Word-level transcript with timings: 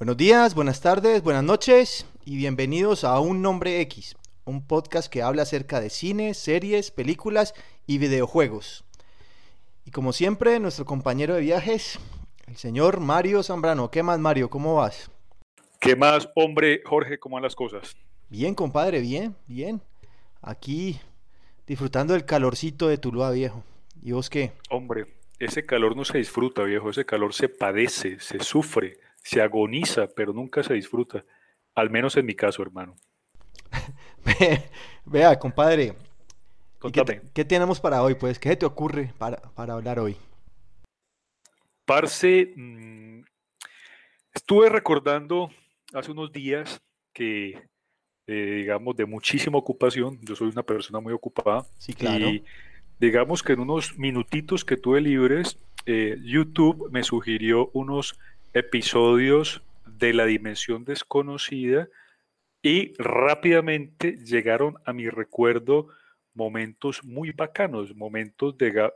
Buenos 0.00 0.16
días, 0.16 0.54
buenas 0.54 0.80
tardes, 0.80 1.22
buenas 1.22 1.44
noches 1.44 2.06
y 2.24 2.38
bienvenidos 2.38 3.04
a 3.04 3.20
Un 3.20 3.42
Nombre 3.42 3.82
X, 3.82 4.16
un 4.46 4.66
podcast 4.66 5.12
que 5.12 5.20
habla 5.20 5.42
acerca 5.42 5.78
de 5.78 5.90
cine, 5.90 6.32
series, 6.32 6.90
películas 6.90 7.52
y 7.86 7.98
videojuegos. 7.98 8.82
Y 9.84 9.90
como 9.90 10.14
siempre, 10.14 10.58
nuestro 10.58 10.86
compañero 10.86 11.34
de 11.34 11.42
viajes, 11.42 11.98
el 12.46 12.56
señor 12.56 13.00
Mario 13.00 13.42
Zambrano. 13.42 13.90
¿Qué 13.90 14.02
más, 14.02 14.18
Mario? 14.18 14.48
¿Cómo 14.48 14.76
vas? 14.76 15.10
¿Qué 15.78 15.94
más, 15.94 16.30
hombre, 16.34 16.80
Jorge? 16.82 17.18
¿Cómo 17.18 17.34
van 17.34 17.42
las 17.42 17.54
cosas? 17.54 17.94
Bien, 18.30 18.54
compadre, 18.54 19.00
bien, 19.00 19.36
bien. 19.48 19.82
Aquí 20.40 20.98
disfrutando 21.66 22.14
del 22.14 22.24
calorcito 22.24 22.88
de 22.88 22.96
Tuluá, 22.96 23.32
viejo. 23.32 23.62
¿Y 24.02 24.12
vos 24.12 24.30
qué? 24.30 24.52
Hombre, 24.70 25.08
ese 25.38 25.66
calor 25.66 25.94
no 25.94 26.06
se 26.06 26.16
disfruta, 26.16 26.62
viejo. 26.62 26.88
Ese 26.88 27.04
calor 27.04 27.34
se 27.34 27.50
padece, 27.50 28.18
se 28.18 28.40
sufre 28.40 28.96
se 29.22 29.40
agoniza, 29.40 30.08
pero 30.08 30.32
nunca 30.32 30.62
se 30.62 30.74
disfruta. 30.74 31.24
Al 31.74 31.90
menos 31.90 32.16
en 32.16 32.26
mi 32.26 32.34
caso, 32.34 32.62
hermano. 32.62 32.96
Vea, 35.04 35.38
compadre. 35.38 35.94
Qué, 37.34 37.44
tenemos 37.44 37.78
para 37.78 38.02
hoy? 38.02 38.14
Pues, 38.14 38.38
¿qué 38.38 38.56
te 38.56 38.64
ocurre 38.64 39.12
para, 39.18 39.36
para 39.54 39.74
hablar 39.74 39.98
hoy? 39.98 40.16
Parce, 41.84 42.52
mm, 42.56 43.22
estuve 44.32 44.68
recordando 44.68 45.50
hace 45.92 46.10
unos 46.10 46.32
días 46.32 46.80
que, 47.12 47.68
eh, 48.26 48.54
digamos, 48.56 48.96
de 48.96 49.04
muchísima 49.04 49.58
ocupación, 49.58 50.18
yo 50.22 50.34
soy 50.36 50.48
una 50.48 50.62
persona 50.62 51.00
muy 51.00 51.12
ocupada. 51.12 51.66
Sí, 51.78 51.92
claro. 51.92 52.30
Y 52.30 52.44
digamos 52.98 53.42
que 53.42 53.52
en 53.52 53.60
unos 53.60 53.98
minutitos 53.98 54.64
que 54.64 54.76
tuve 54.76 55.00
libres, 55.00 55.58
eh, 55.86 56.16
YouTube 56.22 56.90
me 56.90 57.02
sugirió 57.02 57.70
unos 57.72 58.18
episodios 58.52 59.62
de 59.86 60.12
la 60.12 60.26
dimensión 60.26 60.84
desconocida 60.84 61.88
y 62.62 62.94
rápidamente 62.98 64.16
llegaron 64.16 64.76
a 64.84 64.92
mi 64.92 65.08
recuerdo 65.08 65.88
momentos 66.34 67.04
muy 67.04 67.32
bacanos, 67.32 67.94
momentos 67.94 68.56
de, 68.58 68.90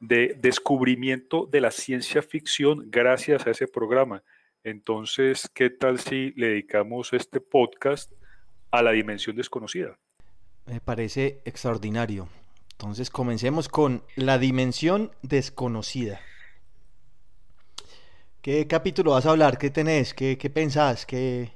de, 0.00 0.36
descubrimiento 0.40 1.46
de 1.50 1.60
la 1.60 1.70
ciencia 1.70 2.22
ficción 2.22 2.90
gracias 2.90 3.46
a 3.46 3.50
ese 3.50 3.68
programa. 3.68 4.22
Entonces, 4.64 5.48
¿qué 5.52 5.70
tal 5.70 5.98
si 5.98 6.32
le 6.36 6.48
dedicamos 6.48 7.12
este 7.12 7.40
podcast 7.40 8.12
a 8.70 8.82
la 8.82 8.92
dimensión 8.92 9.36
desconocida? 9.36 9.98
Me 10.66 10.80
parece 10.80 11.40
extraordinario. 11.44 12.28
Entonces, 12.72 13.10
comencemos 13.10 13.68
con 13.68 14.02
la 14.16 14.38
dimensión 14.38 15.12
desconocida. 15.22 16.20
¿Qué 18.42 18.66
capítulo 18.66 19.12
vas 19.12 19.24
a 19.24 19.30
hablar? 19.30 19.56
¿Qué 19.56 19.70
tenés? 19.70 20.14
¿Qué, 20.14 20.36
qué 20.36 20.50
pensás? 20.50 21.06
¿Qué, 21.06 21.52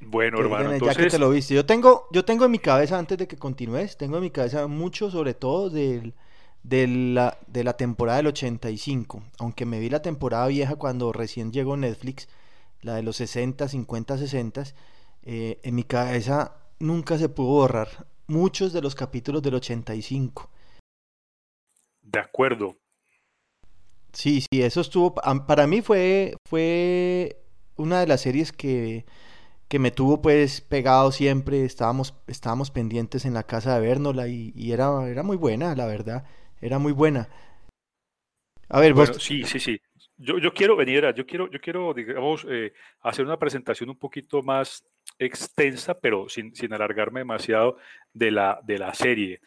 bueno, 0.00 0.38
hermano, 0.38 0.70
entonces... 0.70 0.98
ya 0.98 1.04
que 1.04 1.10
te 1.10 1.18
lo 1.18 1.30
viste. 1.30 1.54
Yo 1.54 1.64
tengo, 1.64 2.08
yo 2.12 2.26
tengo 2.26 2.44
en 2.44 2.50
mi 2.50 2.58
cabeza, 2.58 2.98
antes 2.98 3.16
de 3.16 3.26
que 3.26 3.38
continúes, 3.38 3.96
tengo 3.96 4.18
en 4.18 4.24
mi 4.24 4.30
cabeza 4.30 4.66
mucho, 4.66 5.10
sobre 5.10 5.32
todo, 5.32 5.70
del, 5.70 6.12
de, 6.62 6.86
la, 6.86 7.38
de 7.46 7.64
la 7.64 7.72
temporada 7.78 8.18
del 8.18 8.26
85. 8.26 9.22
Aunque 9.38 9.64
me 9.64 9.80
vi 9.80 9.88
la 9.88 10.02
temporada 10.02 10.46
vieja 10.48 10.76
cuando 10.76 11.10
recién 11.10 11.52
llegó 11.52 11.78
Netflix, 11.78 12.28
la 12.82 12.96
de 12.96 13.02
los 13.02 13.16
60, 13.16 13.66
50, 13.66 14.18
60, 14.18 14.64
en 15.22 15.74
mi 15.74 15.84
cabeza 15.84 16.54
nunca 16.78 17.16
se 17.16 17.30
pudo 17.30 17.48
borrar 17.48 18.06
muchos 18.26 18.74
de 18.74 18.82
los 18.82 18.94
capítulos 18.94 19.42
del 19.42 19.54
85. 19.54 20.50
De 22.02 22.18
acuerdo. 22.18 22.76
Sí, 24.12 24.40
sí, 24.40 24.62
eso 24.62 24.80
estuvo, 24.80 25.14
para 25.14 25.66
mí 25.66 25.82
fue, 25.82 26.34
fue 26.48 27.36
una 27.76 28.00
de 28.00 28.06
las 28.06 28.22
series 28.22 28.52
que, 28.52 29.04
que 29.68 29.78
me 29.78 29.90
tuvo 29.90 30.20
pues 30.20 30.60
pegado 30.60 31.12
siempre, 31.12 31.64
estábamos, 31.64 32.14
estábamos 32.26 32.70
pendientes 32.70 33.24
en 33.24 33.34
la 33.34 33.44
casa 33.44 33.74
de 33.74 33.86
vernosla 33.86 34.26
y, 34.28 34.52
y 34.56 34.72
era, 34.72 35.08
era 35.08 35.22
muy 35.22 35.36
buena, 35.36 35.74
la 35.76 35.86
verdad, 35.86 36.24
era 36.60 36.78
muy 36.78 36.92
buena. 36.92 37.28
A 38.68 38.80
ver, 38.80 38.94
vos... 38.94 39.10
sí, 39.20 39.44
sí, 39.44 39.60
sí. 39.60 39.80
Yo, 40.16 40.38
yo 40.38 40.52
quiero 40.52 40.76
venir, 40.76 41.04
yo 41.14 41.24
quiero, 41.24 41.50
yo 41.50 41.60
quiero, 41.60 41.94
digamos, 41.94 42.46
eh, 42.48 42.72
hacer 43.00 43.24
una 43.24 43.38
presentación 43.38 43.88
un 43.88 43.96
poquito 43.96 44.42
más 44.42 44.84
extensa, 45.18 45.98
pero 45.98 46.28
sin, 46.28 46.54
sin 46.54 46.72
alargarme 46.74 47.20
demasiado 47.20 47.78
de 48.12 48.30
la, 48.30 48.60
de 48.62 48.78
la 48.78 48.92
serie. 48.92 49.40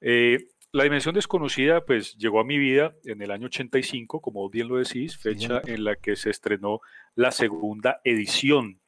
Eh, 0.00 0.48
la 0.72 0.84
dimensión 0.84 1.14
desconocida, 1.14 1.84
pues 1.84 2.16
llegó 2.16 2.40
a 2.40 2.44
mi 2.44 2.58
vida 2.58 2.94
en 3.04 3.22
el 3.22 3.30
año 3.30 3.46
85, 3.46 4.20
como 4.20 4.48
bien 4.50 4.68
lo 4.68 4.76
decís, 4.76 5.16
fecha 5.16 5.62
en 5.66 5.84
la 5.84 5.96
que 5.96 6.14
se 6.14 6.30
estrenó 6.30 6.80
la 7.14 7.30
segunda 7.30 8.00
edición, 8.04 8.80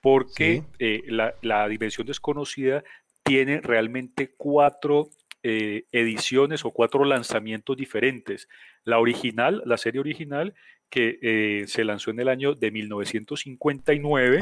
porque 0.00 0.62
eh, 0.78 1.02
la, 1.08 1.68
dimensión 1.68 2.06
desconocida 2.06 2.82
tiene 3.22 3.60
realmente 3.60 4.34
cuatro 4.36 5.10
eh, 5.42 5.84
ediciones 5.92 6.64
o 6.64 6.70
cuatro 6.70 7.04
lanzamientos 7.04 7.76
diferentes. 7.76 8.48
La 8.84 8.98
original, 8.98 9.62
la 9.66 9.76
serie 9.76 10.00
original, 10.00 10.54
que 10.88 11.18
eh, 11.22 11.66
se 11.68 11.84
lanzó 11.84 12.10
en 12.10 12.20
el 12.20 12.28
año 12.28 12.54
de 12.54 12.70
1959 12.70 14.40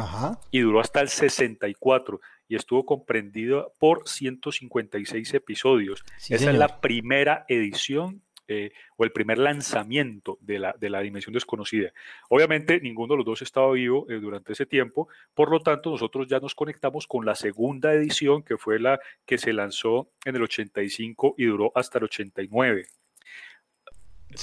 y 0.52 0.60
duró 0.60 0.80
hasta 0.80 1.00
el 1.00 1.08
64 1.08 2.20
y 2.48 2.56
estuvo 2.56 2.84
comprendido 2.86 3.74
por 3.78 4.08
156 4.08 5.34
episodios. 5.34 6.04
Esa 6.28 6.50
es 6.50 6.56
la 6.56 6.80
primera 6.80 7.44
edición 7.48 8.22
eh, 8.50 8.72
o 8.96 9.04
el 9.04 9.12
primer 9.12 9.36
lanzamiento 9.36 10.38
de 10.40 10.58
la, 10.58 10.74
de 10.80 10.88
la 10.88 11.00
Dimensión 11.00 11.34
Desconocida. 11.34 11.92
Obviamente 12.30 12.80
ninguno 12.80 13.12
de 13.12 13.18
los 13.18 13.26
dos 13.26 13.42
estaba 13.42 13.70
vivo 13.72 14.06
eh, 14.08 14.14
durante 14.14 14.54
ese 14.54 14.64
tiempo, 14.64 15.08
por 15.34 15.50
lo 15.50 15.60
tanto 15.60 15.90
nosotros 15.90 16.26
ya 16.28 16.40
nos 16.40 16.54
conectamos 16.54 17.06
con 17.06 17.26
la 17.26 17.34
segunda 17.34 17.92
edición, 17.92 18.42
que 18.42 18.56
fue 18.56 18.80
la 18.80 18.98
que 19.26 19.36
se 19.36 19.52
lanzó 19.52 20.08
en 20.24 20.36
el 20.36 20.42
85 20.42 21.34
y 21.36 21.44
duró 21.44 21.72
hasta 21.74 21.98
el 21.98 22.04
89. 22.04 22.86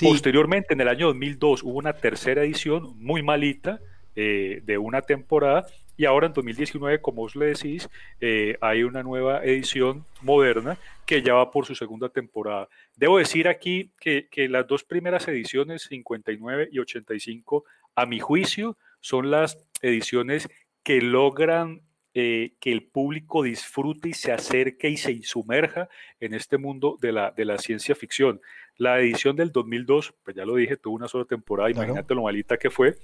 Posteriormente, 0.02 0.74
en 0.74 0.82
el 0.82 0.88
año 0.88 1.08
2002, 1.08 1.64
hubo 1.64 1.78
una 1.78 1.94
tercera 1.94 2.44
edición 2.44 2.94
muy 2.98 3.24
malita 3.24 3.80
eh, 4.16 4.62
de 4.64 4.78
una 4.78 5.02
temporada 5.02 5.66
y 5.98 6.06
ahora 6.06 6.28
en 6.28 6.34
2019, 6.34 7.02
como 7.02 7.24
os 7.24 7.36
le 7.36 7.48
decís, 7.48 7.90
eh, 8.20 8.58
hay 8.62 8.84
una 8.84 9.04
nueva 9.04 9.44
edición 9.44 10.06
moderna 10.22 10.78
que 11.06 11.22
ya 11.22 11.34
va 11.34 11.52
por 11.52 11.66
su 11.66 11.76
segunda 11.76 12.10
temporada. 12.10 12.68
Debo 12.96 13.18
decir 13.18 13.48
aquí 13.48 13.92
que, 14.00 14.28
que 14.30 14.50
las 14.50 14.68
dos 14.68 14.84
primeras 14.84 15.28
ediciones, 15.28 15.84
59 15.84 16.70
y 16.72 16.80
85, 16.80 17.66
a 17.96 18.06
mi 18.06 18.20
juicio, 18.20 18.78
son 19.00 19.32
las 19.32 19.66
ediciones 19.82 20.50
que 20.84 21.02
logran 21.02 21.82
eh, 22.18 22.54
que 22.62 22.72
el 22.72 22.84
público 22.84 23.44
disfrute 23.44 24.08
y 24.08 24.14
se 24.14 24.32
acerque 24.32 24.88
y 24.88 24.96
se 24.96 25.22
sumerja 25.24 25.90
en 26.22 26.34
este 26.34 26.58
mundo 26.58 26.98
de 27.02 27.12
la, 27.12 27.32
de 27.32 27.44
la 27.44 27.58
ciencia 27.58 27.94
ficción. 27.94 28.40
La 28.78 29.02
edición 29.02 29.36
del 29.36 29.52
2002, 29.52 30.14
pues 30.24 30.34
ya 30.34 30.46
lo 30.46 30.56
dije, 30.56 30.78
tuvo 30.78 30.96
una 30.96 31.10
sola 31.10 31.26
temporada, 31.26 31.70
imagínate 31.70 32.16
lo 32.16 32.24
malita 32.24 32.56
que 32.56 32.70
fue. 32.70 32.96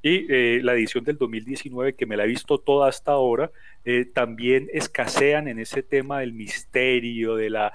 Y 0.00 0.32
eh, 0.32 0.60
la 0.62 0.72
edición 0.72 1.04
del 1.04 1.18
2019, 1.18 1.94
que 1.94 2.06
me 2.06 2.16
la 2.16 2.24
he 2.24 2.26
visto 2.26 2.56
toda 2.56 2.88
hasta 2.88 3.12
ahora, 3.12 3.50
eh, 3.84 4.06
también 4.06 4.70
escasean 4.72 5.46
en 5.46 5.58
ese 5.58 5.82
tema 5.82 6.20
del 6.20 6.32
misterio, 6.32 7.36
de 7.36 7.50
la, 7.50 7.74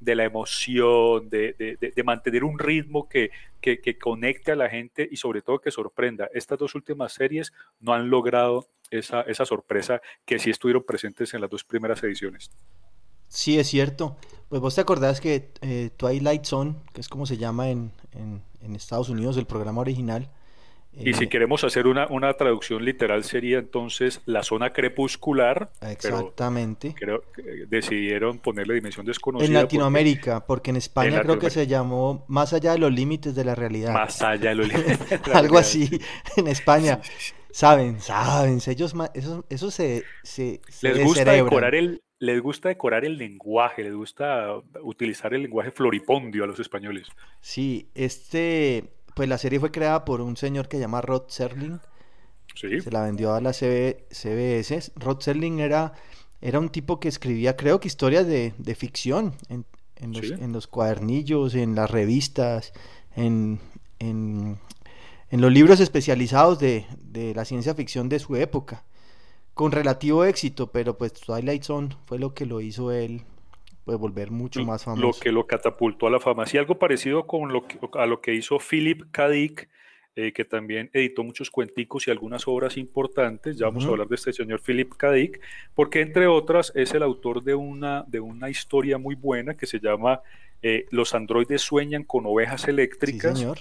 de 0.00 0.14
la 0.14 0.24
emoción, 0.24 1.28
de, 1.28 1.54
de, 1.78 2.02
mantener 2.02 2.42
un 2.42 2.58
ritmo 2.58 3.08
que, 3.08 3.30
que, 3.60 3.98
conecte 3.98 4.52
a 4.52 4.56
la 4.56 4.68
gente 4.68 5.06
y 5.10 5.16
sobre 5.16 5.42
todo 5.42 5.60
que 5.60 5.70
sorprenda. 5.70 6.28
Estas 6.34 6.58
dos 6.58 6.74
últimas 6.74 7.12
series 7.12 7.52
no 7.80 7.92
han 7.92 8.08
logrado 8.08 8.66
esa, 8.90 9.20
esa 9.22 9.44
sorpresa 9.44 10.00
que 10.24 10.38
sí 10.38 10.50
estuvieron 10.50 10.82
presentes 10.82 11.34
en 11.34 11.42
las 11.42 11.50
dos 11.50 11.64
primeras 11.64 12.02
ediciones. 12.02 12.50
Sí, 13.28 13.58
es 13.58 13.68
cierto. 13.68 14.16
Pues 14.48 14.60
vos 14.60 14.74
te 14.74 14.80
acordás 14.80 15.20
que 15.20 15.52
eh, 15.60 15.90
Twilight 15.96 16.44
Zone, 16.44 16.74
que 16.92 17.00
es 17.00 17.08
como 17.08 17.26
se 17.26 17.36
llama 17.36 17.68
en, 17.68 17.92
en 18.12 18.74
Estados 18.74 19.08
Unidos 19.08 19.36
el 19.36 19.46
programa 19.46 19.82
original, 19.82 20.28
y 20.92 21.14
si 21.14 21.28
queremos 21.28 21.62
hacer 21.64 21.86
una, 21.86 22.06
una, 22.08 22.34
traducción 22.34 22.84
literal 22.84 23.24
sería 23.24 23.58
entonces 23.58 24.20
la 24.26 24.42
zona 24.42 24.72
crepuscular. 24.72 25.70
Exactamente. 25.80 26.94
creo 26.98 27.22
que 27.34 27.66
decidieron 27.68 28.38
ponerle 28.38 28.74
dimensión 28.74 29.06
desconocida. 29.06 29.46
En 29.46 29.54
Latinoamérica, 29.54 30.44
porque, 30.46 30.70
en 30.70 30.76
España 30.76 31.22
creo 31.22 31.38
que 31.38 31.50
se 31.50 31.66
llamó 31.66 32.24
Más 32.28 32.52
allá 32.52 32.72
de 32.72 32.78
los 32.78 32.92
límites 32.92 33.34
de 33.34 33.44
la 33.44 33.54
realidad. 33.54 33.92
Más 33.92 34.20
allá 34.22 34.50
de 34.50 34.54
los 34.56 34.68
límites. 34.72 35.20
Algo 35.32 35.58
así 35.58 36.00
en 36.36 36.48
España. 36.48 37.00
Saben, 37.52 38.00
saben, 38.00 38.60
ellos 38.66 38.94
eso, 39.14 39.44
eso 39.48 39.70
se, 39.72 40.04
se, 40.22 40.60
les 40.82 41.02
gusta 41.02 41.32
decorar 41.32 41.74
el 41.74 42.00
les 42.20 42.40
gusta 42.42 42.68
decorar 42.68 43.06
el 43.06 43.16
lenguaje, 43.16 43.82
les 43.82 43.94
gusta 43.94 44.54
utilizar 44.82 45.32
el 45.32 45.42
lenguaje 45.42 45.70
floripondio 45.70 46.44
a 46.44 46.46
los 46.46 46.60
españoles. 46.60 47.08
Sí, 47.40 47.88
este 47.94 48.92
pues 49.20 49.28
la 49.28 49.36
serie 49.36 49.60
fue 49.60 49.70
creada 49.70 50.06
por 50.06 50.22
un 50.22 50.38
señor 50.38 50.66
que 50.66 50.78
se 50.78 50.80
llama 50.80 51.02
Rod 51.02 51.24
Serling. 51.28 51.78
Sí. 52.54 52.80
Se 52.80 52.90
la 52.90 53.02
vendió 53.02 53.34
a 53.34 53.42
la 53.42 53.52
CBS. 53.52 54.92
Rod 54.96 55.20
Serling 55.20 55.60
era, 55.60 55.92
era 56.40 56.58
un 56.58 56.70
tipo 56.70 56.98
que 57.00 57.08
escribía, 57.08 57.54
creo 57.54 57.80
que 57.80 57.88
historias 57.88 58.26
de, 58.26 58.74
ficción 58.74 59.34
en, 59.50 59.66
los, 60.14 60.30
en, 60.30 60.52
los, 60.54 60.66
cuadernillos, 60.66 61.54
en 61.54 61.74
las 61.74 61.90
revistas, 61.90 62.72
en, 63.14 63.60
en, 63.98 64.56
en 65.28 65.40
los 65.42 65.52
libros 65.52 65.80
especializados 65.80 66.58
de, 66.58 66.86
de, 67.02 67.34
la 67.34 67.44
ciencia 67.44 67.74
ficción 67.74 68.08
de 68.08 68.20
su 68.20 68.36
época, 68.36 68.84
con 69.52 69.70
relativo 69.70 70.24
éxito, 70.24 70.72
pero 70.72 70.96
pues 70.96 71.12
Twilight 71.12 71.64
Zone 71.64 71.90
fue 72.06 72.18
lo 72.18 72.32
que 72.32 72.46
lo 72.46 72.62
hizo 72.62 72.90
él 72.90 73.24
pues 73.98 74.00
volver 74.00 74.30
mucho 74.30 74.64
más 74.64 74.84
famoso. 74.84 75.02
Lo 75.02 75.12
que 75.12 75.32
lo 75.32 75.46
catapultó 75.46 76.06
a 76.06 76.10
la 76.10 76.20
fama. 76.20 76.46
Sí, 76.46 76.58
algo 76.58 76.78
parecido 76.78 77.26
con 77.26 77.52
lo 77.52 77.66
que, 77.66 77.78
a 77.94 78.06
lo 78.06 78.20
que 78.20 78.34
hizo 78.34 78.58
Philip 78.58 79.04
K. 79.10 79.28
Dick, 79.28 79.68
eh, 80.16 80.32
que 80.32 80.44
también 80.44 80.90
editó 80.92 81.24
muchos 81.24 81.50
cuenticos 81.50 82.06
y 82.06 82.10
algunas 82.10 82.46
obras 82.46 82.76
importantes. 82.76 83.56
Ya 83.56 83.66
vamos 83.66 83.84
a 83.84 83.88
hablar 83.88 84.08
de 84.08 84.14
este 84.14 84.32
señor 84.32 84.60
Philip 84.60 84.92
K. 84.94 85.12
Dick, 85.12 85.40
porque 85.74 86.00
entre 86.00 86.26
otras 86.26 86.72
es 86.74 86.94
el 86.94 87.02
autor 87.02 87.42
de 87.42 87.54
una, 87.54 88.04
de 88.06 88.20
una 88.20 88.48
historia 88.48 88.98
muy 88.98 89.14
buena 89.14 89.56
que 89.56 89.66
se 89.66 89.80
llama 89.80 90.20
eh, 90.62 90.86
Los 90.90 91.14
androides 91.14 91.62
sueñan 91.62 92.04
con 92.04 92.26
ovejas 92.26 92.68
eléctricas. 92.68 93.32
Sí, 93.32 93.42
señor 93.42 93.58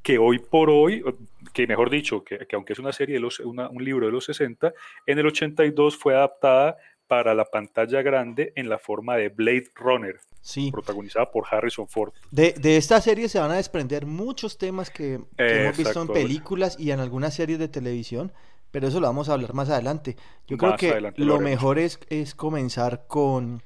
que 0.00 0.16
hoy 0.16 0.38
por 0.38 0.70
hoy, 0.70 1.04
que 1.52 1.66
mejor 1.66 1.90
dicho, 1.90 2.24
que, 2.24 2.46
aunque 2.54 2.72
es 2.72 2.78
una 2.78 2.92
serie, 2.92 3.16
de 3.16 3.20
los, 3.20 3.40
un 3.40 3.84
libro 3.84 4.06
de 4.06 4.12
los 4.12 4.24
60, 4.24 4.72
en 5.04 5.18
el 5.18 5.26
82 5.26 5.98
fue 5.98 6.14
adaptada 6.14 6.78
para 7.08 7.34
la 7.34 7.46
pantalla 7.46 8.02
grande 8.02 8.52
en 8.54 8.68
la 8.68 8.78
forma 8.78 9.16
de 9.16 9.30
Blade 9.30 9.70
Runner, 9.74 10.20
sí. 10.40 10.70
protagonizada 10.70 11.30
por 11.30 11.46
Harrison 11.50 11.88
Ford. 11.88 12.12
De, 12.30 12.54
esta 12.76 13.00
serie 13.00 13.28
se 13.28 13.40
van 13.40 13.50
a 13.50 13.56
desprender 13.56 14.06
muchos 14.06 14.58
temas 14.58 14.90
que, 14.90 15.20
hemos 15.38 15.76
visto 15.76 16.02
en 16.02 16.08
películas 16.08 16.76
y 16.78 16.90
en 16.90 17.00
algunas 17.00 17.34
series 17.34 17.58
de 17.58 17.68
televisión, 17.68 18.32
pero 18.70 18.86
eso 18.86 19.00
lo 19.00 19.06
vamos 19.06 19.28
a 19.28 19.32
hablar 19.32 19.54
más 19.54 19.70
adelante. 19.70 20.16
Yo 20.46 20.58
creo 20.58 20.76
que 20.76 21.12
lo, 21.16 21.40
mejor 21.40 21.78
es, 21.78 21.98
es 22.10 22.34
comenzar 22.34 23.06
con 23.08 23.62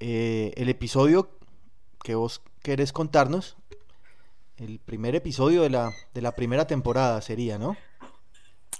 eh, 0.00 0.52
el 0.56 0.70
episodio 0.70 1.30
que 2.02 2.14
vos 2.14 2.42
querés 2.62 2.92
contarnos, 2.92 3.56
el 4.56 4.80
primer 4.80 5.14
episodio 5.14 5.62
de 5.62 5.70
la, 5.70 5.92
de 6.14 6.22
la 6.22 6.32
primera 6.32 6.66
temporada 6.66 7.20
sería, 7.20 7.58
¿no? 7.58 7.76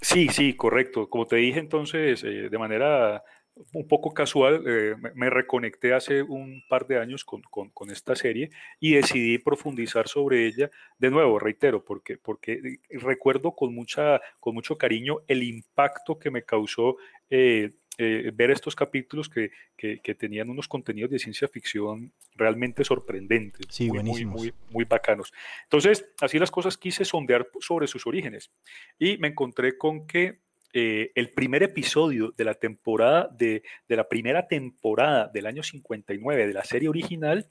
Sí, 0.01 0.29
sí, 0.29 0.55
correcto. 0.55 1.09
Como 1.09 1.27
te 1.27 1.37
dije 1.37 1.59
entonces, 1.59 2.23
eh, 2.25 2.49
de 2.49 2.59
manera 2.59 3.25
un 3.73 3.89
poco 3.89 4.13
casual, 4.13 4.65
eh, 4.67 4.95
me 5.15 5.31
reconecté 5.31 5.93
hace 5.93 6.23
un 6.23 6.63
par 6.69 6.87
de 6.87 6.99
años 6.99 7.25
con, 7.25 7.43
con, 7.43 7.71
con, 7.71 7.91
esta 7.91 8.15
serie 8.15 8.51
y 8.81 8.95
decidí 8.95 9.39
profundizar 9.39 10.09
sobre 10.09 10.47
ella. 10.47 10.71
De 10.99 11.11
nuevo, 11.11 11.39
reitero, 11.39 11.85
porque, 11.85 12.19
porque 12.19 12.81
recuerdo 12.91 13.53
con, 13.53 13.75
mucha, 13.75 14.21
con 14.41 14.55
mucho 14.55 14.79
cariño 14.79 15.19
el 15.27 15.43
impacto 15.43 16.19
que 16.19 16.31
me 16.31 16.43
causó 16.43 16.97
eh, 17.31 17.73
eh, 18.01 18.31
ver 18.33 18.53
estos 18.53 18.77
capítulos 18.77 19.29
que, 19.29 19.51
que, 19.77 20.15
tenían 20.15 20.49
unos 20.51 20.69
contenidos 20.69 21.11
de 21.11 21.19
ciencia 21.19 21.49
ficción 21.49 22.13
realmente 22.37 22.85
sorprendentes, 22.85 23.67
sí, 23.71 23.89
muy, 23.91 24.05
muy, 24.05 24.25
muy, 24.25 24.55
muy, 24.71 24.85
bacanos. 24.85 25.33
Entonces, 25.65 26.09
así 26.21 26.39
las 26.39 26.53
cosas 26.53 26.77
quise 26.77 27.05
sondear 27.05 27.49
sobre 27.59 27.89
sus 27.89 28.07
orígenes 28.07 28.53
y 29.01 29.19
me 29.19 29.27
encontré 29.27 29.77
con 29.77 30.07
que 30.07 30.39
eh, 30.73 31.13
el 31.15 31.31
primer 31.31 31.63
episodio 31.63 32.35
de 32.37 32.45
la 32.45 32.55
temporada, 32.55 33.29
de, 33.33 33.63
de, 33.89 33.97
la 33.97 34.09
primera 34.09 34.47
temporada 34.47 35.29
del 35.29 35.47
año 35.47 35.63
59 35.63 36.47
de 36.47 36.53
la 36.53 36.65
serie 36.65 36.89
original, 36.89 37.49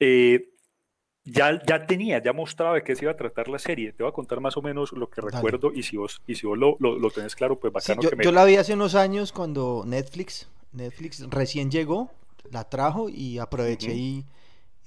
eh, 0.00 0.48
ya, 1.24 1.62
ya 1.64 1.86
tenía, 1.86 2.20
ya 2.20 2.32
mostraba 2.32 2.74
de 2.74 2.82
qué 2.82 2.96
se 2.96 3.04
iba 3.04 3.12
a 3.12 3.16
tratar 3.16 3.46
la 3.46 3.60
serie. 3.60 3.92
Te 3.92 4.02
voy 4.02 4.10
a 4.10 4.14
contar 4.14 4.40
más 4.40 4.56
o 4.56 4.62
menos 4.62 4.90
lo 4.92 5.08
que 5.08 5.20
recuerdo 5.20 5.72
y 5.72 5.84
si 5.84 5.96
vos, 5.96 6.20
y 6.26 6.34
si 6.34 6.46
vos 6.46 6.58
lo, 6.58 6.76
lo, 6.80 7.10
tenés 7.10 7.36
claro, 7.36 7.60
pues 7.60 7.72
bacano 7.72 8.02
yo, 8.02 8.10
que 8.10 8.16
me... 8.16 8.24
Yo 8.24 8.32
la 8.32 8.44
vi 8.44 8.56
hace 8.56 8.74
unos 8.74 8.96
años 8.96 9.30
cuando 9.30 9.84
Netflix, 9.86 10.50
Netflix 10.72 11.24
recién 11.30 11.70
llegó, 11.70 12.10
la 12.50 12.68
trajo 12.68 13.08
y 13.08 13.38
aproveché 13.38 13.94
y, 13.94 14.24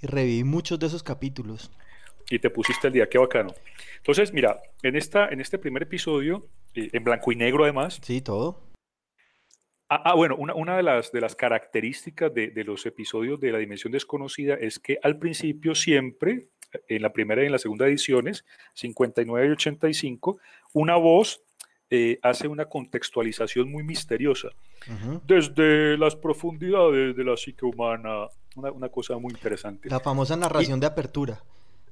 y, 0.01 0.07
reviví 0.07 0.43
muchos 0.43 0.77
de 0.77 0.87
esos 0.87 1.03
capítulos. 1.03 1.71
Y 2.29 2.39
te 2.39 2.49
pusiste 2.49 2.87
el 2.87 2.93
día, 2.93 3.07
qué 3.07 3.17
bacano. 3.17 3.53
Entonces, 3.97 4.33
mira, 4.33 4.59
en, 4.83 4.97
esta, 4.97 5.29
en 5.29 5.39
este 5.39 5.57
primer 5.57 5.83
episodio, 5.83 6.45
en 6.75 7.03
blanco 7.03 7.31
y 7.31 7.35
negro 7.35 7.63
además. 7.63 7.99
Sí, 8.01 8.21
todo. 8.21 8.61
Ah, 9.87 10.01
ah, 10.05 10.15
bueno, 10.15 10.35
una, 10.35 10.55
una, 10.55 10.77
de, 10.77 10.83
las, 10.83 11.11
de 11.11 11.21
las 11.21 11.35
características 11.35 12.33
de, 12.33 12.49
de, 12.49 12.63
los 12.63 12.85
episodios 12.85 13.39
de 13.39 13.51
La 13.51 13.59
Dimensión 13.59 13.93
Desconocida 13.93 14.55
es 14.55 14.79
que 14.79 14.97
al 15.03 15.19
principio 15.19 15.75
siempre, 15.75 16.49
en 16.87 17.01
la 17.03 17.13
primera 17.13 17.43
y 17.43 17.45
en 17.45 17.51
la 17.51 17.59
segunda 17.59 17.87
ediciones, 17.87 18.45
59 18.73 19.47
y 19.47 19.51
85, 19.51 20.39
una 20.73 20.95
voz 20.95 21.43
eh, 21.91 22.17
hace 22.23 22.47
una 22.47 22.65
contextualización 22.65 23.71
muy 23.71 23.83
misteriosa. 23.83 24.49
Desde 25.25 25.97
las 25.97 26.15
profundidades 26.15 27.15
de 27.15 27.23
la 27.23 27.37
psique 27.37 27.65
humana, 27.65 28.27
una, 28.55 28.71
una, 28.71 28.89
cosa 28.89 29.17
muy 29.17 29.31
interesante. 29.31 29.89
La 29.89 29.99
famosa 29.99 30.35
narración 30.35 30.79
de 30.79 30.87
apertura 30.87 31.43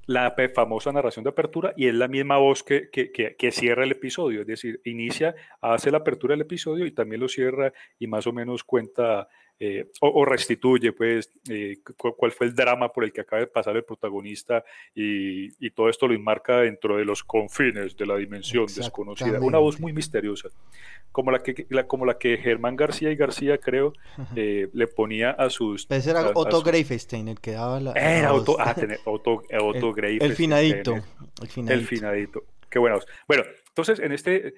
la 0.06 0.34
famosa 0.54 0.92
narración 0.92 1.24
de 1.24 1.30
apertura 1.30 1.74
y 1.78 1.88
es 1.88 1.94
la 1.94 2.08
misma 2.08 2.38
voz 2.38 2.64
que, 2.64 2.90
que, 2.90 3.12
que, 3.12 3.52
cierra 3.52 3.84
el 3.84 3.92
episodio, 3.92 4.42
es 4.42 4.48
decir, 4.48 4.82
inicia, 4.84 5.36
hace 5.62 5.92
la 5.92 6.00
apertura 6.00 6.34
del 6.34 6.42
episodio 6.42 6.86
y 6.86 6.92
también 6.92 7.22
lo 7.22 7.30
cierra 7.30 7.74
y 8.00 8.08
más 8.08 8.28
o 8.28 8.34
menos 8.34 8.64
cuenta 8.64 9.28
eh, 9.66 9.90
o, 10.02 10.26
restituye 10.26 10.92
pues 10.92 11.32
eh, 11.50 11.78
cuál 12.18 12.34
fue 12.34 12.48
el 12.48 12.54
drama 12.54 12.92
por 12.92 13.06
el 13.06 13.14
que 13.14 13.22
acaba 13.22 13.40
de 13.40 13.48
pasar 13.48 13.78
el 13.78 13.86
protagonista 13.86 14.66
y, 14.94 15.66
y, 15.66 15.72
todo 15.72 15.88
esto 15.88 16.06
lo 16.06 16.14
enmarca 16.14 16.58
dentro 16.58 16.98
de 16.98 17.06
los 17.06 17.24
confines 17.24 17.96
de 17.96 18.06
la 18.06 18.18
dimensión 18.18 18.66
desconocida. 18.66 19.40
Una 19.40 19.60
voz 19.60 19.80
muy 19.80 19.94
misteriosa 19.94 20.50
como 21.14 21.32
la 21.32 21.42
que, 21.44 21.66
como 21.88 22.06
la 22.06 22.18
que 22.18 22.38
Germán 22.38 22.76
García 22.76 23.10
y 23.12 23.16
García, 23.16 23.58
creo, 23.60 23.94
eh, 24.36 24.68
le 24.74 24.88
ponía 24.88 25.30
a 25.32 25.50
sus... 25.50 25.86
Ese 25.90 26.10
era 26.10 26.32
Otto 26.34 26.62
Greifestein 26.62 27.30
el 27.30 27.40
que 27.40 27.52
daba 27.52 27.80
la... 27.80 27.92
Era 27.94 28.34
Otto, 28.34 28.58
ah, 28.60 28.76
Otto, 29.06 29.44
Otto 29.62 29.96
el, 29.96 30.22
El 30.22 30.34
finadito, 30.34 30.96
el 31.42 31.48
finadito. 31.48 31.74
El 31.74 31.88
finadito. 31.88 32.44
Qué 32.70 32.80
bueno. 32.80 33.00
Bueno, 33.28 33.44
entonces 33.70 34.00
en 34.00 34.12
este... 34.12 34.56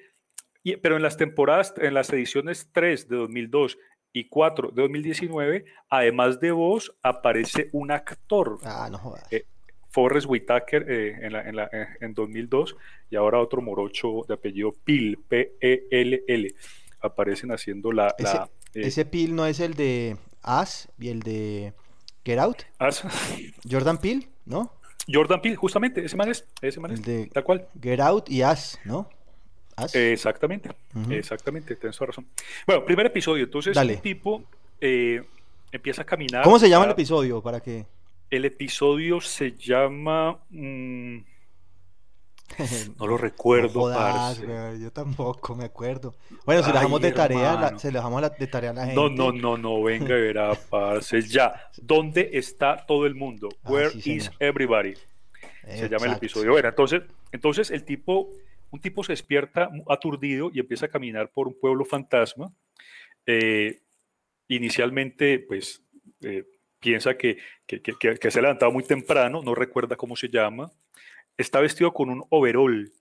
pero 0.82 0.96
en 0.96 1.04
las 1.04 1.18
temporadas, 1.18 1.76
en 1.78 1.94
las 1.94 2.12
ediciones 2.12 2.70
3 2.72 3.08
de 3.10 3.18
2002 3.18 3.78
y 3.78 3.95
4 4.24 4.72
de 4.72 4.82
2019, 4.82 5.66
además 5.90 6.40
de 6.40 6.52
voz, 6.52 6.96
aparece 7.04 7.70
un 7.74 7.92
actor. 7.92 8.60
Ah, 8.64 8.88
no 8.90 8.98
jodas. 8.98 9.28
Eh, 9.32 9.46
Forrest 9.90 10.28
Whitaker 10.28 10.90
eh, 10.90 11.20
en, 11.22 11.34
la, 11.34 11.42
en, 11.48 11.56
la, 11.56 11.70
eh, 11.72 11.88
en, 12.02 12.14
2002 12.14 12.76
y 13.10 13.16
ahora 13.16 13.40
otro 13.40 13.62
morocho 13.62 14.26
de 14.28 14.34
apellido 14.34 14.74
Pill, 14.84 15.18
P-E-L-L. 15.28 16.56
Aparecen 17.02 17.52
haciendo 17.52 17.92
la... 17.92 18.14
Ese, 18.18 18.34
la, 18.34 18.50
ese 18.74 19.06
Pill 19.06 19.36
no 19.36 19.46
es 19.46 19.60
el 19.60 19.74
de 19.76 20.18
As 20.42 20.90
y 21.00 21.10
el 21.10 21.22
de 21.22 21.74
Get 22.26 22.40
Out. 22.40 22.64
As. 22.80 23.04
Jordan 23.70 23.98
Peele, 23.98 24.28
¿no? 24.46 24.74
Jordan 25.08 25.42
Peele, 25.42 25.56
justamente, 25.56 26.04
ese 26.04 26.18
man 26.18 26.30
es, 26.30 26.46
ese 26.62 26.80
man 26.80 26.92
es, 26.92 27.02
de 27.04 27.28
tal 27.28 27.44
cual. 27.44 27.68
Get 27.82 28.00
Out 28.00 28.30
y 28.30 28.42
As, 28.42 28.80
¿no? 28.84 29.08
As. 29.76 29.94
exactamente, 29.96 30.70
exactamente, 31.10 31.76
tienes 31.76 32.00
razón. 32.00 32.26
Bueno, 32.66 32.86
primer 32.86 33.08
episodio, 33.08 33.44
entonces 33.44 33.76
un 33.76 33.98
tipo 33.98 34.44
empieza 35.72 36.04
a 36.04 36.06
caminar. 36.06 36.44
¿Cómo 36.44 36.60
se 36.60 36.70
llama 36.70 36.86
el 36.86 36.92
episodio 36.92 37.42
para 37.42 37.60
que... 37.60 37.86
El 38.30 38.46
episodio 38.46 39.22
se 39.22 39.52
llama. 39.52 40.40
Mm, 40.50 41.20
no 42.98 43.08
lo 43.08 43.18
recuerdo, 43.18 43.92
Yo 44.80 44.92
tampoco 44.92 45.56
me 45.56 45.66
acuerdo. 45.66 46.16
Bueno, 46.46 46.62
si 46.62 46.68
le 46.68 46.74
dejamos 46.74 47.02
de 47.02 47.12
tarea, 47.12 47.78
se 47.78 47.92
le 47.92 47.98
dejamos 47.98 48.22
de 48.38 48.48
tarea 48.48 48.70
a 48.72 48.74
la 48.74 48.86
gente. 48.86 48.96
No, 48.96 49.10
no, 49.10 49.32
no, 49.32 49.58
no, 49.58 49.84
venga, 49.84 50.16
verá, 50.16 50.54
parce. 50.70 51.22
Ya, 51.22 51.70
¿dónde 51.82 52.30
está 52.34 52.86
todo 52.86 53.06
el 53.06 53.16
mundo? 53.16 53.50
Ah, 53.64 53.72
Where 53.72 53.92
is 54.06 54.32
everybody? 54.40 54.94
Se 55.68 55.90
llama 55.90 56.06
el 56.06 56.14
episodio. 56.14 56.52
Bueno, 56.52 56.70
entonces, 56.70 57.02
entonces 57.32 57.72
el 57.72 57.84
tipo, 57.84 58.30
un 58.76 58.82
tipo 58.82 59.04
se 59.04 59.14
despierta 59.14 59.70
aturdido 59.88 60.52
y 60.54 60.60
empieza 60.60 60.88
a 60.88 60.90
caminar 60.90 61.32
por 61.32 61.48
un 61.48 61.58
pueblo 61.58 61.86
fantasma. 61.86 62.54
Eh, 63.26 63.82
inicialmente, 64.50 65.40
pues, 65.40 65.82
eh, 66.22 66.44
piensa 66.80 67.18
que, 67.18 67.38
que, 67.66 68.32
se 68.32 68.40
ha 68.40 68.42
levantado 68.42 68.72
muy 68.72 68.84
temprano, 68.84 69.42
no 69.42 69.56
recuerda 69.56 69.96
cómo 69.96 70.16
se 70.16 70.28
llama, 70.28 70.72
está 71.38 71.62
vestido 71.62 71.94
con 71.94 72.10
un 72.10 72.24
overall 72.30 72.92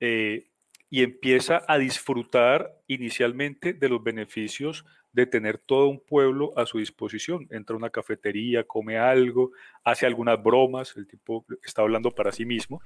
eh, 0.00 0.48
y 0.88 1.02
empieza 1.02 1.62
a 1.66 1.76
disfrutar 1.76 2.72
inicialmente 2.86 3.72
de 3.72 3.88
los 3.88 4.02
beneficios 4.02 4.84
de 5.14 5.26
tener 5.26 5.58
todo 5.58 5.86
un 5.86 6.00
pueblo 6.00 6.52
a 6.56 6.66
su 6.66 6.78
disposición. 6.78 7.46
Entra 7.50 7.74
a 7.74 7.78
una 7.78 7.90
cafetería, 7.90 8.64
come 8.64 8.98
algo, 8.98 9.52
hace 9.84 10.06
algunas 10.06 10.42
bromas, 10.42 10.94
el 10.96 11.06
tipo 11.06 11.46
está 11.62 11.82
hablando 11.82 12.10
para 12.10 12.32
sí 12.32 12.44
mismo, 12.44 12.82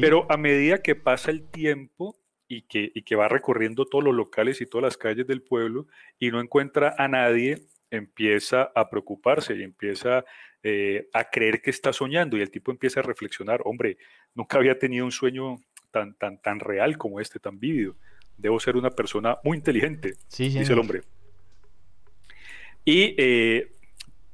pero 0.00 0.26
a 0.30 0.36
medida 0.36 0.82
que 0.82 0.94
pasa 0.94 1.30
el 1.30 1.48
tiempo 1.48 2.14
y 2.46 2.62
que, 2.62 2.92
y 2.94 3.02
que 3.02 3.16
va 3.16 3.28
recorriendo 3.28 3.86
todos 3.86 4.04
los 4.04 4.14
locales 4.14 4.60
y 4.60 4.66
todas 4.66 4.84
las 4.84 4.96
calles 4.98 5.26
del 5.26 5.42
pueblo 5.42 5.86
y 6.18 6.30
no 6.30 6.40
encuentra 6.40 6.94
a 6.98 7.08
nadie, 7.08 7.62
empieza 7.90 8.70
a 8.74 8.90
preocuparse 8.90 9.56
y 9.56 9.62
empieza 9.62 10.24
eh, 10.62 11.08
a 11.14 11.30
creer 11.30 11.62
que 11.62 11.70
está 11.70 11.94
soñando 11.94 12.36
y 12.36 12.42
el 12.42 12.50
tipo 12.50 12.70
empieza 12.70 13.00
a 13.00 13.02
reflexionar, 13.02 13.62
hombre, 13.64 13.96
nunca 14.34 14.58
había 14.58 14.78
tenido 14.78 15.06
un 15.06 15.12
sueño 15.12 15.56
tan, 15.90 16.12
tan, 16.14 16.38
tan 16.42 16.60
real 16.60 16.98
como 16.98 17.18
este, 17.18 17.40
tan 17.40 17.58
vívido. 17.58 17.96
Debo 18.36 18.60
ser 18.60 18.76
una 18.76 18.90
persona 18.90 19.38
muy 19.42 19.56
inteligente, 19.56 20.16
dice 20.36 20.70
el 20.74 20.78
hombre. 20.78 21.00
Y, 22.86 23.16
eh, 23.18 23.72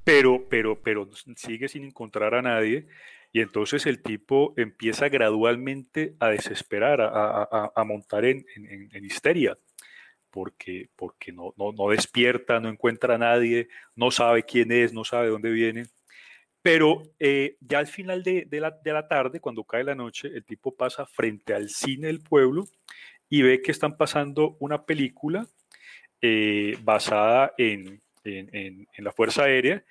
pero, 0.05 0.47
pero, 0.49 0.81
pero 0.81 1.09
sigue 1.37 1.69
sin 1.69 1.85
encontrar 1.85 2.35
a 2.35 2.43
nadie 2.43 2.87
Y 3.33 3.41
entonces 3.41 3.87
el 3.87 4.03
tipo 4.03 4.53
empieza 4.59 5.09
gradualmente 5.09 6.15
a 6.21 6.29
desesperar, 6.29 7.01
a, 7.01 7.85
montar 7.85 8.27
en, 8.27 8.45
histeria, 9.03 9.57
porque, 10.31 10.91
porque 10.97 11.33
no, 11.33 11.55
no, 11.57 11.89
despierta, 11.89 12.61
no 12.61 12.69
encuentra 12.69 13.15
a 13.15 13.19
nadie, 13.19 13.69
no 13.97 14.11
sabe 14.11 14.43
quién 14.45 14.71
es, 14.71 14.93
no 14.93 15.05
sabe 15.05 15.29
dónde 15.29 15.51
viene. 15.51 15.87
Pero 16.61 17.03
eh, 17.19 17.57
ya 17.61 17.79
al 17.79 17.87
final 17.87 18.23
de, 18.23 18.47
la, 18.51 18.71
de 18.71 18.93
la 18.93 19.09
tarde, 19.09 19.41
cuando 19.41 19.65
cae 19.65 19.83
la 19.83 19.95
noche, 19.95 20.29
el 20.29 20.45
tipo 20.45 20.75
pasa 20.77 21.07
frente 21.07 21.55
al 21.55 21.71
cine 21.71 22.09
del 22.09 22.21
pueblo 22.21 22.69
y 23.31 23.43
ve 23.43 23.63
que 23.63 23.73
están 23.73 23.97
pasando 23.97 24.57
una 24.61 24.85
película 24.85 25.47
eh, 26.21 26.77
basada 26.85 27.55
en, 27.57 28.02
en, 28.25 28.87
la 28.99 29.13
Fuerza 29.13 29.45
Aérea 29.45 29.83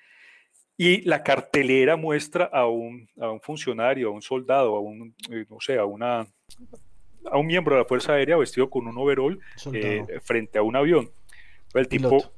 y 0.76 1.02
la 1.02 1.22
cartelera 1.22 1.96
muestra 1.96 2.46
a 2.46 2.66
un, 2.66 3.08
a 3.20 3.30
un 3.30 3.40
funcionario, 3.40 4.08
a 4.08 4.10
un 4.10 4.22
soldado, 4.22 4.74
a 4.74 4.80
un, 4.80 5.14
eh, 5.30 5.44
no 5.48 5.58
sé, 5.60 5.78
a, 5.78 5.84
una, 5.84 6.26
a 7.30 7.38
un 7.38 7.46
miembro 7.46 7.74
de 7.74 7.82
la 7.82 7.86
Fuerza 7.86 8.14
Aérea 8.14 8.36
vestido 8.36 8.70
con 8.70 8.86
un 8.86 8.96
overall 8.98 9.38
eh, 9.72 10.04
frente 10.22 10.58
a 10.58 10.62
un 10.62 10.76
avión. 10.76 11.10
El 11.74 11.88
tipo, 11.88 12.32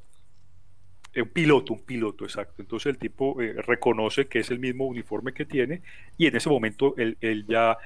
un 1.16 1.28
piloto, 1.28 1.72
un 1.72 1.82
piloto, 1.84 2.24
exacto. 2.24 2.60
Entonces 2.60 2.86
el 2.86 2.98
tipo 2.98 3.40
eh, 3.40 3.54
reconoce 3.62 4.26
que 4.26 4.40
es 4.40 4.50
el 4.50 4.58
mismo 4.58 4.86
uniforme 4.86 5.32
que 5.32 5.44
tiene 5.44 5.82
y 6.18 6.26
en 6.26 6.36
ese 6.36 6.48
momento 6.48 6.94
él, 6.96 7.46
ya 7.48 7.78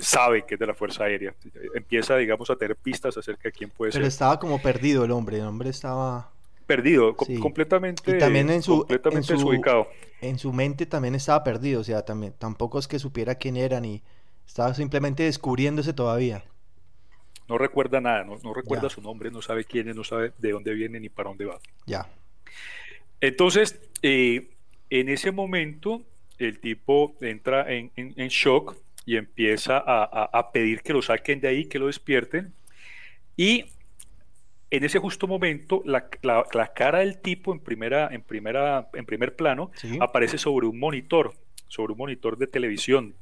sabe 0.00 0.44
que 0.46 0.54
es 0.54 0.60
de 0.60 0.66
la 0.66 0.74
Fuerza 0.74 1.04
Aérea. 1.04 1.34
Empieza, 1.74 2.16
digamos, 2.16 2.48
a 2.50 2.56
tener 2.56 2.76
pistas 2.76 3.16
acerca 3.16 3.48
de 3.48 3.52
quién 3.52 3.70
puede 3.70 3.92
ser. 3.92 4.00
Pero 4.00 4.08
estaba 4.08 4.38
como 4.38 4.62
perdido 4.62 5.04
el 5.04 5.10
hombre, 5.10 5.38
el 5.38 5.44
hombre 5.44 5.70
estaba 5.70 6.30
perdido, 6.68 7.16
completamente, 7.16 8.14
y 8.14 8.18
también 8.18 8.50
en 8.50 8.62
su, 8.62 8.80
completamente 8.80 9.32
en 9.32 9.38
su, 9.40 9.86
En 10.20 10.38
su 10.38 10.52
mente 10.52 10.84
también 10.84 11.14
estaba 11.14 11.42
perdido, 11.42 11.80
o 11.80 11.84
sea, 11.84 12.04
también, 12.04 12.34
tampoco 12.38 12.78
es 12.78 12.86
que 12.86 12.98
supiera 12.98 13.36
quién 13.36 13.56
era 13.56 13.80
ni 13.80 14.02
estaba 14.46 14.74
simplemente 14.74 15.22
descubriéndose 15.22 15.94
todavía. 15.94 16.44
No 17.48 17.56
recuerda 17.56 18.02
nada, 18.02 18.22
no, 18.24 18.52
recuerda 18.52 18.90
su 18.90 19.00
nombre, 19.00 19.30
no 19.30 19.40
sabe 19.40 19.64
quién 19.64 19.88
es, 19.88 19.96
no 19.96 20.04
sabe 20.04 20.32
de 20.36 20.50
dónde 20.52 20.74
viene 20.74 21.00
ni 21.00 21.08
para 21.08 21.30
dónde 21.30 21.46
va. 21.46 21.58
Ya. 21.86 22.06
Entonces, 23.22 23.80
eh, 24.02 24.50
en 24.90 25.08
ese 25.08 25.32
momento, 25.32 26.02
el 26.36 26.60
tipo 26.60 27.16
entra 27.22 27.64
en, 27.72 27.90
shock 28.28 28.76
y 29.06 29.16
empieza 29.16 29.78
a, 29.78 30.24
a, 30.30 30.52
pedir 30.52 30.82
que 30.82 30.92
lo 30.92 31.00
saquen 31.00 31.40
de 31.40 31.48
ahí, 31.48 31.64
que 31.64 31.78
lo 31.78 31.86
despierten. 31.86 32.52
Y 33.38 33.64
en 34.70 34.84
ese 34.84 34.98
justo 34.98 35.26
momento, 35.26 35.82
la, 35.84 36.08
cara 36.74 36.98
del 36.98 37.20
tipo 37.20 37.52
en, 37.52 37.60
primera, 37.60 38.08
en, 38.12 38.22
primera, 38.22 38.88
en 38.92 39.06
primer 39.06 39.34
plano 39.34 39.70
aparece 40.00 40.38
sobre 40.38 40.66
un 40.66 40.78
monitor, 40.78 41.32
sobre 41.68 41.92
un 41.92 41.98
monitor 41.98 42.36
de 42.36 42.46
televisión. 42.46 43.14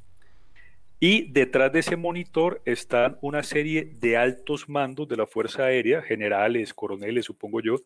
Y 0.99 1.31
detrás 1.31 1.73
de 1.73 1.81
ese 1.81 1.97
monitor 1.97 2.63
están 2.65 3.19
una 3.21 3.43
serie 3.43 3.97
de 4.01 4.17
altos 4.17 4.69
mandos 4.69 5.07
de 5.09 5.17
la 5.17 5.27
Fuerza 5.27 5.65
Aérea, 5.65 6.01
generales, 6.01 6.73
coroneles, 6.73 7.27
supongo 7.27 7.61
yo, 7.61 7.77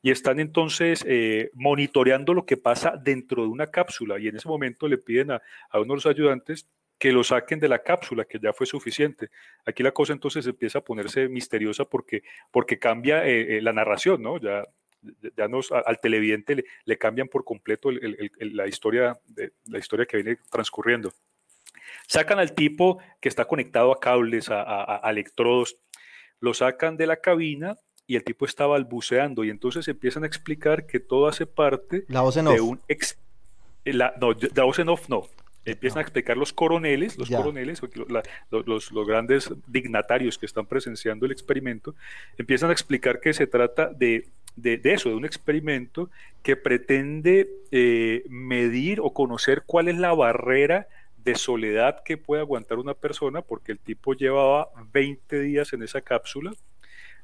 y 0.00 0.10
están 0.10 0.40
entonces 0.40 1.04
eh, 1.06 1.50
monitoreando 1.52 2.32
lo 2.32 2.46
que 2.46 2.56
pasa 2.56 2.94
dentro 3.00 3.42
de 3.42 3.48
una 3.48 3.66
cápsula. 3.66 4.18
Y 4.18 4.28
en 4.28 4.36
ese 4.36 4.48
momento 4.48 4.88
le 4.88 4.96
piden 4.96 5.32
a, 5.32 5.42
a 5.70 5.78
uno 5.78 5.88
de 5.88 5.96
los 5.96 6.06
ayudantes 6.06 6.68
que 6.98 7.12
lo 7.12 7.22
saquen 7.22 7.60
de 7.60 7.68
la 7.68 7.82
cápsula, 7.82 8.24
que 8.24 8.38
ya 8.40 8.52
fue 8.52 8.66
suficiente. 8.66 9.30
Aquí 9.64 9.82
la 9.82 9.92
cosa 9.92 10.12
entonces 10.12 10.46
empieza 10.46 10.80
a 10.80 10.84
ponerse 10.84 11.28
misteriosa 11.28 11.84
porque, 11.84 12.22
porque 12.50 12.78
cambia 12.78 13.26
eh, 13.26 13.58
eh, 13.58 13.62
la 13.62 13.72
narración, 13.72 14.22
¿no? 14.22 14.38
Ya, 14.38 14.64
ya 15.36 15.46
nos, 15.48 15.70
al 15.70 16.00
televidente 16.00 16.64
le, 16.84 16.98
cambian 16.98 17.28
por 17.28 17.44
completo 17.44 17.90
la, 17.92 18.66
historia 18.66 19.18
de, 19.26 19.52
la 19.66 19.78
historia 19.78 20.06
que 20.06 20.16
viene 20.16 20.38
transcurriendo. 20.50 21.12
Sacan 22.06 22.38
al 22.38 22.54
tipo 22.54 22.98
que 23.20 23.28
está 23.28 23.44
conectado 23.44 23.92
a 23.92 24.00
cables, 24.00 24.48
a, 24.50 25.00
electrodos, 25.04 25.76
lo 26.40 26.52
sacan 26.52 26.96
de 26.96 27.06
la 27.06 27.16
cabina 27.18 27.76
y 28.06 28.16
el 28.16 28.24
tipo 28.24 28.44
está 28.44 28.66
balbuceando 28.66 29.44
y 29.44 29.50
entonces 29.50 29.86
empiezan 29.86 30.24
a 30.24 30.26
explicar 30.26 30.86
que 30.86 30.98
todo 30.98 31.28
hace 31.28 31.46
parte 31.46 32.04
la 32.08 32.22
voz 32.22 32.36
en 32.36 32.46
de 32.46 32.60
un... 32.60 32.80
Ex, 32.88 33.18
la, 33.84 34.14
no, 34.20 34.32
la 34.54 34.64
voz 34.64 34.78
en 34.78 34.88
off 34.88 35.08
no, 35.08 35.28
empiezan 35.72 35.98
a 35.98 36.02
explicar 36.02 36.36
los 36.36 36.52
coroneles, 36.52 37.18
los 37.18 37.28
coroneles, 37.30 37.80
los, 38.50 38.90
los, 38.92 39.06
grandes 39.06 39.52
dignatarios 39.66 40.38
que 40.38 40.46
están 40.46 40.66
presenciando 40.66 41.26
el 41.26 41.32
experimento, 41.32 41.94
empiezan 42.36 42.70
a 42.70 42.72
explicar 42.72 43.20
que 43.20 43.32
se 43.32 43.46
trata 43.46 43.88
de, 43.88 44.28
de, 44.56 44.80
eso, 44.84 45.08
de 45.08 45.14
un 45.14 45.24
experimento 45.24 46.10
que 46.42 46.56
pretende 46.56 47.48
eh, 47.70 48.24
medir 48.28 49.00
o 49.00 49.12
conocer 49.12 49.62
cuál 49.66 49.88
es 49.88 49.96
la 49.96 50.12
barrera 50.14 50.88
de 51.24 51.34
soledad 51.34 52.02
que 52.04 52.16
puede 52.16 52.42
aguantar 52.42 52.78
una 52.78 52.94
persona, 52.94 53.42
porque 53.42 53.72
el 53.72 53.78
tipo 53.78 54.14
llevaba 54.14 54.68
20 54.92 55.40
días 55.40 55.72
en 55.72 55.82
esa 55.82 56.00
cápsula, 56.00 56.52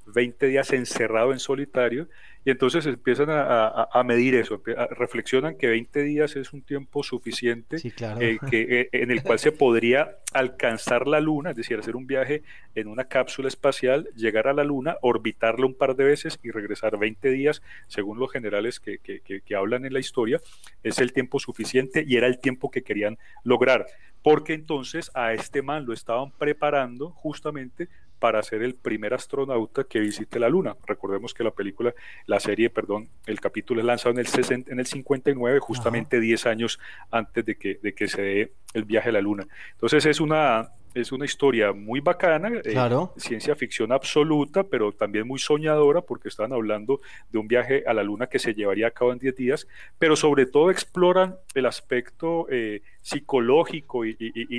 20 0.06 0.46
días 0.46 0.72
encerrado 0.72 1.32
en 1.32 1.38
solitario, 1.38 2.08
y 2.46 2.50
entonces 2.50 2.84
empiezan 2.84 3.28
a, 3.30 4.02
medir 4.04 4.34
eso, 4.34 4.62
reflexionan 4.90 5.56
que 5.56 5.66
20 5.66 6.02
días 6.02 6.36
es 6.36 6.52
un 6.52 6.60
tiempo 6.60 7.02
suficiente 7.02 7.78
eh, 8.20 8.38
que, 8.50 8.80
eh, 8.80 8.88
en 8.92 9.10
el 9.10 9.22
cual 9.22 9.38
se 9.38 9.50
podría 9.50 10.18
alcanzar 10.34 11.06
la 11.06 11.20
Luna, 11.20 11.50
es 11.50 11.56
decir, 11.56 11.78
hacer 11.78 11.96
un 11.96 12.06
viaje 12.06 12.42
en 12.74 12.88
una 12.88 13.04
cápsula 13.04 13.48
espacial, 13.48 14.10
llegar 14.14 14.46
a 14.46 14.52
la 14.52 14.62
Luna, 14.62 14.96
orbitarla 15.00 15.64
un 15.64 15.74
par 15.74 15.96
de 15.96 16.04
veces 16.04 16.38
y 16.42 16.50
regresar 16.50 16.98
20 16.98 17.30
días, 17.30 17.62
según 17.88 18.18
los 18.18 18.30
generales 18.30 18.78
que, 18.78 18.98
que 18.98 19.56
hablan 19.56 19.86
en 19.86 19.94
la 19.94 20.00
historia, 20.00 20.38
es 20.82 20.98
el 20.98 21.14
tiempo 21.14 21.38
suficiente 21.38 22.04
y 22.06 22.16
era 22.16 22.26
el 22.26 22.40
tiempo 22.40 22.70
que 22.70 22.82
querían 22.82 23.16
lograr. 23.42 23.86
Porque 24.22 24.54
entonces 24.54 25.10
a 25.14 25.32
este 25.32 25.62
man 25.62 25.86
lo 25.86 25.92
estaban 25.92 26.30
preparando 26.32 27.10
justamente 27.10 27.88
para 28.24 28.42
ser 28.42 28.62
el 28.62 28.74
primer 28.74 29.12
astronauta 29.12 29.84
que 29.84 30.00
visite 30.00 30.38
la 30.38 30.48
Luna. 30.48 30.74
Recordemos 30.86 31.34
que 31.34 31.44
la 31.44 31.50
película, 31.50 31.92
la 32.24 32.40
serie, 32.40 32.70
perdón, 32.70 33.10
el 33.26 33.38
capítulo 33.38 33.82
es 33.82 33.86
lanzado 33.86 34.12
en 34.12 34.18
el, 34.18 34.26
60, 34.26 34.72
en 34.72 34.80
el 34.80 34.86
59, 34.86 35.58
justamente 35.58 36.18
10 36.18 36.46
años 36.46 36.80
antes 37.10 37.44
de 37.44 37.58
que, 37.58 37.78
de 37.82 37.92
que 37.92 38.08
se 38.08 38.22
dé 38.22 38.52
el 38.72 38.84
viaje 38.84 39.10
a 39.10 39.12
la 39.12 39.20
Luna. 39.20 39.46
Entonces 39.72 40.06
es 40.06 40.20
una, 40.20 40.70
es 40.94 41.10
una 41.10 41.24
historia 41.24 41.72
muy 41.72 42.00
bacana, 42.00 42.50
eh, 42.64 42.74
ciencia 43.16 43.56
ficción 43.56 43.92
absoluta, 43.92 44.62
pero 44.62 44.92
también 44.92 45.26
muy 45.26 45.40
soñadora 45.40 46.00
porque 46.00 46.28
están 46.28 46.52
hablando 46.52 47.00
de 47.30 47.38
un 47.38 47.48
viaje 47.48 47.82
a 47.86 47.92
la 47.92 48.04
luna 48.04 48.28
que 48.28 48.38
se 48.38 48.54
llevaría 48.54 48.86
a 48.86 48.90
cabo 48.92 49.12
en 49.12 49.18
10 49.18 49.34
días, 49.34 49.66
pero 49.98 50.14
sobre 50.14 50.46
todo 50.46 50.70
exploran 50.70 51.36
el 51.54 51.66
aspecto 51.66 52.46
eh, 52.48 52.82
psicológico 53.02 54.04
y, 54.04 54.14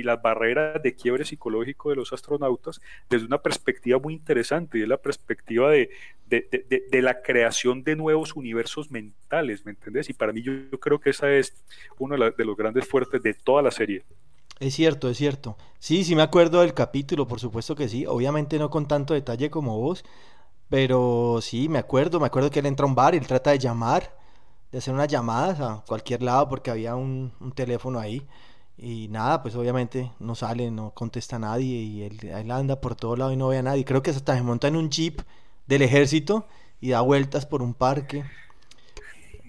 las 0.06 0.22
barreras 0.22 0.80
de 0.82 0.94
quiebre 0.94 1.24
psicológico 1.24 1.90
de 1.90 1.96
los 1.96 2.12
astronautas 2.12 2.80
desde 3.10 3.26
una 3.26 3.38
perspectiva 3.38 3.98
muy 3.98 4.14
interesante, 4.14 4.78
y 4.78 4.82
es 4.82 4.88
la 4.88 4.98
perspectiva 4.98 5.70
de, 5.70 5.90
de, 6.28 7.02
la 7.02 7.22
creación 7.22 7.82
de 7.82 7.96
nuevos 7.96 8.36
universos 8.36 8.90
mentales, 8.90 9.64
¿me 9.64 9.72
entendés? 9.72 10.10
Y 10.10 10.12
para 10.12 10.32
mí 10.32 10.42
yo, 10.42 10.52
creo 10.78 11.00
que 11.00 11.10
esa 11.10 11.32
es 11.32 11.64
uno 11.98 12.14
de 12.14 12.44
los 12.44 12.56
grandes 12.56 12.86
fuertes 12.86 13.22
de 13.22 13.34
toda 13.34 13.62
la 13.62 13.70
serie. 13.70 14.04
Es 14.58 14.74
cierto, 14.74 15.08
es 15.10 15.18
cierto. 15.18 15.56
Sí, 15.78 16.02
sí 16.04 16.16
me 16.16 16.22
acuerdo 16.22 16.60
del 16.60 16.72
capítulo, 16.72 17.26
por 17.28 17.40
supuesto 17.40 17.74
que 17.74 17.88
sí. 17.88 18.06
Obviamente 18.06 18.58
no 18.58 18.70
con 18.70 18.88
tanto 18.88 19.12
detalle 19.14 19.50
como 19.50 19.78
vos, 19.78 20.04
pero 20.68 21.40
sí, 21.42 21.68
me 21.68 21.78
acuerdo. 21.78 22.20
Me 22.20 22.26
acuerdo 22.26 22.50
que 22.50 22.60
él 22.60 22.66
entra 22.66 22.84
a 22.84 22.88
un 22.88 22.94
bar 22.94 23.14
y 23.14 23.18
él 23.18 23.26
trata 23.26 23.50
de 23.50 23.58
llamar, 23.58 24.16
de 24.72 24.78
hacer 24.78 24.94
unas 24.94 25.08
llamadas 25.08 25.60
a 25.60 25.84
cualquier 25.86 26.22
lado 26.22 26.48
porque 26.48 26.70
había 26.70 26.96
un, 26.96 27.32
teléfono 27.54 27.98
ahí. 28.00 28.26
Y 28.78 29.08
nada, 29.08 29.42
pues 29.42 29.54
obviamente 29.56 30.12
no 30.20 30.34
sale, 30.34 30.70
no 30.70 30.92
contesta 30.92 31.38
nadie 31.38 31.76
y 31.76 32.02
él, 32.04 32.50
anda 32.50 32.80
por 32.80 32.94
todo 32.96 33.16
lado 33.16 33.32
y 33.32 33.36
no 33.36 33.48
ve 33.48 33.58
a 33.58 33.62
nadie. 33.62 33.84
Creo 33.84 34.02
que 34.02 34.10
hasta 34.10 34.34
se 34.36 34.42
monta 34.42 34.68
en 34.68 34.76
un 34.76 34.90
jeep 34.90 35.20
del 35.66 35.82
ejército 35.82 36.46
y 36.80 36.90
da 36.90 37.00
vueltas 37.02 37.46
por 37.46 37.62
un 37.62 37.74
parque. 37.74 38.24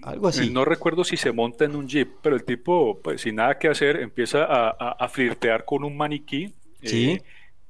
Algo 0.02 0.28
así. 0.28 0.50
No 0.50 0.64
recuerdo 0.64 1.04
si 1.04 1.16
se 1.16 1.32
monta 1.32 1.64
en 1.64 1.76
un 1.76 1.88
jeep, 1.88 2.08
pero 2.22 2.36
el 2.36 2.44
tipo, 2.44 3.00
pues 3.02 3.22
sin 3.22 3.36
nada 3.36 3.58
que 3.58 3.68
hacer, 3.68 3.96
empieza 4.00 4.44
a, 4.44 5.08
flirtear 5.08 5.64
con 5.64 5.84
un 5.84 5.96
maniquí. 5.96 6.52
Eh, 6.82 7.20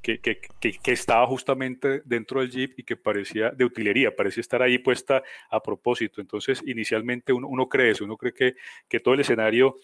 que, 0.01 0.21
que, 0.21 0.39
que, 0.61 0.93
estaba 0.93 1.27
justamente 1.27 2.03
dentro 2.05 2.41
del 2.41 2.51
jeep 2.51 2.79
y 2.79 2.83
que 2.83 2.97
parecía 2.97 3.51
de 3.51 3.65
utilería, 3.65 4.15
parecía 4.15 4.41
estar 4.41 4.63
ahí 4.63 4.79
puesta 4.79 5.23
a 5.51 5.61
propósito. 5.61 6.21
Entonces, 6.21 6.63
inicialmente 6.67 7.33
uno, 7.33 7.49
uno 7.49 7.69
cree 7.69 7.91
eso, 7.91 8.05
uno 8.05 8.17
cree 8.17 8.33
que, 8.33 8.55
que 8.89 9.01
todo 9.01 9.15
el 9.15 9.21
escenario 9.21 9.77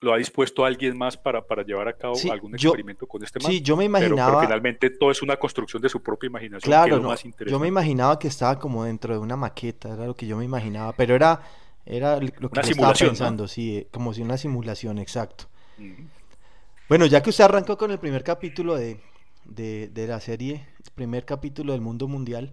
lo 0.00 0.12
ha 0.12 0.18
dispuesto 0.18 0.64
alguien 0.64 0.96
más 0.96 1.16
para, 1.16 1.44
para 1.44 1.64
llevar 1.64 1.88
a 1.88 1.96
cabo 1.96 2.14
algún 2.30 2.54
experimento 2.54 3.06
con 3.06 3.22
este 3.24 3.40
man. 3.40 3.50
Sí, 3.50 3.60
yo 3.60 3.76
me 3.76 3.84
imaginaba. 3.84 4.30
Pero, 4.30 4.40
finalmente 4.42 4.90
todo 4.90 5.10
es 5.10 5.22
una 5.22 5.36
construcción 5.36 5.82
de 5.82 5.88
su 5.88 6.02
propia 6.02 6.28
imaginación. 6.28 6.70
Claro, 6.70 7.02
más 7.02 7.24
yo 7.46 7.58
me 7.58 7.68
imaginaba 7.68 8.18
que 8.18 8.28
estaba 8.28 8.58
como 8.58 8.84
dentro 8.84 9.14
de 9.14 9.20
una 9.20 9.36
maqueta, 9.36 9.94
era 9.94 10.06
lo 10.06 10.14
que 10.14 10.26
yo 10.26 10.36
me 10.36 10.44
imaginaba, 10.44 10.92
pero 10.92 11.14
era 11.14 11.40
era 11.90 12.20
lo 12.20 12.50
que 12.50 12.60
estaba 12.60 12.92
pensando, 12.92 13.48
sí, 13.48 13.78
eh, 13.78 13.88
como 13.90 14.12
si 14.12 14.20
una 14.20 14.36
simulación, 14.36 14.98
exacto. 14.98 15.46
Bueno, 16.86 17.06
ya 17.06 17.22
que 17.22 17.30
usted 17.30 17.44
arrancó 17.44 17.78
con 17.78 17.90
el 17.90 17.98
primer 17.98 18.22
capítulo 18.22 18.76
de, 18.76 19.00
la 19.94 20.20
serie, 20.20 20.66
el 20.84 20.90
primer 20.94 21.24
capítulo 21.24 21.72
del 21.72 21.80
mundo 21.80 22.06
mundial, 22.06 22.52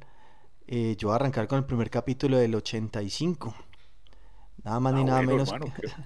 eh, 0.67 0.95
yo 0.97 1.09
voy 1.09 1.13
a 1.13 1.15
arrancar 1.17 1.49
con 1.49 1.57
el 1.57 1.65
primer 1.65 1.89
capítulo 1.89 2.37
del 2.37 2.55
85. 2.55 3.53
Nada 4.63 4.79
más 4.79 4.93
ni 4.93 5.01
ah, 5.01 5.05
nada 5.05 5.21
menos. 5.21 5.53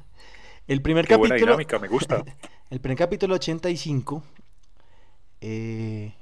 el 0.67 0.81
primer 0.81 1.07
capítulo. 1.07 1.35
dinámica, 1.35 1.77
me 1.77 1.87
gusta. 1.87 2.23
El 2.71 2.79
primer 2.81 2.99
capítulo 2.99 3.33
85 3.33 4.21
eh, 5.41 6.13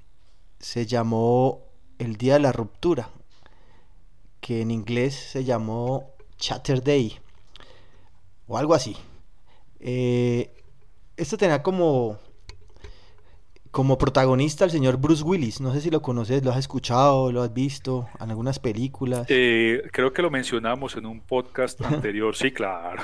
se 0.60 0.86
llamó 0.86 1.66
El 2.00 2.16
Día 2.16 2.36
de 2.36 2.40
la 2.40 2.54
Ruptura, 2.54 3.10
que 4.40 4.62
en 4.62 4.72
inglés 4.72 5.14
se 5.14 5.44
llamó 5.44 6.17
Chatter 6.38 6.84
Day, 6.84 7.18
o 8.48 8.58
algo 8.58 8.74
así. 8.74 8.96
Eh, 9.80 10.52
esto 11.16 11.38
tenía 11.38 11.64
como, 11.64 12.20
como 13.72 13.98
protagonista 13.98 14.64
al 14.64 14.72
señor 14.72 14.98
Bruce 14.98 15.24
Willis. 15.24 15.62
No 15.62 15.74
sé 15.74 15.82
si 15.82 15.90
lo 15.90 16.02
conoces, 16.02 16.44
lo 16.44 16.52
has 16.52 16.58
escuchado, 16.58 17.32
lo 17.32 17.42
has 17.42 17.54
visto 17.54 18.08
en 18.20 18.30
algunas 18.30 18.60
películas. 18.60 19.26
Eh, 19.30 19.84
creo 19.92 20.14
que 20.14 20.22
lo 20.22 20.30
mencionamos 20.30 20.96
en 20.96 21.06
un 21.06 21.22
podcast 21.22 21.82
anterior. 21.86 22.36
Sí, 22.36 22.52
claro, 22.52 23.02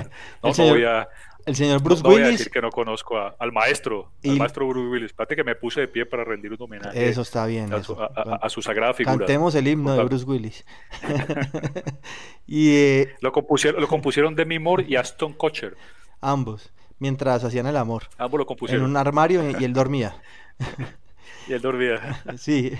No, 0.42 0.52
voy 0.52 0.84
a, 0.84 1.08
el 1.46 1.54
señor 1.54 1.80
Bruce 1.80 2.02
Willis. 2.02 2.18
Voy 2.18 2.22
a 2.22 2.30
decir 2.32 2.50
que 2.50 2.60
no 2.60 2.70
conozco 2.70 3.16
al 3.16 3.52
maestro, 3.52 4.12
al 4.24 4.36
maestro 4.36 4.66
Bruce 4.68 4.88
Willis. 4.88 5.06
Espérate 5.06 5.36
que 5.36 5.44
me 5.44 5.54
puse 5.54 5.80
de 5.80 5.88
pie 5.88 6.04
para 6.04 6.24
rendir 6.24 6.52
un 6.52 6.60
homenaje. 6.60 7.08
Eso 7.08 7.22
está 7.22 7.46
bien. 7.46 7.72
A, 7.72 7.82
Su, 7.82 7.96
a, 7.98 8.48
su, 8.48 8.60
sagrada 8.62 8.92
figura. 8.92 9.16
Cantemos 9.16 9.54
el 9.54 9.68
himno 9.68 9.94
de 9.94 10.04
Bruce 10.04 10.24
Willis. 10.24 10.64
y, 12.46 12.70
eh, 12.70 13.14
lo, 13.20 13.30
compusieron, 13.30 13.80
lo 13.80 13.86
compusieron 13.86 14.34
Demi 14.34 14.58
Moore 14.58 14.84
y 14.88 14.96
Aston 14.96 15.34
Kutcher. 15.34 15.76
Ambos, 16.20 16.72
mientras 16.98 17.44
hacían 17.44 17.66
el 17.66 17.76
amor. 17.76 18.08
Ambos 18.18 18.38
lo 18.38 18.46
compusieron. 18.46 18.84
En 18.84 18.90
un 18.90 18.96
armario 18.96 19.48
y 19.48 19.54
él 19.64 19.72
dormía. 19.72 20.20
y 21.46 21.52
él 21.52 21.62
dormía. 21.62 22.22
sí. 22.36 22.72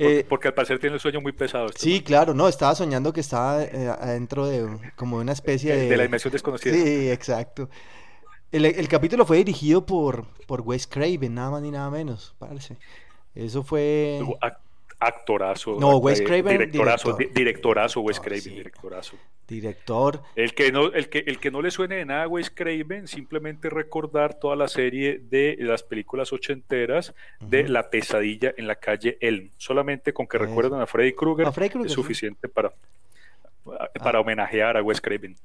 Eh, 0.00 0.24
porque, 0.28 0.46
al 0.46 0.54
parecer 0.54 0.78
tiene 0.78 0.94
un 0.94 1.00
sueño 1.00 1.20
muy 1.20 1.32
pesado. 1.32 1.66
Este 1.66 1.80
sí, 1.80 2.02
claro, 2.02 2.32
no, 2.32 2.46
estaba 2.46 2.74
soñando 2.76 3.12
que 3.12 3.20
estaba 3.20 3.64
eh, 3.64 3.88
adentro 3.88 4.46
de 4.46 4.92
como 4.94 5.16
una 5.16 5.32
especie 5.32 5.74
de... 5.74 5.88
De 5.88 5.96
la 5.96 6.04
dimensión 6.04 6.32
desconocida. 6.32 6.72
Sí, 6.72 7.10
exacto. 7.10 7.68
El, 8.52 8.88
capítulo 8.88 9.26
fue 9.26 9.38
dirigido 9.38 9.84
por, 9.84 10.24
por 10.46 10.60
Wes 10.60 10.86
Craven, 10.86 11.34
nada 11.34 11.50
más 11.50 11.62
ni 11.62 11.72
nada 11.72 11.90
menos, 11.90 12.34
parece. 12.38 12.76
Eso 13.34 13.64
fue... 13.64 14.20
Actorazo. 15.00 15.76
No, 15.78 15.98
Wes 15.98 16.20
Craven. 16.20 16.58
Directorazo, 16.58 17.16
directorazo 17.16 18.00
Wes 18.00 18.18
Craven, 18.18 18.54
directorazo. 18.54 19.16
Director. 19.46 20.22
El 20.34 20.54
que, 20.54 20.72
no, 20.72 20.86
el, 20.86 21.08
que, 21.08 21.20
el 21.20 21.38
que 21.38 21.50
no 21.50 21.62
le 21.62 21.70
suene 21.70 21.96
de 21.96 22.04
nada 22.04 22.24
a 22.24 22.28
Wes 22.28 22.50
Craven, 22.50 23.06
simplemente 23.06 23.70
recordar 23.70 24.34
toda 24.34 24.56
la 24.56 24.66
serie 24.66 25.20
de 25.30 25.56
las 25.60 25.84
películas 25.84 26.32
ochenteras 26.32 27.14
de 27.40 27.68
La 27.68 27.90
pesadilla 27.90 28.52
en 28.56 28.66
la 28.66 28.76
calle 28.76 29.16
Elm. 29.20 29.50
Solamente 29.56 30.12
con 30.12 30.26
que 30.26 30.38
recuerden 30.38 30.80
a 30.80 30.86
Freddy 30.86 31.12
Krueger 31.12 31.48
es 31.84 31.92
suficiente 31.92 32.48
para, 32.48 32.72
para 33.64 34.18
ah. 34.18 34.22
homenajear 34.22 34.76
a 34.76 34.82
Wes 34.82 35.00
Craven. 35.00 35.36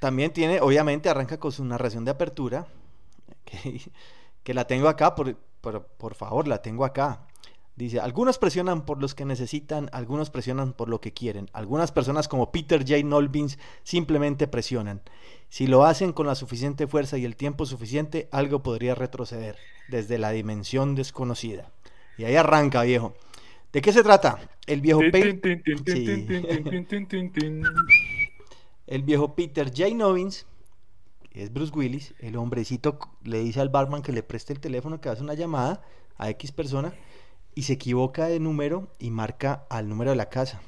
También 0.00 0.32
tiene, 0.32 0.60
obviamente, 0.60 1.08
arranca 1.08 1.38
con 1.38 1.52
su 1.52 1.64
narración 1.64 2.04
de 2.04 2.10
apertura, 2.10 2.66
que, 4.44 4.54
la 4.54 4.66
tengo 4.66 4.88
acá, 4.88 5.14
por, 5.14 5.34
por 5.34 6.14
favor, 6.14 6.46
la 6.46 6.62
tengo 6.62 6.84
acá. 6.84 7.26
Dice, 7.76 8.00
algunos 8.00 8.38
presionan 8.38 8.84
por 8.84 9.00
los 9.00 9.14
que 9.14 9.24
necesitan, 9.24 9.88
algunos 9.92 10.28
presionan 10.28 10.72
por 10.72 10.88
lo 10.88 11.00
que 11.00 11.12
quieren. 11.12 11.48
Algunas 11.52 11.92
personas 11.92 12.28
como 12.28 12.52
Peter 12.52 12.80
J. 12.80 13.02
Nolbins 13.04 13.58
simplemente 13.84 14.48
presionan. 14.48 15.00
Si 15.48 15.66
lo 15.66 15.84
hacen 15.84 16.12
con 16.12 16.26
la 16.26 16.34
suficiente 16.34 16.86
fuerza 16.86 17.16
y 17.16 17.24
el 17.24 17.36
tiempo 17.36 17.64
suficiente, 17.64 18.28
algo 18.32 18.62
podría 18.62 18.94
retroceder 18.94 19.56
desde 19.88 20.18
la 20.18 20.30
dimensión 20.30 20.94
desconocida. 20.94 21.70
Y 22.18 22.24
ahí 22.24 22.36
arranca, 22.36 22.82
viejo. 22.82 23.14
¿De 23.72 23.80
qué 23.80 23.92
se 23.92 24.02
trata? 24.02 24.38
El 24.66 24.80
viejo 24.80 25.00
Peter... 25.00 25.40
El 28.86 29.02
viejo 29.04 29.34
Peter 29.34 29.68
J. 29.68 29.94
Nolbins, 29.94 30.46
es 31.32 31.52
Bruce 31.52 31.72
Willis, 31.74 32.14
el 32.18 32.36
hombrecito 32.36 32.98
le 33.22 33.38
dice 33.38 33.60
al 33.60 33.68
barman 33.68 34.02
que 34.02 34.12
le 34.12 34.24
preste 34.24 34.52
el 34.52 34.60
teléfono 34.60 35.00
que 35.00 35.08
hace 35.08 35.22
una 35.22 35.34
llamada 35.34 35.82
a 36.18 36.28
X 36.30 36.50
persona 36.50 36.92
y 37.54 37.62
se 37.62 37.74
equivoca 37.74 38.26
de 38.26 38.40
número 38.40 38.88
y 38.98 39.10
marca 39.10 39.66
al 39.68 39.88
número 39.88 40.10
de 40.10 40.16
la 40.16 40.28
casa. 40.28 40.62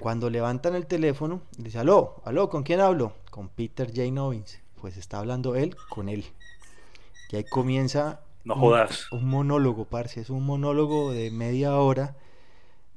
Cuando 0.00 0.30
levantan 0.30 0.74
el 0.74 0.86
teléfono, 0.86 1.42
dice, 1.56 1.78
aló, 1.78 2.22
aló, 2.24 2.48
¿con 2.48 2.62
quién 2.62 2.80
hablo? 2.80 3.14
Con 3.30 3.48
Peter 3.48 3.88
J. 3.88 4.10
Novins. 4.12 4.60
Pues 4.80 4.96
está 4.96 5.18
hablando 5.18 5.56
él 5.56 5.76
con 5.88 6.08
él. 6.08 6.24
Y 7.30 7.36
ahí 7.36 7.44
comienza 7.44 8.20
no 8.44 8.54
jodas. 8.54 9.12
Un, 9.12 9.26
monólogo, 9.26 9.84
parce. 9.84 10.20
Es 10.20 10.30
un 10.30 10.44
monólogo 10.44 11.12
de 11.12 11.30
media 11.30 11.76
hora 11.76 12.16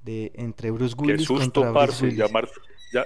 de 0.03 0.31
entre 0.35 0.71
Bruce 0.71 0.95
Willis 0.97 1.17
Qué 1.17 1.25
susto, 1.25 1.73
parce, 1.73 2.11
llamar, 2.11 2.47
ya, 2.93 3.05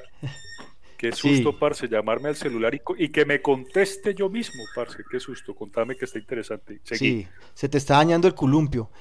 Qué 0.96 1.12
susto, 1.12 1.58
parce, 1.58 1.88
llamarme 1.88 2.30
al 2.30 2.36
celular 2.36 2.80
y, 2.98 3.10
que 3.10 3.26
me 3.26 3.42
conteste 3.42 4.14
yo 4.14 4.30
mismo, 4.30 4.64
parce. 4.76 5.04
Qué 5.10 5.20
susto. 5.20 5.56
Contame 5.56 5.96
que 5.96 6.06
está 6.06 6.20
interesante. 6.20 6.80
Sí, 6.84 7.28
se 7.54 7.68
te 7.68 7.80
está 7.80 7.96
dañando 7.96 8.28
el 8.28 8.36
columpio. 8.36 8.92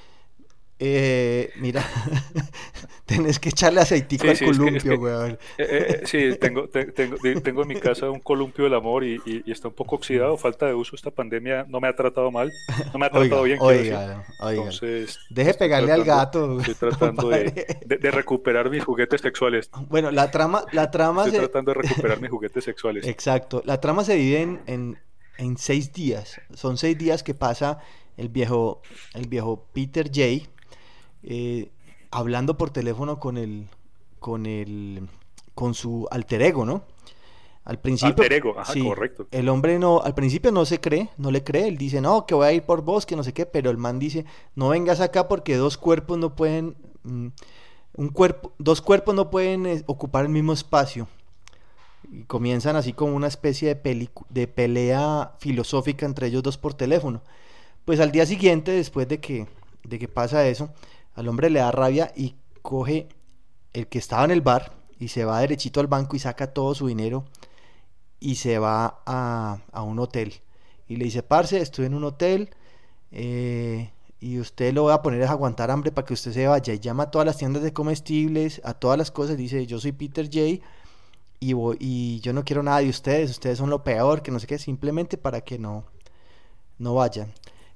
Eh, 0.77 1.51
mira, 1.55 1.85
tenés 3.05 3.39
que 3.39 3.47
echarle 3.47 3.79
aceitico 3.79 4.27
al 4.27 4.37
columpio, 4.37 4.99
weón. 4.99 5.31
Eh, 5.57 5.57
eh, 5.57 6.01
sí, 6.05 6.37
tengo, 6.37 6.67
tengo, 6.67 7.15
tengo, 7.41 7.61
en 7.61 7.67
mi 7.67 7.75
casa 7.75 8.09
un 8.09 8.19
columpio 8.19 8.65
del 8.65 8.73
amor 8.73 9.05
y, 9.05 9.21
está 9.47 9.69
un 9.69 9.73
poco 9.73 9.95
oxidado, 9.95 10.35
falta 10.35 10.65
de 10.65 10.73
uso. 10.73 10.95
Esta 10.95 11.11
pandemia 11.11 11.65
no 11.69 11.79
me 11.79 11.87
ha 11.87 11.95
tratado 11.95 12.29
mal, 12.29 12.51
no 12.91 12.99
me 12.99 13.05
ha 13.05 13.09
tratado 13.11 13.43
bien. 13.43 13.57
Oiga, 13.61 14.25
oiga. 14.41 14.63
Entonces, 14.63 15.17
Deje 15.29 15.53
pegarle 15.53 15.93
al 15.93 16.03
gato. 16.03 16.59
Estoy 16.59 16.75
tratando 16.89 17.29
de, 17.29 17.77
de, 17.85 18.11
recuperar 18.11 18.69
mis 18.69 18.83
juguetes 18.83 19.21
sexuales. 19.21 19.69
Bueno, 19.87 20.11
la 20.11 20.29
trama, 20.29 20.65
la 20.73 20.91
trama 20.91 21.25
Estoy 21.25 21.39
tratando 21.39 21.73
de 21.73 21.83
recuperar 21.83 22.19
mis 22.19 22.29
juguetes 22.29 22.65
sexuales. 22.65 23.07
Exacto. 23.07 23.61
La 23.65 23.79
trama 23.79 24.03
se 24.03 24.15
divide 24.15 24.41
en, 24.41 24.61
en, 24.67 24.97
en 25.37 25.57
seis 25.57 25.93
días. 25.93 26.41
Son 26.53 26.77
seis 26.77 26.97
días 26.97 27.23
que 27.23 27.33
pasa 27.33 27.79
el 28.17 28.27
viejo, 28.27 28.81
el 29.13 29.27
viejo 29.27 29.67
Peter 29.73 30.07
J 30.07 30.49
eh, 31.25 31.71
hablando 32.11 32.57
por 32.57 32.69
teléfono 32.69 33.19
con 33.19 33.37
el, 33.37 33.67
con 34.19 34.45
el, 34.45 35.07
con 35.53 35.73
su 35.73 36.07
alter 36.11 36.41
ego, 36.43 36.65
¿no? 36.65 36.83
Al 37.63 37.79
principio, 37.79 38.23
alter 38.23 38.33
ego, 38.33 38.59
ajá, 38.59 38.73
correcto. 38.79 39.27
El 39.31 39.49
hombre 39.49 39.79
no, 39.79 39.99
al 40.01 40.13
principio 40.13 40.51
no 40.51 40.65
se 40.65 40.79
cree, 40.79 41.09
no 41.17 41.31
le 41.31 41.43
cree, 41.43 41.67
él 41.67 41.77
dice, 41.77 41.99
no, 41.99 42.27
que 42.27 42.35
voy 42.35 42.45
a 42.45 42.53
ir 42.53 42.61
por 42.61 42.83
vos, 42.83 43.07
que 43.07 43.15
no 43.15 43.23
sé 43.23 43.33
qué, 43.33 43.47
pero 43.47 43.71
el 43.71 43.77
man 43.77 43.97
dice, 43.97 44.23
no 44.53 44.69
vengas 44.69 45.01
acá 45.01 45.27
porque 45.27 45.55
dos 45.55 45.77
cuerpos 45.77 46.19
no 46.19 46.35
pueden, 46.35 46.75
mm, 47.03 47.27
un 47.97 48.09
cuerpo, 48.09 48.53
dos 48.59 48.81
cuerpos 48.81 49.15
no 49.15 49.31
pueden 49.31 49.65
eh, 49.65 49.83
ocupar 49.87 50.25
el 50.25 50.29
mismo 50.29 50.53
espacio. 50.53 51.07
Y 52.11 52.25
comienzan 52.25 52.75
así 52.75 52.93
como 52.93 53.15
una 53.15 53.27
especie 53.27 53.73
de, 53.73 54.09
de 54.29 54.47
pelea 54.47 55.31
filosófica 55.39 56.05
entre 56.05 56.27
ellos 56.27 56.43
dos 56.43 56.59
por 56.59 56.75
teléfono. 56.75 57.23
Pues 57.83 57.99
al 57.99 58.11
día 58.11 58.27
siguiente, 58.27 58.71
después 58.71 59.07
de 59.07 59.19
que, 59.19 59.47
de 59.83 59.97
que 59.97 60.07
pasa 60.07 60.47
eso, 60.47 60.69
al 61.15 61.27
hombre 61.27 61.49
le 61.49 61.59
da 61.59 61.71
rabia 61.71 62.11
y 62.15 62.35
coge 62.61 63.07
el 63.73 63.87
que 63.87 63.97
estaba 63.97 64.25
en 64.25 64.31
el 64.31 64.41
bar 64.41 64.73
y 64.99 65.09
se 65.09 65.25
va 65.25 65.39
derechito 65.39 65.79
al 65.79 65.87
banco 65.87 66.15
y 66.15 66.19
saca 66.19 66.53
todo 66.53 66.75
su 66.75 66.87
dinero 66.87 67.25
y 68.19 68.35
se 68.35 68.59
va 68.59 69.01
a, 69.05 69.59
un 69.83 69.99
hotel. 69.99 70.33
Y 70.87 70.95
le 70.97 71.05
dice, 71.05 71.23
parce, 71.23 71.59
estoy 71.59 71.85
en 71.85 71.93
un 71.93 72.03
hotel 72.03 72.49
eh, 73.11 73.91
y 74.19 74.39
usted 74.39 74.73
lo 74.73 74.85
va 74.85 74.95
a 74.95 75.01
poner 75.01 75.23
a 75.23 75.31
aguantar 75.31 75.71
hambre 75.71 75.91
para 75.91 76.05
que 76.05 76.13
usted 76.13 76.31
se 76.31 76.47
vaya. 76.47 76.73
Y 76.73 76.79
llama 76.79 77.03
a 77.03 77.11
todas 77.11 77.25
las 77.25 77.37
tiendas 77.37 77.63
de 77.63 77.73
comestibles, 77.73 78.61
a 78.63 78.73
todas 78.73 78.97
las 78.97 79.11
cosas. 79.11 79.37
Dice, 79.37 79.65
yo 79.65 79.79
soy 79.79 79.91
Peter 79.91 80.25
J. 80.25 80.65
Y, 81.39 81.53
y 81.79 82.19
yo 82.21 82.33
no 82.33 82.43
quiero 82.43 82.63
nada 82.63 82.79
de 82.79 82.89
ustedes, 82.89 83.29
ustedes 83.29 83.57
son 83.57 83.69
lo 83.69 83.83
peor, 83.83 84.21
que 84.23 84.31
no 84.31 84.39
sé 84.39 84.47
qué, 84.47 84.57
simplemente 84.57 85.17
para 85.17 85.41
que 85.41 85.59
no, 85.59 85.85
no 86.79 86.95
vayan. 86.95 87.31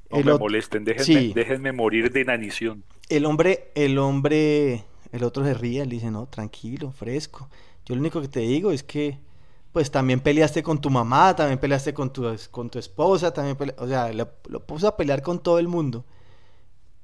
No 0.09 0.23
me 0.23 0.37
molesten, 0.39 0.83
déjenme, 0.85 1.33
déjenme 1.33 1.71
morir 1.71 2.11
de 2.11 2.21
inanición. 2.21 2.83
El 3.09 3.25
hombre, 3.25 3.71
el 3.75 3.97
hombre, 3.97 4.85
el 5.11 5.23
otro 5.23 5.43
se 5.43 5.53
ríe, 5.55 5.83
le 5.85 5.95
dice, 5.95 6.11
no, 6.11 6.27
tranquilo, 6.27 6.91
fresco. 6.91 7.49
Yo 7.85 7.95
lo 7.95 8.01
único 8.01 8.21
que 8.21 8.27
te 8.27 8.41
digo 8.41 8.71
es 8.71 8.83
que, 8.83 9.17
pues 9.71 9.89
también 9.89 10.19
peleaste 10.19 10.61
con 10.61 10.79
tu 10.79 10.91
mamá, 10.91 11.35
también 11.35 11.59
peleaste 11.59 11.93
con 11.93 12.13
tu, 12.13 12.35
con 12.51 12.69
tu 12.69 12.77
esposa, 12.77 13.33
también 13.33 13.57
o 13.77 13.87
sea, 13.87 14.13
lo, 14.13 14.29
puso 14.65 14.87
a 14.87 14.95
pelear 14.95 15.23
con 15.23 15.39
todo 15.39 15.57
el 15.57 15.67
mundo. 15.67 16.05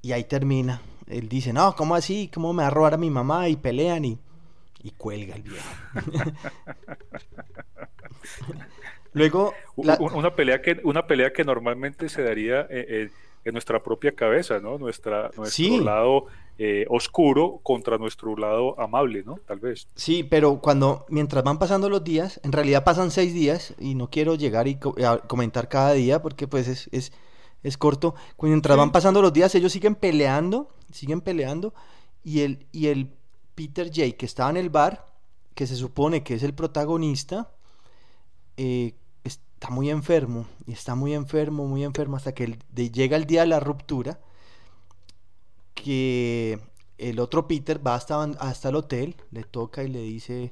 Y 0.04 0.12
ahí 0.12 0.24
termina. 0.24 0.82
Él 1.08 1.28
dice, 1.28 1.54
no, 1.54 1.76
¿cómo 1.76 1.96
así? 1.96 2.30
¿Cómo 2.34 2.54
me 2.54 2.62
va 2.62 2.68
a 2.68 2.72
robar 2.72 2.94
a 2.94 2.98
mi 2.98 3.10
mamá? 3.10 3.50
Y 3.50 3.56
pelean 3.56 4.06
y, 4.06 4.20
y 4.84 4.92
cuelga 4.92 5.36
el 5.36 5.42
viejo. 5.42 5.68
Luego... 9.14 9.54
Una, 9.76 10.36
pelea 10.36 10.62
que, 10.62 10.80
una 10.84 11.08
pelea 11.08 11.34
que 11.34 11.44
normalmente 11.44 12.10
se 12.10 12.22
daría... 12.22 12.62
Eh, 12.70 12.86
eh, 12.90 13.10
en 13.46 13.54
nuestra 13.54 13.82
propia 13.82 14.14
cabeza, 14.14 14.60
¿no? 14.60 14.78
Nuestra, 14.78 15.30
nuestro 15.38 15.80
lado 15.82 16.26
eh, 16.58 16.86
oscuro 16.90 17.60
contra 17.62 17.98
nuestro 17.98 18.36
lado 18.36 18.80
amable, 18.80 19.24
¿no? 19.24 19.40
Tal 19.46 19.60
vez. 19.60 19.88
Sí, 19.96 20.24
pero 20.24 20.60
cuando, 20.60 21.06
mientras 21.10 21.44
van 21.44 21.60
pasando 21.60 21.88
los 21.88 22.04
días, 22.04 22.42
en 22.44 22.52
realidad 22.52 22.84
pasan 22.84 23.12
seis 23.12 23.34
días 23.34 23.76
y 23.80 23.94
no 23.94 24.10
quiero 24.10 24.34
llegar 24.34 24.68
y 24.68 24.80
comentar 25.28 25.70
cada 25.70 25.94
día 25.94 26.22
porque 26.22 26.48
pues 26.48 26.68
es, 26.68 26.90
es, 26.92 27.14
es 27.62 27.78
corto. 27.78 28.16
Mientras 28.42 28.78
van 28.78 28.92
pasando 28.92 29.22
los 29.22 29.32
días, 29.32 29.54
ellos 29.54 29.72
siguen 29.72 29.94
peleando, 29.94 30.70
siguen 30.92 31.22
peleando 31.22 31.74
y 32.24 32.42
el, 32.42 32.66
y 32.72 32.88
el 32.88 33.12
Peter 33.54 33.88
J, 33.88 34.18
que 34.18 34.26
estaba 34.26 34.50
en 34.50 34.58
el 34.58 34.72
bar, 34.72 35.06
que 35.54 35.68
se 35.68 35.76
supone 35.76 36.24
que 36.24 36.34
es 36.34 36.44
el 36.44 36.56
protagonista, 36.56 37.52
eh, 38.58 38.96
muy 39.70 39.90
enfermo, 39.90 40.46
y 40.66 40.74
está 40.74 40.96
muy 40.96 41.14
enfermo, 41.14 41.66
muy 41.68 41.84
enfermo, 41.84 42.18
hasta 42.18 42.34
que 42.34 42.58
llega 42.74 43.18
el 43.18 43.26
día 43.26 43.42
de 43.42 43.48
la 43.48 43.60
ruptura, 43.60 44.20
que 45.74 46.60
el 46.98 47.20
otro 47.20 47.48
Peter 47.48 47.86
va 47.86 47.96
hasta, 47.96 48.24
hasta 48.24 48.70
el 48.70 48.76
hotel, 48.76 49.16
le 49.32 49.44
toca 49.44 49.84
y 49.84 49.90
le 49.90 50.02
dice, 50.02 50.52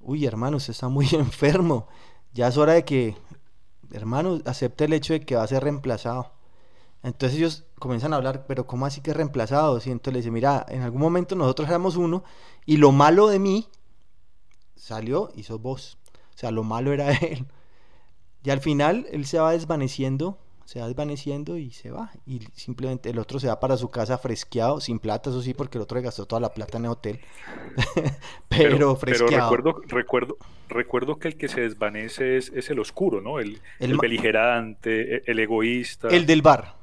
uy 0.00 0.26
hermano, 0.26 0.56
usted 0.58 0.72
está 0.72 0.88
muy 0.88 1.08
enfermo, 1.12 1.88
ya 2.32 2.48
es 2.48 2.56
hora 2.56 2.72
de 2.74 2.84
que, 2.84 3.16
hermano, 3.92 4.40
acepte 4.46 4.84
el 4.84 4.92
hecho 4.92 5.12
de 5.12 5.20
que 5.20 5.36
va 5.36 5.42
a 5.42 5.48
ser 5.48 5.64
reemplazado. 5.64 6.32
Entonces 7.02 7.38
ellos 7.38 7.64
comienzan 7.78 8.12
a 8.12 8.16
hablar, 8.16 8.46
pero 8.46 8.66
¿cómo 8.66 8.86
así 8.86 9.00
que 9.00 9.12
reemplazado? 9.12 9.80
Y 9.84 9.88
le 9.88 10.18
dice, 10.18 10.30
mira, 10.30 10.64
en 10.68 10.82
algún 10.82 11.00
momento 11.00 11.34
nosotros 11.34 11.68
éramos 11.68 11.96
uno 11.96 12.22
y 12.64 12.76
lo 12.76 12.92
malo 12.92 13.26
de 13.26 13.40
mí 13.40 13.68
salió 14.76 15.30
y 15.34 15.42
sos 15.42 15.60
vos. 15.60 15.98
O 16.34 16.38
sea, 16.38 16.50
lo 16.50 16.62
malo 16.62 16.92
era 16.92 17.12
él. 17.18 17.46
Y 18.44 18.50
al 18.50 18.60
final 18.60 19.06
él 19.12 19.24
se 19.24 19.38
va 19.38 19.52
desvaneciendo, 19.52 20.38
se 20.64 20.80
va 20.80 20.86
desvaneciendo 20.86 21.58
y 21.58 21.70
se 21.70 21.90
va. 21.90 22.10
Y 22.26 22.40
simplemente 22.54 23.10
el 23.10 23.18
otro 23.18 23.38
se 23.38 23.46
va 23.46 23.60
para 23.60 23.76
su 23.76 23.90
casa 23.90 24.18
fresqueado, 24.18 24.80
sin 24.80 24.98
plata, 24.98 25.30
eso 25.30 25.42
sí, 25.42 25.54
porque 25.54 25.78
el 25.78 25.82
otro 25.82 25.96
le 25.98 26.04
gastó 26.04 26.26
toda 26.26 26.40
la 26.40 26.52
plata 26.52 26.78
en 26.78 26.84
el 26.86 26.90
hotel. 26.90 27.20
pero, 28.48 28.96
fresqueado. 28.96 29.30
Pero 29.30 29.42
recuerdo, 29.42 29.82
recuerdo, 29.86 30.36
recuerdo 30.68 31.18
que 31.18 31.28
el 31.28 31.36
que 31.36 31.48
se 31.48 31.60
desvanece 31.60 32.36
es, 32.36 32.70
el 32.70 32.80
oscuro, 32.80 33.20
¿no? 33.20 33.38
El, 33.38 33.60
el, 33.78 33.96
beligerante, 33.96 35.16
e, 35.16 35.22
el, 35.26 35.38
egoísta. 35.38 36.08
El 36.08 36.26
del 36.26 36.42
bar. 36.42 36.76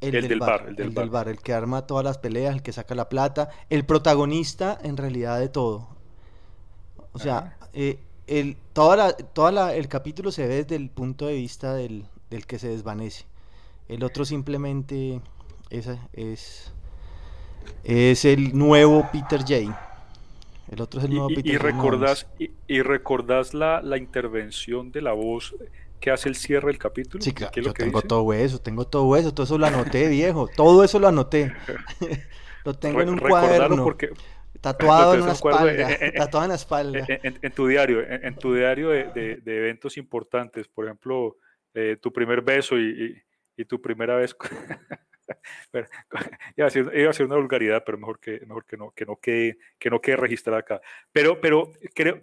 El, 0.00 0.12
del, 0.12 0.38
bar, 0.38 0.66
el, 0.68 0.76
del, 0.76 1.10
bar. 1.10 1.28
el 1.28 1.40
que 1.40 1.52
arma 1.52 1.86
todas 1.86 2.04
las 2.04 2.18
peleas, 2.18 2.54
el 2.54 2.62
que 2.62 2.72
saca 2.72 2.94
la 2.94 3.08
plata, 3.08 3.50
el 3.68 3.84
protagonista 3.84 4.78
en 4.80 4.96
realidad 4.96 5.40
de 5.40 5.48
todo. 5.48 5.88
O 7.12 7.18
sea, 7.18 7.58
eh, 7.72 7.98
el, 8.28 8.56
toda 8.72 9.16
toda 9.16 9.74
el 9.74 9.88
capítulo 9.88 10.30
se 10.30 10.46
ve 10.46 10.56
desde 10.62 10.76
el 10.76 10.90
punto 10.90 11.26
de 11.26 11.34
vista 11.34 11.74
del, 11.74 12.04
que 12.46 12.58
se 12.58 12.68
desvanece. 12.68 13.26
El 13.88 14.04
otro 14.04 14.24
simplemente 14.24 15.20
es, 15.70 15.88
es, 16.12 16.72
es 17.84 18.24
el 18.24 18.56
nuevo 18.56 19.08
Peter 19.12 19.40
J. 19.40 19.84
El 20.70 20.82
otro 20.82 21.00
es 21.00 21.06
el 21.06 21.14
nuevo 21.14 21.30
y, 21.30 21.36
Peter 21.36 21.54
y 21.54 21.56
recordás, 21.56 22.26
y, 22.38 22.50
y, 22.66 22.82
recordás 22.82 23.54
la, 23.54 23.80
la, 23.80 23.96
intervención 23.96 24.92
de 24.92 25.00
la 25.00 25.12
voz 25.12 25.54
que 25.98 26.10
hace 26.10 26.28
el 26.28 26.36
cierre 26.36 26.68
del 26.68 26.78
capítulo. 26.78 27.22
Sí, 27.22 27.32
claro, 27.32 27.52
yo 27.54 27.72
tengo 27.72 28.02
todo 28.02 28.32
eso, 28.32 28.60
tengo 28.60 28.86
todo 28.86 29.16
eso, 29.16 29.32
todo 29.32 29.44
eso 29.44 29.58
lo 29.58 29.66
anoté, 29.66 30.08
viejo, 30.08 30.48
todo 30.54 30.84
eso 30.84 30.98
lo 30.98 31.08
anoté. 31.08 31.52
lo 32.64 32.74
tengo 32.74 33.00
en 33.00 33.08
un 33.08 33.18
cuaderno. 33.18 33.84
Porque, 33.84 34.10
Tatuado 34.60 35.14
en 35.14 35.26
la 35.26 35.32
espalda. 35.32 35.92
En, 35.92 36.14
tatuado 36.14 36.44
en 36.44 36.48
la 36.50 36.54
espalda. 36.54 37.06
En, 37.08 37.52
tu 37.52 37.66
diario, 37.66 38.02
en, 38.02 38.34
tu 38.36 38.54
diario 38.54 38.90
de, 38.90 39.40
eventos 39.44 39.96
importantes, 39.96 40.68
por 40.68 40.86
ejemplo, 40.86 41.36
eh, 41.74 41.96
tu 42.00 42.12
primer 42.12 42.42
beso 42.42 42.76
y, 42.78 43.22
tu 43.66 43.80
primera 43.80 44.16
vez. 44.16 44.36
iba, 46.56 46.66
a 46.66 46.70
ser, 46.70 47.26
una 47.26 47.36
vulgaridad, 47.36 47.82
pero 47.84 47.98
mejor 47.98 48.18
que, 48.18 48.40
mejor 48.46 48.64
que 48.64 48.76
no, 48.76 48.90
que 48.92 49.04
no 49.04 49.16
quede, 49.16 49.58
que 49.78 49.90
no 49.90 50.00
quede 50.00 50.16
registrada 50.16 50.60
acá. 50.60 50.80
Pero, 51.12 51.40
pero 51.40 51.70
creo, 51.94 52.22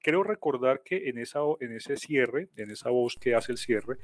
creo 0.00 0.22
recordar 0.22 0.82
que 0.82 1.08
en, 1.08 1.18
esa, 1.18 1.40
en 1.60 1.72
ese 1.72 1.96
cierre, 1.96 2.48
en 2.56 2.70
esa 2.70 2.90
voz 2.90 3.16
que 3.20 3.34
hace 3.34 3.52
el 3.52 3.58
cierre, 3.58 3.98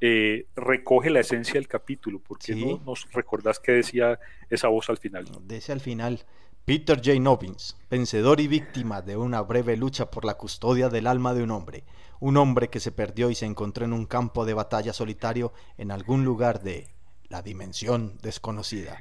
eh, 0.00 0.46
recoge 0.54 1.10
la 1.10 1.20
esencia 1.20 1.54
del 1.54 1.66
capítulo, 1.66 2.20
porque 2.20 2.54
no 2.54 2.80
nos 2.84 3.10
recordás 3.12 3.58
qué 3.58 3.72
decía 3.72 4.18
esa 4.48 4.68
voz 4.68 4.88
al 4.90 4.98
final. 4.98 5.26
Dice 5.42 5.72
al 5.72 5.80
final. 5.80 6.24
Peter 6.68 7.00
J. 7.02 7.18
Nobbins, 7.18 7.78
vencedor 7.88 8.40
y 8.40 8.46
víctima 8.46 9.00
de 9.00 9.16
una 9.16 9.40
breve 9.40 9.74
lucha 9.74 10.10
por 10.10 10.26
la 10.26 10.34
custodia 10.34 10.90
del 10.90 11.06
alma 11.06 11.32
de 11.32 11.42
un 11.42 11.50
hombre, 11.50 11.84
un 12.20 12.36
hombre 12.36 12.68
que 12.68 12.78
se 12.78 12.92
perdió 12.92 13.30
y 13.30 13.34
se 13.34 13.46
encontró 13.46 13.86
en 13.86 13.94
un 13.94 14.04
campo 14.04 14.44
de 14.44 14.52
batalla 14.52 14.92
solitario 14.92 15.54
en 15.78 15.90
algún 15.90 16.26
lugar 16.26 16.60
de 16.60 16.94
la 17.30 17.40
dimensión 17.40 18.18
desconocida. 18.20 19.00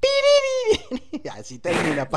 Así 1.32 1.58
termina, 1.58 2.08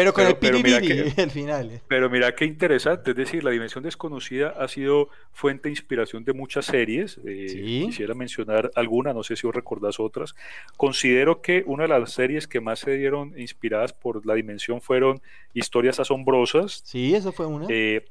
pero 0.00 0.14
con 0.14 0.26
el 0.26 0.36
piriri 0.36 1.12
el 1.16 1.30
final. 1.30 1.70
Eh. 1.70 1.80
Pero 1.86 2.08
mira 2.08 2.34
qué 2.34 2.46
interesante, 2.46 3.10
es 3.10 3.16
decir, 3.16 3.44
la 3.44 3.50
dimensión 3.50 3.84
desconocida 3.84 4.54
ha 4.58 4.66
sido 4.66 5.10
fuente 5.32 5.64
de 5.64 5.70
inspiración 5.70 6.24
de 6.24 6.32
muchas 6.32 6.64
series. 6.64 7.20
Eh, 7.26 7.84
quisiera 7.86 8.14
mencionar 8.14 8.70
alguna, 8.74 9.12
no 9.12 9.22
sé 9.22 9.36
si 9.36 9.46
os 9.46 9.54
recordás 9.54 10.00
otras. 10.00 10.34
Considero 10.76 11.42
que 11.42 11.64
una 11.66 11.82
de 11.84 11.88
las 11.88 12.12
series 12.12 12.46
que 12.46 12.60
más 12.60 12.78
se 12.78 12.96
dieron 12.96 13.38
inspiradas 13.38 13.92
por 13.92 14.24
la 14.24 14.34
dimensión 14.34 14.80
fueron 14.80 15.20
Historias 15.52 16.00
Asombrosas. 16.00 16.80
Sí, 16.84 17.14
eso 17.14 17.30
fue 17.32 17.46
una. 17.46 17.66
Eh, 17.68 18.06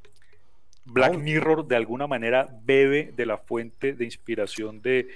Black 0.86 1.18
Mirror 1.18 1.68
de 1.68 1.76
alguna 1.76 2.08
manera 2.08 2.48
bebe 2.64 3.14
de 3.16 3.26
la 3.26 3.38
fuente 3.38 3.94
de 3.94 4.06
inspiración 4.06 4.82
de 4.82 5.08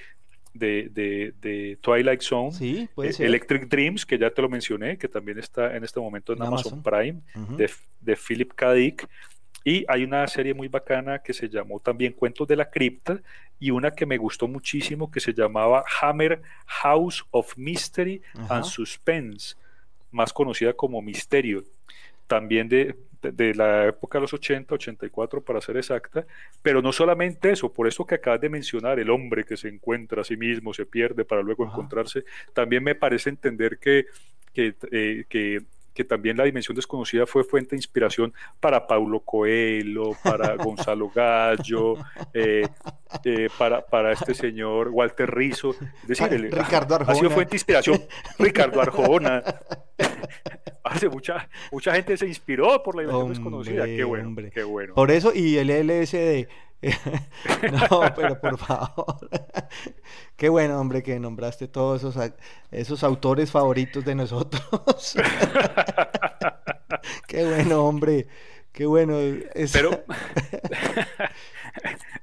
de, 0.54 1.34
de, 1.42 1.78
Twilight 1.82 2.22
Zone, 2.22 2.52
sí, 2.52 2.90
eh, 2.98 3.12
Electric 3.20 3.68
Dreams, 3.68 4.06
que 4.06 4.18
ya 4.18 4.30
te 4.30 4.42
lo 4.42 4.50
mencioné, 4.50 4.98
que 4.98 5.08
también 5.08 5.40
está 5.40 5.76
en 5.76 5.84
este 5.84 6.00
momento 6.00 6.34
en, 6.34 6.42
Amazon. 6.42 6.82
Prime, 6.84 7.22
de, 7.58 7.70
de, 8.02 8.16
Philip 8.16 8.54
K. 8.54 8.74
Dick. 8.74 9.08
Y 9.66 9.86
hay 9.88 10.04
una 10.04 10.28
serie 10.28 10.54
muy 10.54 10.68
bacana 10.68 11.20
que 11.20 11.34
se 11.34 11.48
llamó 11.48 11.80
también 11.80 12.14
Cuentos 12.14 12.48
de 12.48 12.58
la 12.58 12.70
Cripta 12.70 13.22
y 13.60 13.72
una 13.72 13.92
que 13.92 14.06
me 14.06 14.18
gustó 14.18 14.48
muchísimo 14.48 15.10
que 15.10 15.22
se 15.22 15.34
llamaba 15.34 15.86
Hammer 16.02 16.42
House 16.66 17.26
of 17.32 17.58
Mystery 17.58 18.22
and 18.50 18.66
Suspense, 18.66 19.56
más 20.12 20.34
conocida 20.34 20.74
como 20.74 21.02
Misterio. 21.02 21.64
También 22.28 22.68
de, 22.68 22.96
de, 23.32 23.56
la 23.56 23.88
época 23.88 24.18
de 24.18 24.22
los 24.22 24.34
80, 24.34 24.76
84 24.76 25.42
para 25.42 25.62
ser 25.62 25.78
exacta, 25.78 26.26
pero 26.62 26.82
no 26.82 26.92
solamente 26.92 27.52
eso, 27.52 27.72
por 27.72 27.88
eso 27.88 28.06
que 28.06 28.16
acabas 28.16 28.42
de 28.42 28.50
mencionar, 28.50 29.00
el 29.00 29.10
hombre 29.10 29.44
que 29.44 29.58
se 29.58 29.70
encuentra 29.70 30.22
a 30.22 30.26
sí 30.26 30.38
mismo, 30.38 30.74
se 30.74 30.86
pierde 30.86 31.26
para 31.26 31.42
luego 31.42 31.66
encontrarse, 31.66 32.24
también 32.54 32.84
me 32.84 32.96
parece 32.96 33.30
entender 33.30 33.78
que, 33.80 34.06
que, 34.54 34.76
eh, 34.92 35.26
que 35.30 35.64
que 35.94 36.04
también 36.04 36.38
la 36.38 36.44
dimensión 36.44 36.76
desconocida 36.76 37.26
fue 37.26 37.44
fuente 37.44 37.72
de 37.72 37.78
inspiración 37.78 38.34
para 38.60 38.88
Paulo 38.88 39.20
Coelho, 39.22 40.12
para 40.24 40.56
Gonzalo 40.64 41.10
Gallo, 41.10 41.96
eh, 42.34 42.68
eh, 43.24 43.50
para, 43.58 43.86
para 43.86 44.12
este 44.12 44.34
señor 44.34 44.90
Walter 44.90 45.34
Rizzo. 45.34 45.76
Es 46.02 46.08
decir, 46.08 46.30
Ricardo 46.30 46.96
Arjona. 46.96 47.12
ha 47.12 47.16
sido 47.16 47.30
fuente 47.30 47.52
de 47.52 47.56
inspiración 47.58 48.02
Ricardo 48.40 48.82
Arjona. 48.82 49.44
Hace 50.84 51.08
mucha, 51.08 51.50
mucha 51.72 51.94
gente 51.94 52.18
se 52.18 52.28
inspiró 52.28 52.84
por 52.84 52.96
la 52.96 53.04
dimensión 53.04 53.30
desconocida. 53.30 53.86
Qué 53.86 54.04
bueno, 54.04 54.36
qué 54.54 54.64
bueno. 54.64 54.94
Por 54.96 55.12
eso, 55.12 55.32
y 55.34 55.58
el 55.58 55.70
LSD. 55.70 56.48
no, 57.72 58.14
pero 58.16 58.40
por 58.40 58.58
favor. 58.58 59.30
Qué 60.36 60.50
bueno, 60.50 60.80
hombre, 60.80 61.04
que 61.04 61.20
nombraste 61.20 61.68
todos 61.68 62.04
esos, 62.04 62.32
esos 62.72 63.04
autores 63.04 63.52
favoritos 63.52 64.04
de 64.04 64.16
nosotros. 64.16 65.16
Qué 67.28 67.46
bueno, 67.46 67.86
hombre. 67.86 68.28
Qué 68.72 68.86
bueno. 68.86 69.18
Pero 69.72 70.04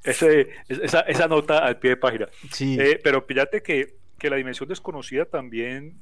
esa, 0.03 1.01
esa, 1.01 1.29
nota 1.29 1.65
al 1.65 1.79
pie 1.79 1.91
de 1.91 1.97
página. 1.97 2.29
Sí. 2.53 2.77
Eh, 2.81 3.01
pero 3.03 3.23
fíjate 3.23 3.63
que, 3.63 3.95
que, 4.19 4.31
la 4.31 4.37
dimensión 4.37 4.69
desconocida 4.69 5.25
también 5.25 5.97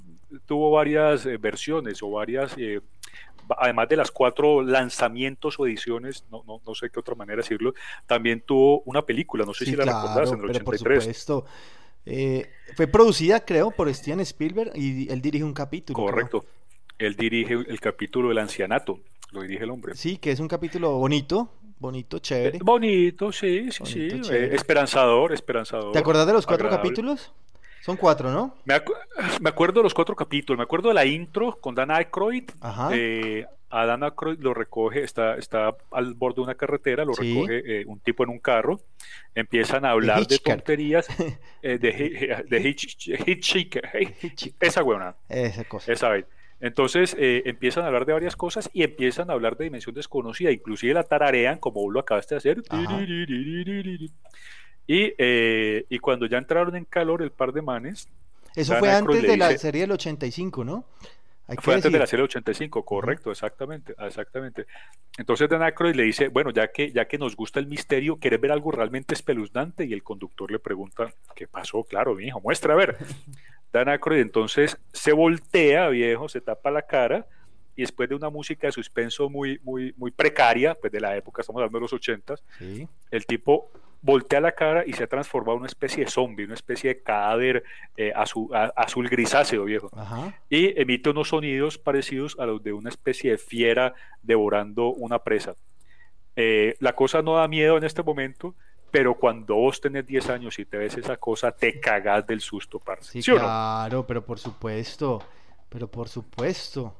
tuvo 0.46 0.70
varias 0.70 1.26
eh, 1.26 1.36
versiones 1.36 2.02
o 2.02 2.10
varias 2.10 2.54
eh, 2.58 2.80
además 3.56 3.88
de 3.88 3.96
las 3.96 4.10
cuatro 4.10 4.62
lanzamientos 4.62 5.58
o 5.58 5.66
ediciones, 5.66 6.24
no, 6.30 6.44
no, 6.46 6.60
no, 6.66 6.74
sé 6.74 6.90
qué 6.90 7.00
otra 7.00 7.14
manera 7.14 7.38
decirlo, 7.38 7.74
también 8.06 8.42
tuvo 8.42 8.80
una 8.80 9.02
película, 9.02 9.44
no 9.44 9.54
sé 9.54 9.64
si 9.64 9.76
la 9.76 9.84
recordás, 9.84 10.32
en 10.32 10.40
el 10.40 10.50
83. 10.50 10.64
Por 10.64 11.02
supuesto. 11.02 11.44
Eh, 12.06 12.50
fue 12.74 12.86
producida, 12.86 13.44
creo, 13.44 13.70
por 13.70 13.92
Steven 13.92 14.20
Spielberg 14.20 14.72
y 14.74 15.10
él 15.12 15.20
dirige 15.20 15.44
un 15.44 15.52
capítulo. 15.52 15.98
Correcto. 15.98 16.44
Él 16.98 17.14
dirige 17.16 17.54
el 17.54 17.80
capítulo 17.80 18.30
del 18.30 18.38
ancianato, 18.38 19.00
lo 19.30 19.42
dirige 19.42 19.64
el 19.64 19.70
hombre. 19.70 19.94
Sí, 19.94 20.16
que 20.16 20.32
es 20.32 20.40
un 20.40 20.48
capítulo 20.48 20.92
bonito, 20.98 21.52
bonito, 21.78 22.18
chévere. 22.18 22.58
bonito, 22.62 23.30
sí, 23.30 23.70
sí, 23.70 23.84
sí. 23.84 24.08
Eh, 24.30 24.50
esperanzador, 24.52 25.32
esperanzador. 25.32 25.92
¿Te 25.92 25.98
acordás 25.98 26.26
de 26.26 26.32
los 26.32 26.46
cuatro 26.46 26.68
capítulos? 26.68 27.32
Son 27.88 27.96
cuatro, 27.96 28.30
¿no? 28.30 28.54
Me, 28.66 28.74
acuerdo 29.48 29.80
de 29.80 29.84
los 29.84 29.94
cuatro 29.94 30.14
capítulos. 30.14 30.58
Me 30.58 30.64
acuerdo 30.64 30.88
de 30.88 30.94
la 30.94 31.06
intro 31.06 31.58
con 31.58 31.74
Dan 31.74 31.90
Aykroyd. 31.90 32.44
Eh, 32.92 33.46
a 33.70 33.86
Dan 33.86 34.02
Aykroyd 34.02 34.40
lo 34.40 34.52
recoge, 34.52 35.04
está, 35.04 35.36
está 35.36 35.74
al 35.92 36.12
borde 36.12 36.34
de 36.34 36.40
una 36.42 36.54
carretera, 36.54 37.06
lo 37.06 37.14
recoge 37.14 37.80
eh, 37.80 37.86
un 37.86 37.98
tipo 38.00 38.24
en 38.24 38.28
un 38.28 38.40
carro. 38.40 38.78
Empiezan 39.34 39.86
a 39.86 39.92
hablar 39.92 40.26
de, 40.26 40.38
tonterías. 40.38 41.08
Eh, 41.62 41.78
de, 41.78 42.44
de 42.46 42.68
hitchhiker. 43.26 43.88
Esa 44.60 44.82
buena. 44.82 45.16
Esa 45.26 45.64
cosa. 45.64 45.90
Esa. 45.90 46.10
Entonces 46.60 47.16
empiezan 47.18 47.84
a 47.84 47.86
hablar 47.86 48.04
de 48.04 48.12
varias 48.12 48.36
cosas 48.36 48.68
y 48.74 48.82
empiezan 48.82 49.30
a 49.30 49.32
hablar 49.32 49.56
de 49.56 49.64
dimensión 49.64 49.94
desconocida. 49.94 50.50
Inclusive 50.50 50.92
la 50.92 51.04
tararean, 51.04 51.58
como 51.58 51.80
vos 51.80 51.94
lo 51.94 52.00
acabaste 52.00 52.34
de 52.34 52.36
hacer. 52.36 52.62
Y, 54.88 55.14
eh, 55.18 55.84
y 55.90 55.98
cuando 55.98 56.26
ya 56.26 56.38
entraron 56.38 56.74
en 56.74 56.86
calor 56.86 57.22
el 57.22 57.30
par 57.30 57.52
de 57.52 57.62
manes. 57.62 58.08
Eso 58.56 58.74
fue 58.76 58.90
antes 58.90 59.22
de 59.22 59.36
la 59.36 59.56
serie 59.56 59.82
del 59.82 59.92
85, 59.92 60.64
¿no? 60.64 60.84
Fue 61.60 61.74
antes 61.74 61.92
de 61.92 61.98
la 61.98 62.06
serie 62.06 62.24
85, 62.24 62.84
correcto, 62.84 63.30
exactamente, 63.30 63.94
exactamente. 63.98 64.66
Entonces 65.16 65.48
Dan 65.48 65.62
Aykroyd 65.62 65.94
le 65.94 66.02
dice, 66.02 66.28
bueno, 66.28 66.50
ya 66.50 66.68
que, 66.68 66.90
ya 66.90 67.06
que 67.06 67.16
nos 67.16 67.36
gusta 67.36 67.60
el 67.60 67.66
misterio, 67.66 68.16
¿quieres 68.16 68.40
ver 68.40 68.52
algo 68.52 68.70
realmente 68.70 69.14
espeluznante? 69.14 69.84
Y 69.84 69.92
el 69.92 70.02
conductor 70.02 70.50
le 70.50 70.58
pregunta, 70.58 71.12
¿qué 71.34 71.46
pasó? 71.46 71.84
Claro, 71.84 72.14
mi 72.14 72.24
hijo, 72.26 72.40
muestra, 72.40 72.74
a 72.74 72.76
ver. 72.76 72.96
Dan 73.72 73.88
Aykroyd 73.88 74.20
entonces 74.20 74.78
se 74.92 75.12
voltea, 75.12 75.88
viejo, 75.88 76.28
se 76.28 76.40
tapa 76.40 76.70
la 76.70 76.82
cara, 76.82 77.26
y 77.76 77.82
después 77.82 78.08
de 78.08 78.14
una 78.14 78.28
música 78.28 78.66
de 78.66 78.72
suspenso 78.72 79.30
muy, 79.30 79.60
muy, 79.62 79.94
muy 79.96 80.10
precaria, 80.10 80.74
pues 80.74 80.92
de 80.92 81.00
la 81.00 81.16
época, 81.16 81.42
estamos 81.42 81.60
hablando 81.60 81.78
de 81.78 81.82
los 81.82 81.92
80, 81.92 82.34
el 83.10 83.26
tipo 83.26 83.70
voltea 84.00 84.40
la 84.40 84.52
cara 84.52 84.84
y 84.86 84.92
se 84.92 85.04
ha 85.04 85.06
transformado 85.06 85.56
en 85.56 85.60
una 85.60 85.66
especie 85.66 86.04
de 86.04 86.10
zombie, 86.10 86.44
una 86.44 86.54
especie 86.54 86.94
de 86.94 87.02
cadáver 87.02 87.64
eh, 87.96 88.12
azul, 88.14 88.48
azul, 88.76 89.08
grisáceo, 89.08 89.64
viejo. 89.64 89.90
Y 90.48 90.80
emite 90.80 91.10
unos 91.10 91.28
sonidos 91.28 91.78
parecidos 91.78 92.36
a 92.38 92.46
los 92.46 92.62
de 92.62 92.72
una 92.72 92.90
especie 92.90 93.32
de 93.32 93.38
fiera 93.38 93.94
devorando 94.22 94.90
una 94.90 95.18
presa. 95.18 95.56
Eh, 96.36 96.76
la 96.78 96.94
cosa 96.94 97.22
no 97.22 97.36
da 97.36 97.48
miedo 97.48 97.76
en 97.76 97.84
este 97.84 98.02
momento, 98.02 98.54
pero 98.90 99.14
cuando 99.14 99.56
vos 99.56 99.80
tenés 99.80 100.06
10 100.06 100.30
años 100.30 100.58
y 100.58 100.64
te 100.64 100.76
ves 100.76 100.96
esa 100.96 101.16
cosa, 101.16 101.50
te 101.50 101.80
cagás 101.80 102.26
del 102.26 102.40
susto, 102.40 102.78
parce. 102.78 103.20
Sí, 103.20 103.32
claro, 103.32 104.06
pero 104.06 104.24
por 104.24 104.38
supuesto, 104.38 105.22
pero 105.68 105.90
por 105.90 106.08
supuesto. 106.08 106.94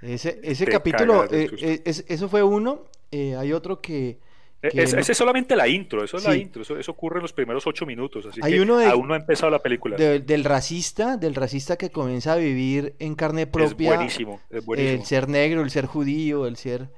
Ese, 0.00 0.40
ese 0.42 0.66
capítulo, 0.66 1.26
eh, 1.30 1.82
eso 1.84 2.28
fue 2.28 2.42
uno, 2.42 2.84
hay 3.12 3.52
otro 3.52 3.80
que 3.80 4.18
esa 4.62 5.00
es, 5.00 5.16
solamente 5.16 5.56
la 5.56 5.66
intro, 5.66 6.04
eso 6.04 6.18
es 6.18 6.24
la 6.24 6.36
intro, 6.36 6.62
eso, 6.62 6.92
ocurre 6.92 7.16
en 7.16 7.22
los 7.22 7.32
primeros 7.32 7.66
ocho 7.66 7.84
minutos, 7.84 8.26
así 8.26 8.40
que 8.40 8.58
aún 8.58 9.08
no 9.08 9.14
ha 9.14 9.16
empezado 9.16 9.50
la 9.50 9.58
película. 9.58 9.96
del 9.96 10.44
racista, 10.44 11.16
del 11.16 11.34
racista 11.34 11.76
que 11.76 11.90
comienza 11.90 12.34
a 12.34 12.36
vivir 12.36 12.94
en 12.98 13.14
carne 13.14 13.46
propia. 13.46 13.90
Es 13.90 13.96
buenísimo, 13.96 14.40
es 14.50 14.64
buenísimo. 14.64 15.00
El 15.00 15.04
ser 15.04 15.28
negro, 15.28 15.62
el 15.62 15.70
ser 15.70 15.86
judío, 15.86 16.46
el 16.46 16.56
ser, 16.56 16.88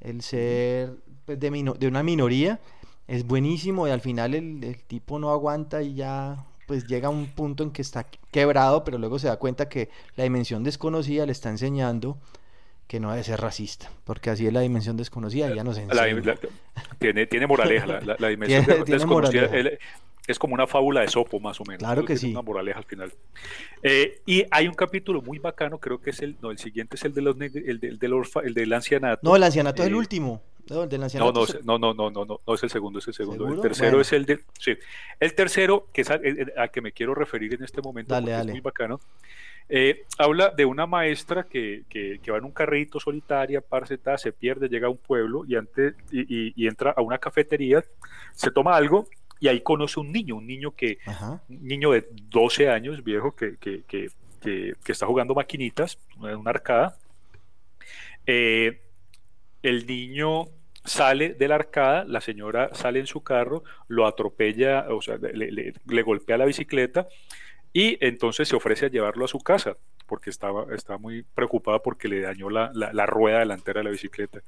el 0.00 0.22
ser 0.22 0.92
pues, 1.24 1.40
de, 1.40 1.50
de, 1.50 1.86
una 1.88 2.02
minoría, 2.02 2.60
es 3.08 3.26
buenísimo 3.26 3.88
y 3.88 3.90
al 3.90 4.00
final 4.00 4.34
el, 4.34 4.62
el, 4.62 4.82
tipo 4.84 5.18
no 5.18 5.30
aguanta 5.30 5.82
y 5.82 5.94
ya 5.94 6.44
pues 6.66 6.86
llega 6.86 7.08
a 7.08 7.10
un 7.10 7.26
punto 7.26 7.64
en 7.64 7.70
que 7.72 7.82
está 7.82 8.06
quebrado, 8.30 8.84
pero 8.84 8.98
luego 8.98 9.18
se 9.18 9.26
da 9.26 9.38
cuenta 9.38 9.68
que 9.68 9.88
la 10.14 10.24
dimensión 10.24 10.62
desconocida 10.62 11.26
le 11.26 11.32
está 11.32 11.48
enseñando 11.48 12.18
que 12.88 12.98
no 12.98 13.10
debe 13.10 13.22
ser 13.22 13.40
racista, 13.40 13.90
porque 14.04 14.30
así 14.30 14.46
es 14.46 14.52
la 14.52 14.60
dimensión 14.60 14.96
desconocida 14.96 15.50
y 15.50 15.54
ya 15.54 15.62
no 15.62 15.74
se 15.74 15.86
tiene, 16.98 17.26
tiene 17.26 17.46
moraleja, 17.46 17.86
la, 17.86 18.28
dimensión 18.28 18.84
desconocida 18.86 19.48
es 20.28 20.38
como 20.38 20.54
una 20.54 20.66
fábula 20.66 21.00
de 21.00 21.08
Sopo, 21.08 21.40
más 21.40 21.58
o 21.58 21.64
menos. 21.64 21.78
Claro 21.78 22.04
que 22.04 22.16
sí. 22.16 22.30
Una 22.30 22.42
moraleja 22.42 22.78
al 22.78 22.84
final. 22.84 23.12
Eh, 23.82 24.20
y 24.26 24.44
hay 24.50 24.68
un 24.68 24.74
capítulo 24.74 25.22
muy 25.22 25.38
bacano, 25.38 25.78
creo 25.78 26.00
que 26.00 26.10
es 26.10 26.20
el, 26.20 26.36
no, 26.42 26.50
el 26.50 26.58
siguiente 26.58 26.96
es 26.96 27.04
el 27.04 27.14
de 27.14 27.22
los 27.22 27.40
el, 27.40 27.80
del, 27.80 27.98
del, 27.98 28.12
el 28.44 28.54
del 28.54 28.72
ancianato. 28.74 29.20
No, 29.22 29.34
el 29.34 29.42
ancianato 29.42 29.82
es 29.82 29.88
el 29.88 29.94
eh, 29.94 29.96
último. 29.96 30.42
No, 30.68 30.82
el 30.82 30.88
del 30.90 31.02
ancianato 31.02 31.46
no, 31.64 31.78
no, 31.78 31.78
no, 31.78 31.94
no, 31.94 32.10
no, 32.10 32.24
no, 32.26 32.40
no, 32.46 32.54
es 32.54 32.62
el 32.62 32.68
segundo, 32.68 32.98
es 32.98 33.08
el 33.08 33.14
segundo. 33.14 33.48
El 33.48 33.62
tercero 33.62 34.02
es 34.02 34.12
el 34.12 34.26
de, 34.26 34.40
sí. 34.58 34.76
El 35.18 35.34
tercero, 35.34 35.88
que 35.94 36.02
es 36.02 36.10
al, 36.10 36.20
que 36.70 36.80
me 36.82 36.92
quiero 36.92 37.14
referir 37.14 37.54
en 37.54 37.64
este 37.64 37.80
momento, 37.80 38.12
dale, 38.12 38.32
dale. 38.32 38.50
es 38.50 38.54
muy 38.56 38.60
bacano, 38.60 39.00
eh, 39.70 40.06
habla 40.16 40.50
de 40.56 40.64
una 40.64 40.86
maestra 40.86 41.44
que, 41.44 41.84
que, 41.90 42.18
va 42.30 42.38
en 42.38 42.44
un 42.44 42.52
carrito 42.52 42.98
solitaria, 42.98 43.60
parceta, 43.60 44.16
se 44.16 44.32
pierde, 44.32 44.68
llega 44.68 44.86
a 44.86 44.90
un 44.90 44.96
pueblo 44.96 45.44
y, 45.46 45.56
antes, 45.56 45.94
y, 46.10 46.66
entra 46.66 46.92
a 46.92 47.02
una 47.02 47.18
cafetería, 47.18 47.84
se 48.32 48.50
toma 48.50 48.76
algo 48.76 49.08
y 49.40 49.48
ahí 49.48 49.60
conoce 49.60 50.00
un 50.00 50.10
niño, 50.10 50.36
un 50.36 50.46
niño 50.46 50.70
que, 50.74 50.98
un 51.48 51.66
niño 51.66 51.90
de 51.90 52.06
12 52.30 52.70
años, 52.70 53.04
viejo, 53.04 53.36
que, 53.36 53.56
que, 53.58 53.82
que, 53.86 54.08
que 54.40 54.92
está 54.92 55.06
jugando 55.06 55.34
maquinitas 55.34 55.98
en 56.22 56.36
una 56.36 56.50
arcada. 56.50 56.96
Eh, 58.26 58.80
el 59.62 59.86
niño 59.86 60.46
sale 60.82 61.34
de 61.34 61.46
la 61.46 61.56
arcada, 61.56 62.04
la 62.04 62.22
señora 62.22 62.70
sale 62.72 63.00
en 63.00 63.06
su 63.06 63.22
carro, 63.22 63.64
lo 63.86 64.06
atropella, 64.06 64.86
o 64.88 65.02
sea, 65.02 65.18
le, 65.18 65.74
le 65.84 66.02
golpea 66.02 66.38
la 66.38 66.46
bicicleta 66.46 67.06
y 67.72 67.98
entonces 68.04 68.48
se 68.48 68.56
ofrece 68.56 68.86
a 68.86 68.90
llevarlo 68.90 69.24
a 69.24 69.28
su 69.28 69.38
casa 69.38 69.76
porque 70.06 70.30
estaba, 70.30 70.74
estaba 70.74 70.98
muy 70.98 71.22
preocupada 71.22 71.80
porque 71.80 72.08
le 72.08 72.22
dañó 72.22 72.48
la, 72.48 72.72
la, 72.74 73.06
rueda 73.06 73.40
delantera 73.40 73.80
de 73.80 73.84
la 73.84 73.90
bicicleta. 73.90 74.40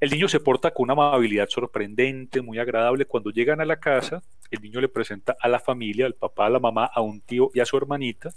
El 0.00 0.10
niño 0.10 0.26
se 0.26 0.40
porta 0.40 0.72
con 0.72 0.84
una 0.84 0.94
amabilidad 0.94 1.48
sorprendente, 1.50 2.40
muy 2.40 2.58
agradable. 2.58 3.04
Cuando 3.04 3.30
llegan 3.30 3.60
a 3.60 3.66
la 3.66 3.78
casa, 3.78 4.22
el 4.50 4.62
niño 4.62 4.80
le 4.80 4.88
presenta 4.88 5.36
a 5.38 5.48
la 5.48 5.58
familia, 5.58 6.06
al 6.06 6.14
papá, 6.14 6.46
a 6.46 6.50
la 6.50 6.58
mamá, 6.58 6.86
a 6.86 7.02
un 7.02 7.20
tío 7.20 7.50
y 7.52 7.60
a 7.60 7.66
su 7.66 7.76
hermanita. 7.76 8.30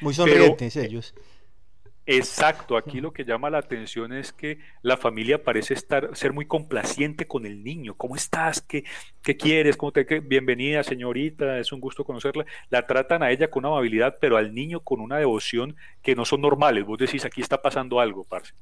muy 0.00 0.12
sonrientes 0.12 0.76
ellos. 0.76 1.14
Exacto, 2.10 2.78
aquí 2.78 3.02
lo 3.02 3.12
que 3.12 3.26
llama 3.26 3.50
la 3.50 3.58
atención 3.58 4.14
es 4.14 4.32
que 4.32 4.60
la 4.80 4.96
familia 4.96 5.44
parece 5.44 5.74
estar, 5.74 6.16
ser 6.16 6.32
muy 6.32 6.46
complaciente 6.46 7.26
con 7.26 7.44
el 7.44 7.62
niño. 7.62 7.94
¿Cómo 7.98 8.16
estás? 8.16 8.62
¿Qué, 8.62 8.84
qué 9.22 9.36
quieres? 9.36 9.76
¿Cómo 9.76 9.92
te, 9.92 10.20
Bienvenida, 10.20 10.82
señorita, 10.82 11.58
es 11.58 11.70
un 11.70 11.80
gusto 11.80 12.06
conocerla. 12.06 12.46
La 12.70 12.86
tratan 12.86 13.22
a 13.22 13.30
ella 13.30 13.50
con 13.50 13.66
amabilidad, 13.66 14.16
pero 14.22 14.38
al 14.38 14.54
niño 14.54 14.80
con 14.80 15.02
una 15.02 15.18
devoción 15.18 15.76
que 16.00 16.16
no 16.16 16.24
son 16.24 16.40
normales. 16.40 16.86
Vos 16.86 16.96
decís, 16.96 17.26
aquí 17.26 17.42
está 17.42 17.60
pasando 17.60 18.00
algo, 18.00 18.24
parce. 18.24 18.54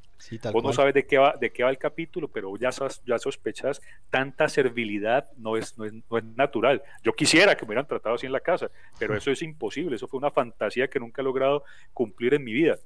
Vos 0.52 0.64
no 0.64 0.72
sabes 0.72 0.92
de 0.94 1.06
qué, 1.06 1.16
va, 1.16 1.36
de 1.40 1.52
qué 1.52 1.62
va 1.62 1.70
el 1.70 1.78
capítulo, 1.78 2.26
pero 2.26 2.56
ya, 2.56 2.70
ya 3.04 3.18
sospechas, 3.20 3.80
tanta 4.10 4.48
servilidad 4.48 5.30
no 5.36 5.56
es, 5.56 5.78
no 5.78 5.84
es, 5.84 5.92
no 6.10 6.18
es 6.18 6.24
natural. 6.24 6.82
Yo 7.04 7.12
quisiera 7.12 7.56
que 7.56 7.64
me 7.64 7.68
hubieran 7.68 7.86
tratado 7.86 8.16
así 8.16 8.26
en 8.26 8.32
la 8.32 8.40
casa, 8.40 8.72
pero 8.98 9.16
eso 9.16 9.30
es 9.30 9.40
imposible. 9.42 9.94
Eso 9.94 10.08
fue 10.08 10.18
una 10.18 10.32
fantasía 10.32 10.88
que 10.88 10.98
nunca 10.98 11.22
he 11.22 11.24
logrado 11.24 11.62
cumplir 11.92 12.34
en 12.34 12.42
mi 12.42 12.52
vida. 12.52 12.76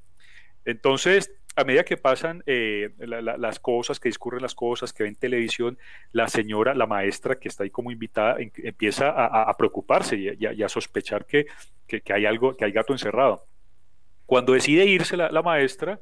Entonces, 0.65 1.33
a 1.57 1.65
medida 1.65 1.85
que 1.85 1.97
pasan 1.97 2.43
eh, 2.47 2.91
las 2.99 3.59
cosas, 3.59 3.99
que 3.99 4.09
discurren 4.09 4.43
las 4.43 4.55
cosas, 4.55 4.93
que 4.93 5.03
ven 5.03 5.17
televisión, 5.17 5.79
la 6.13 6.29
señora, 6.29 6.75
la 6.75 6.87
maestra 6.87 7.39
que 7.39 7.49
está 7.49 7.65
ahí 7.65 7.71
como 7.71 7.91
invitada, 7.91 8.37
empieza 8.39 9.11
a, 9.11 9.57
preocuparse 9.57 10.17
y, 10.17 10.63
a, 10.63 10.69
sospechar 10.69 11.27
que, 11.27 11.47
hay 12.13 12.27
algo, 12.27 12.57
que 12.57 12.65
hay 12.65 12.73
gato 12.73 12.93
encerrado. 12.93 13.45
Cuando 14.27 14.53
decide 14.53 14.87
irse 14.87 15.17
la, 15.17 15.43
maestra, 15.43 15.99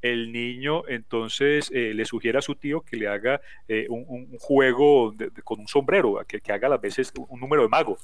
el 0.00 0.32
niño 0.32 0.86
entonces 0.88 1.70
eh, 1.72 1.92
le 1.94 2.04
sugiere 2.04 2.38
a 2.38 2.42
su 2.42 2.54
tío 2.54 2.80
que 2.80 2.96
le 2.96 3.08
haga 3.08 3.40
eh, 3.68 3.86
un, 3.88 4.36
juego 4.38 5.14
con 5.42 5.60
un 5.60 5.68
sombrero, 5.68 6.24
que, 6.26 6.40
que 6.40 6.52
haga 6.52 6.68
a 6.68 6.78
veces 6.78 7.12
un 7.16 7.40
número 7.40 7.62
de 7.62 7.68
mago 7.68 7.98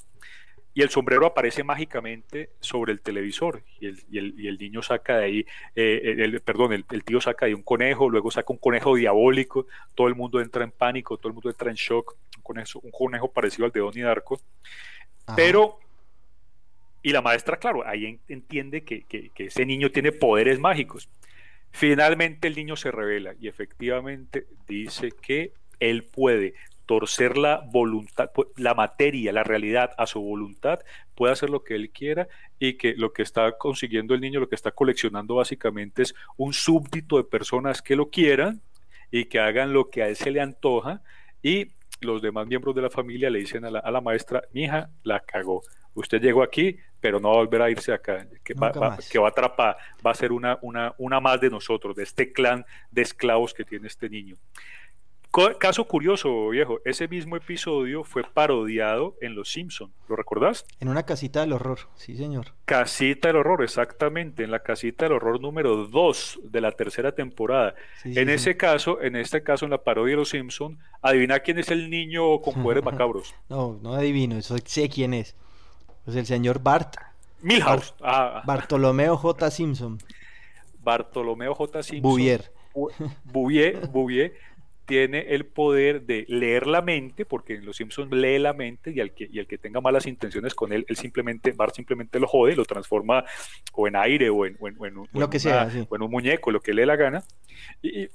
y 0.73 0.81
el 0.81 0.89
sombrero 0.89 1.25
aparece 1.25 1.63
mágicamente 1.63 2.51
sobre 2.59 2.91
el 2.93 3.01
televisor 3.01 3.63
y 3.79 3.87
el, 3.87 4.03
y 4.09 4.17
el, 4.17 4.39
y 4.39 4.47
el 4.47 4.57
niño 4.57 4.81
saca 4.81 5.17
de 5.17 5.25
ahí, 5.25 5.45
eh, 5.75 6.15
el, 6.19 6.41
perdón, 6.41 6.73
el, 6.73 7.03
tío 7.03 7.19
saca 7.19 7.45
de 7.45 7.51
ahí 7.51 7.53
un 7.53 7.63
conejo, 7.63 8.09
luego 8.09 8.31
saca 8.31 8.53
un 8.53 8.59
conejo 8.59 8.95
diabólico, 8.95 9.65
todo 9.95 10.07
el 10.07 10.15
mundo 10.15 10.39
entra 10.39 10.63
en 10.63 10.71
pánico, 10.71 11.17
todo 11.17 11.29
el 11.29 11.33
mundo 11.33 11.49
entra 11.49 11.69
en 11.69 11.75
shock, 11.75 12.15
un 12.37 12.43
conejo, 12.43 12.79
un 12.79 12.91
conejo 12.91 13.31
parecido 13.31 13.65
al 13.65 13.71
de 13.71 13.79
Donnie 13.79 14.03
Darko, 14.03 14.39
pero, 15.35 15.79
y 17.01 17.11
la 17.11 17.21
maestra, 17.21 17.57
claro, 17.57 17.85
ahí 17.85 18.19
entiende 18.27 18.83
que, 18.83 19.03
que, 19.03 19.29
que 19.29 19.45
ese 19.45 19.65
niño 19.65 19.91
tiene 19.91 20.11
poderes 20.11 20.59
mágicos. 20.59 21.09
Finalmente 21.71 22.47
el 22.47 22.55
niño 22.55 22.75
se 22.75 22.89
revela 22.89 23.35
y 23.39 23.47
efectivamente 23.47 24.47
dice 24.67 25.11
que 25.21 25.53
él 25.79 26.03
puede 26.03 26.55
torcer 26.89 27.37
la 27.37 27.61
voluntad, 27.71 28.31
la 28.55 28.73
materia, 28.73 29.31
la 29.31 29.43
realidad 29.43 29.91
a 29.99 30.07
su 30.07 30.19
voluntad, 30.19 30.79
puede 31.13 31.33
hacer 31.33 31.51
lo 31.51 31.63
que 31.63 31.75
él 31.75 31.91
quiera 31.91 32.27
y 32.57 32.77
que 32.77 32.95
lo 32.95 33.13
que 33.13 33.21
está 33.21 33.59
consiguiendo 33.59 34.15
el 34.15 34.21
niño, 34.21 34.39
lo 34.39 34.49
que 34.49 34.55
está 34.55 34.71
coleccionando 34.71 35.35
básicamente 35.35 36.01
es 36.01 36.15
un 36.35 36.51
súbdito 36.51 37.17
de 37.17 37.25
personas 37.25 37.83
que 37.83 37.95
lo 37.95 38.09
quieran 38.09 38.63
y 39.11 39.25
que 39.25 39.39
hagan 39.39 39.71
lo 39.71 39.91
que 39.91 40.01
a 40.01 40.07
él 40.07 40.15
se 40.15 40.31
le 40.31 40.41
antoja 40.41 41.03
y 41.43 41.73
los 42.01 42.23
demás 42.23 42.47
miembros 42.47 42.73
de 42.73 42.81
la 42.81 42.89
familia 42.89 43.29
le 43.29 43.37
dicen 43.37 43.65
a 43.65 43.69
la, 43.69 43.79
a 43.81 43.91
la 43.91 44.01
maestra, 44.01 44.41
mi 44.51 44.63
hija 44.63 44.89
la 45.03 45.19
cagó, 45.19 45.61
usted 45.93 46.19
llegó 46.19 46.41
aquí, 46.41 46.75
pero 46.99 47.19
no 47.19 47.29
va 47.29 47.35
a 47.35 47.37
volver 47.37 47.61
a 47.61 47.69
irse 47.69 47.93
acá, 47.93 48.25
que, 48.43 48.55
va, 48.55 48.71
que 49.11 49.19
va 49.19 49.27
a 49.27 49.29
atrapar, 49.29 49.77
va 50.03 50.09
a 50.09 50.15
ser 50.15 50.31
una, 50.31 50.57
una, 50.63 50.95
una 50.97 51.19
más 51.19 51.39
de 51.39 51.51
nosotros, 51.51 51.95
de 51.95 52.01
este 52.01 52.33
clan 52.33 52.65
de 52.89 53.03
esclavos 53.03 53.53
que 53.53 53.63
tiene 53.63 53.85
este 53.85 54.09
niño. 54.09 54.37
Caso 55.31 55.85
curioso, 55.85 56.49
viejo, 56.49 56.79
ese 56.85 57.07
mismo 57.07 57.35
episodio 57.35 58.03
fue 58.03 58.23
parodiado 58.23 59.15
en 59.21 59.35
Los 59.35 59.51
Simpson, 59.51 59.93
¿lo 60.07 60.15
recordás? 60.15 60.65
En 60.79 60.87
una 60.89 61.03
casita 61.03 61.41
del 61.41 61.53
horror, 61.53 61.81
sí 61.95 62.17
señor. 62.17 62.47
Casita 62.65 63.27
del 63.27 63.37
horror, 63.37 63.63
exactamente, 63.63 64.43
en 64.43 64.49
la 64.49 64.63
casita 64.63 65.05
del 65.05 65.13
horror 65.13 65.39
número 65.39 65.85
2 65.85 66.39
de 66.45 66.61
la 66.61 66.71
tercera 66.71 67.11
temporada. 67.13 67.75
en 68.03 68.27
ese 68.27 68.57
caso, 68.57 69.01
en 69.01 69.15
este 69.15 69.43
caso, 69.43 69.65
en 69.65 69.71
la 69.71 69.83
parodia 69.83 70.13
de 70.13 70.17
Los 70.17 70.29
Simpson, 70.29 70.79
adivina 71.01 71.39
quién 71.41 71.59
es 71.59 71.69
el 71.69 71.91
niño 71.91 72.41
con 72.41 72.55
poderes 72.63 72.83
macabros. 72.83 73.35
No, 73.49 73.79
no 73.83 73.93
adivino, 73.93 74.35
eso 74.35 74.55
sé 74.65 74.89
quién 74.89 75.13
es. 75.13 75.35
Es 76.07 76.15
el 76.15 76.25
señor 76.25 76.59
Bart. 76.61 76.95
Milhouse. 77.43 77.93
Ah. 78.01 78.41
Bartolomeo 78.45 79.15
J. 79.15 79.51
Simpson. 79.51 79.99
Bartolomeo 80.81 81.53
J. 81.53 81.83
Simpson. 81.83 82.01
Bouvier. 82.01 82.51
Bouvier, 83.25 83.87
Bouvier 83.87 84.33
tiene 84.89 85.19
el 85.35 85.45
poder 85.45 86.01
de 86.01 86.25
leer 86.27 86.65
la 86.65 86.81
mente, 86.81 87.23
porque 87.23 87.53
en 87.53 87.65
Los 87.65 87.77
Simpsons 87.77 88.11
lee 88.11 88.39
la 88.39 88.53
mente 88.53 88.91
y 88.91 88.99
el 88.99 89.11
que, 89.11 89.29
y 89.31 89.37
el 89.37 89.45
que 89.45 89.59
tenga 89.59 89.79
malas 89.81 90.07
intenciones 90.07 90.55
con 90.55 90.73
él, 90.73 90.83
él 90.89 90.97
simplemente, 90.97 91.51
Bart 91.51 91.75
simplemente 91.75 92.19
lo 92.19 92.25
jode, 92.25 92.55
lo 92.55 92.65
transforma 92.65 93.23
o 93.73 93.87
en 93.87 93.95
aire 93.95 94.31
o 94.31 94.47
en, 94.47 94.57
lo 95.13 95.29
que 95.29 95.39
sea, 95.39 95.69
o 95.87 95.95
en 95.95 96.01
un 96.01 96.09
muñeco, 96.09 96.49
lo 96.49 96.59
que 96.59 96.73
le 96.73 96.81
dé 96.81 96.85
la 96.87 96.95
gana. 96.95 97.23
Y, 97.83 98.09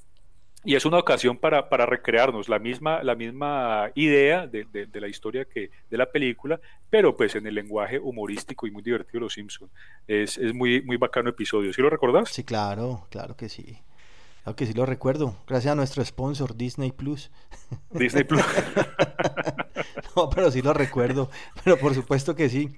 y 0.65 0.75
es 0.75 0.83
una 0.83 0.97
ocasión 0.97 1.37
para, 1.37 1.69
para, 1.69 1.85
recrearnos 1.85 2.49
la 2.49 2.59
misma, 2.59 3.01
la 3.03 3.15
misma 3.15 3.91
idea 3.95 4.47
de, 4.47 4.65
de, 4.65 4.99
la 4.99 5.07
historia 5.07 5.45
que 5.45 5.69
de 5.89 5.97
la 5.97 6.11
película, 6.11 6.59
pero 6.89 7.15
pues 7.15 7.35
en 7.35 7.47
el 7.47 7.55
lenguaje 7.55 7.99
humorístico 7.99 8.67
y 8.67 8.71
muy 8.71 8.81
divertido 8.81 9.13
de 9.13 9.19
Los 9.21 9.33
Simpsons. 9.33 9.71
Es, 10.07 10.37
es 10.37 10.53
muy, 10.53 10.81
muy 10.81 10.97
bacano 10.97 11.29
episodio. 11.29 11.71
¿Sí 11.71 11.81
lo 11.81 11.89
recordás? 11.89 12.29
Sí, 12.29 12.43
claro, 12.43 13.07
claro 13.11 13.37
que 13.37 13.47
sí. 13.47 13.77
Claro 14.45 14.55
que 14.57 14.67
sí 14.67 14.73
lo 14.73 14.85
recuerdo. 14.85 15.35
Gracias 15.47 15.71
a 15.71 15.75
nuestro 15.75 16.05
sponsor, 16.05 16.55
Disney 16.55 16.91
Plus. 16.91 17.31
Disney 17.89 18.25
Plus. 18.25 18.43
no, 20.15 20.29
pero 20.29 20.51
sí 20.51 20.61
lo 20.61 20.71
recuerdo. 20.71 21.31
Pero 21.63 21.79
por 21.79 21.95
supuesto 21.95 22.35
que 22.35 22.47
sí. 22.47 22.69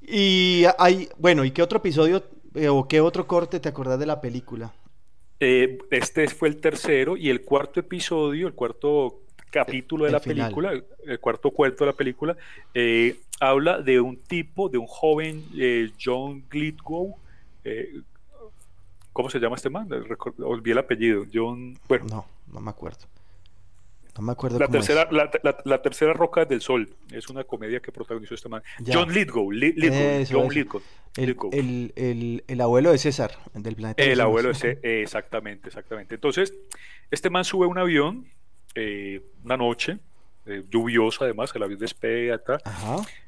Y 0.00 0.64
hay, 0.78 1.10
bueno, 1.18 1.44
¿y 1.44 1.50
qué 1.50 1.60
otro 1.60 1.80
episodio 1.80 2.24
eh, 2.54 2.68
o 2.68 2.88
qué 2.88 3.02
otro 3.02 3.26
corte 3.26 3.60
te 3.60 3.68
acordás 3.68 3.98
de 3.98 4.06
la 4.06 4.22
película? 4.22 4.72
Eh, 5.40 5.76
este 5.90 6.26
fue 6.28 6.48
el 6.48 6.56
tercero 6.56 7.18
y 7.18 7.28
el 7.28 7.42
cuarto 7.42 7.80
episodio, 7.80 8.46
el 8.46 8.54
cuarto 8.54 9.20
capítulo 9.50 10.06
de 10.06 10.12
la 10.12 10.20
película, 10.20 10.72
el 11.04 11.20
cuarto 11.20 11.50
cuarto 11.50 11.84
de 11.84 11.90
la 11.90 11.96
película, 11.96 12.34
eh, 12.72 13.20
habla 13.40 13.82
de 13.82 14.00
un 14.00 14.16
tipo, 14.16 14.70
de 14.70 14.78
un 14.78 14.86
joven 14.86 15.44
John 16.02 16.44
Glitgow. 16.48 17.14
¿Cómo 19.18 19.30
se 19.30 19.40
llama 19.40 19.56
este 19.56 19.68
man? 19.68 19.88
Olvidé 20.44 20.74
el 20.74 20.78
apellido. 20.78 21.26
John. 21.34 21.76
Bueno. 21.88 22.04
No, 22.08 22.26
no 22.52 22.60
me 22.60 22.70
acuerdo. 22.70 23.00
No 24.16 24.22
me 24.22 24.30
acuerdo. 24.30 24.60
La, 24.60 24.68
tercera, 24.68 25.08
La, 25.64 25.82
tercera 25.82 26.12
roca 26.12 26.44
del 26.44 26.60
sol 26.60 26.88
es 27.10 27.28
una 27.28 27.42
comedia 27.42 27.80
que 27.80 27.90
protagonizó 27.90 28.36
este 28.36 28.48
man. 28.48 28.62
John 28.86 29.12
Lithgow. 29.12 29.50
John 30.30 30.48
Lithgow. 30.54 31.50
El, 31.52 32.44
el, 32.46 32.60
abuelo 32.60 32.92
de 32.92 32.98
César, 32.98 33.32
del 33.54 33.74
planeta. 33.74 34.00
El 34.04 34.20
abuelo 34.20 34.50
de 34.50 34.54
César, 34.54 34.86
exactamente, 34.86 35.66
exactamente. 35.66 36.14
Entonces, 36.14 36.54
este 37.10 37.28
man 37.28 37.44
sube 37.44 37.66
un 37.66 37.78
avión 37.78 38.24
eh, 38.76 39.20
una 39.44 39.56
noche, 39.56 39.98
eh, 40.46 40.62
lluviosa 40.70 41.24
además, 41.24 41.50
el 41.56 41.62
avión 41.64 41.80
despega. 41.80 42.40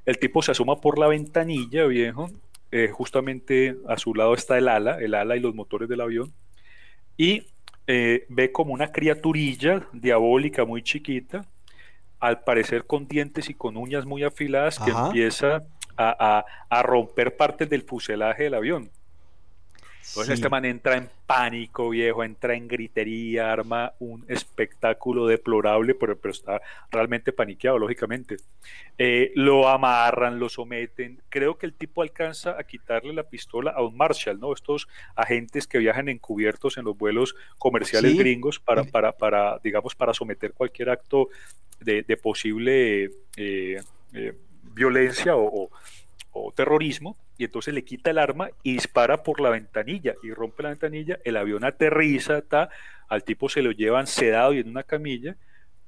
El 0.07 0.19
tipo 0.21 0.41
se 0.41 0.53
asoma 0.53 0.81
por 0.81 1.01
la 1.01 1.09
ventanilla, 1.09 1.85
viejo. 1.87 2.31
Eh, 2.73 2.89
justamente 2.93 3.77
a 3.89 3.97
su 3.99 4.15
lado 4.15 4.35
está 4.35 4.57
el 4.57 4.69
ala, 4.69 4.99
el 5.01 5.15
ala 5.15 5.37
y 5.37 5.41
los 5.41 5.55
motores 5.55 5.89
del 5.89 6.01
avión. 6.01 6.33
Y 7.17 7.49
eh, 7.87 8.27
ve 8.29 8.53
como 8.53 8.73
una 8.73 8.93
criaturilla 8.93 9.89
diabólica 9.93 10.65
muy 10.65 10.83
chiquita, 10.83 11.45
al 12.21 12.45
parecer 12.45 12.87
con 12.87 13.09
dientes 13.09 13.51
y 13.51 13.55
con 13.55 13.77
uñas 13.77 14.07
muy 14.07 14.23
afiladas, 14.23 14.79
que 14.79 14.91
empieza 14.91 15.65
a, 15.97 16.45
a, 16.69 16.83
romper 16.83 17.37
partes 17.37 17.69
del 17.69 17.83
fuselaje 17.83 18.45
del 18.45 18.55
avión. 18.55 18.91
Entonces 20.09 20.35
este 20.35 20.49
man 20.49 20.65
entra 20.65 20.97
en 20.97 21.09
pánico, 21.27 21.91
viejo, 21.91 22.25
entra 22.25 22.55
en 22.55 22.67
gritería, 22.67 23.53
arma 23.53 23.93
un 24.01 24.25
espectáculo 24.29 25.27
deplorable, 25.27 25.95
pero, 25.95 26.19
pero 26.19 26.33
está 26.33 26.61
realmente 26.91 27.33
paniqueado, 27.33 27.79
lógicamente. 27.79 28.37
Eh, 28.99 29.31
lo 29.37 29.69
amarran, 29.69 30.41
lo 30.41 30.49
someten. 30.49 31.23
Creo 31.29 31.59
que 31.59 31.67
el 31.67 31.75
tipo 31.75 32.03
alcanza 32.03 32.59
a 32.59 32.65
quitarle 32.65 33.13
la 33.13 33.23
pistola 33.23 33.71
a 33.71 33.83
un 33.83 33.97
Marshall, 33.97 34.41
¿no? 34.41 34.53
Estos 34.53 34.89
agentes 35.15 35.67
que 35.67 35.79
viajan 35.79 36.09
encubiertos 36.09 36.77
en 36.77 36.87
los 36.87 36.99
vuelos 36.99 37.37
comerciales 37.59 38.17
gringos 38.17 38.59
para, 38.59 38.85
para, 38.85 39.13
para, 39.13 39.61
digamos, 39.63 39.95
para 39.95 40.13
someter 40.13 40.55
cualquier 40.55 40.91
acto 40.91 41.29
de, 41.79 42.03
posible 42.17 43.11
eh, 43.37 43.81
eh, 44.13 44.35
violencia 44.75 45.37
o 45.37 45.51
o 45.51 45.71
terrorismo, 46.55 47.17
y 47.39 47.45
entonces 47.45 47.75
le 47.75 47.85
quita 47.85 48.11
el 48.11 48.19
arma 48.19 48.51
y 48.63 48.75
dispara 48.75 49.23
por 49.23 49.41
la 49.41 49.51
ventanilla 49.51 50.15
y 50.23 50.33
rompe 50.33 50.63
la 50.63 50.71
ventanilla, 50.71 51.19
el 51.25 51.37
avión 51.37 51.65
aterriza, 51.65 52.43
al 53.09 53.25
tipo 53.25 53.49
se 53.49 53.63
lo 53.63 53.73
llevan 53.73 54.07
sedado 54.07 54.53
y 54.53 54.59
en 54.59 54.69
una 54.69 54.83
camilla, 54.83 55.37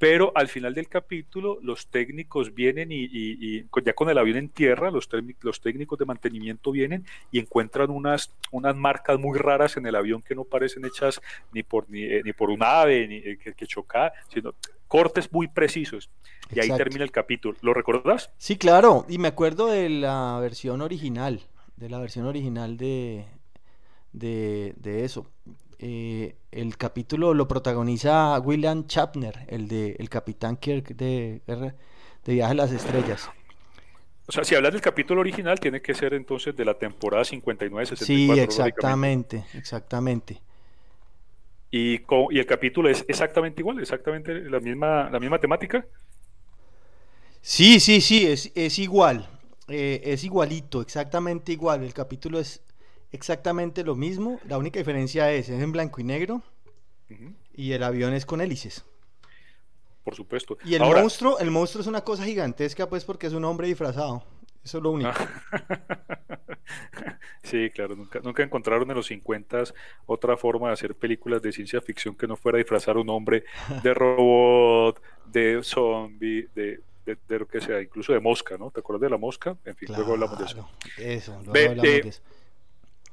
pero 0.03 0.33
al 0.35 0.49
final 0.49 0.75
del 0.75 0.89
capítulo 0.89 1.61
los 1.63 1.87
técnicos 1.87 2.53
vienen 2.53 2.89
y, 2.91 3.65
ya 3.85 3.93
con 3.93 4.11
el 4.11 4.19
avión 4.19 4.37
en 4.37 4.49
tierra, 4.49 4.91
los, 4.91 5.09
los, 5.43 5.61
técnicos 5.61 5.97
de 5.97 6.05
mantenimiento 6.05 6.73
vienen 6.73 7.07
y 7.31 7.39
encuentran 7.39 7.89
unas, 7.89 8.35
unas 8.51 8.75
marcas 8.75 9.21
muy 9.21 9.39
raras 9.39 9.77
en 9.77 9.87
el 9.87 9.95
avión 9.95 10.21
que 10.21 10.35
no 10.35 10.43
parecen 10.43 10.85
hechas 10.87 11.21
ni 11.53 11.63
por, 11.63 11.89
ni, 11.89 12.03
eh, 12.03 12.35
por 12.37 12.51
un 12.51 12.65
ave 12.65 13.07
ni, 13.07 13.19
eh, 13.19 13.39
que, 13.41 13.55
que 13.55 13.65
choca, 13.65 14.13
sino 14.27 14.55
cortes 14.89 15.31
muy 15.31 15.47
precisos. 15.47 16.11
Y 16.53 16.59
ahí 16.59 16.77
termina 16.77 17.05
el 17.05 17.13
capítulo. 17.13 17.57
¿Lo 17.63 17.73
recordás? 17.73 18.33
Sí, 18.39 18.57
claro. 18.57 19.07
Y 19.09 19.19
me 19.19 19.29
acuerdo 19.29 19.69
de 19.69 19.89
la 19.89 20.37
versión 20.41 20.81
original, 20.81 21.43
de 21.77 21.89
la 21.89 22.01
versión 22.01 22.27
original 22.27 22.77
de, 22.77 23.25
de, 24.11 25.05
eso. 25.05 25.31
Eh, 25.85 26.37
el 26.53 26.77
capítulo 26.77 27.35
lo 27.35 27.49
protagoniza 27.49 28.39
William 28.39 28.87
Chapner, 28.87 29.47
el 29.49 29.67
de 29.67 29.97
el 29.99 30.09
Capitán 30.09 30.57
Kirk 30.57 30.95
de, 30.95 31.43
de 31.45 32.33
Viaje 32.33 32.53
a 32.53 32.55
las 32.55 32.71
Estrellas. 32.71 33.29
O 34.29 34.31
sea, 34.31 34.45
si 34.45 34.55
hablas 34.55 34.73
del 34.73 34.81
capítulo 34.81 35.23
original, 35.23 35.59
tiene 35.59 35.83
que 35.83 35.93
ser 35.93 36.15
entonces 36.15 36.55
de 36.55 36.65
la 36.65 36.75
temporada 36.75 37.25
59-64. 37.25 37.97
Sí, 37.97 38.31
exactamente, 38.39 39.45
exactamente. 39.55 40.41
Y, 41.73 41.95
y, 42.31 42.39
el 42.39 42.47
capítulo 42.47 42.89
es 42.89 43.05
exactamente 43.09 43.61
igual, 43.63 43.81
exactamente 43.81 44.33
la 44.49 44.61
misma, 44.61 45.11
la 45.11 45.19
misma 45.19 45.41
temática. 45.41 45.85
Sí, 47.41 47.81
sí, 47.81 48.01
sí, 48.01 48.25
es, 48.25 48.53
es 48.55 48.79
igual. 48.79 49.29
Eh, 49.67 50.01
es 50.05 50.23
igualito, 50.23 50.81
exactamente 50.81 51.51
igual. 51.51 51.83
El 51.83 51.93
capítulo 51.93 52.39
es 52.39 52.63
exactamente 53.13 53.85
lo 53.85 53.95
mismo. 53.95 54.41
La 54.49 54.59
única 54.59 54.79
diferencia 54.79 55.33
es, 55.33 55.49
es 55.49 55.63
en 55.63 55.73
blanco 55.73 56.01
y 56.01 56.05
negro 56.05 56.43
y 57.55 57.73
el 57.73 57.83
avión 57.83 58.15
es 58.15 58.27
con 58.27 58.41
hélices. 58.41 58.85
Por 60.05 60.15
supuesto. 60.15 60.59
Y 60.65 60.75
el 60.75 60.83
monstruo, 60.83 61.39
el 61.39 61.51
monstruo 61.51 61.83
es 61.83 61.87
una 61.87 62.03
cosa 62.03 62.25
gigantesca, 62.25 62.89
pues, 62.89 63.05
porque 63.05 63.29
es 63.29 63.33
un 63.33 63.45
hombre 63.45 63.69
disfrazado. 63.69 64.25
Eso 64.65 64.79
es 64.79 64.85
lo 64.85 64.91
único. 64.91 65.11
sí, 67.43 67.71
claro, 67.71 67.97
nunca, 67.97 68.21
nunca 68.21 68.43
encontraron 68.43 68.89
en 68.91 68.97
los 68.97 69.07
50 69.07 69.65
otra 70.07 70.37
forma 70.37 70.69
de 70.69 70.75
hacer 70.75 70.95
películas 70.95 71.43
de 71.43 71.53
ciencia 71.53 71.81
ficción 71.81 72.17
que 72.17 72.27
no 72.27 72.37
fuera 72.37 72.59
disfrazar 72.59 72.97
un 72.97 73.11
hombre 73.11 73.45
de 73.83 73.95
robot, 73.95 75.01
de 75.27 75.61
zombie, 75.63 76.49
de, 76.55 76.81
de, 77.05 77.39
lo 77.39 77.47
que 77.47 77.61
sea, 77.61 77.81
incluso 77.81 78.13
de 78.13 78.21
mosca, 78.21 78.57
¿no? 78.57 78.71
¿Te 78.71 78.81
acuerdas 78.81 79.03
de 79.03 79.11
la 79.11 79.19
mosca? 79.19 79.57
En 79.65 79.77
fin, 79.77 79.89
luego 79.95 80.13
hablamos 80.13 80.39
de 80.39 80.45
eso. 80.45 80.71
Eso, 80.99 81.41
luego 81.45 81.71
hablamos 81.71 81.83
de 81.83 82.09
eso. 82.09 82.23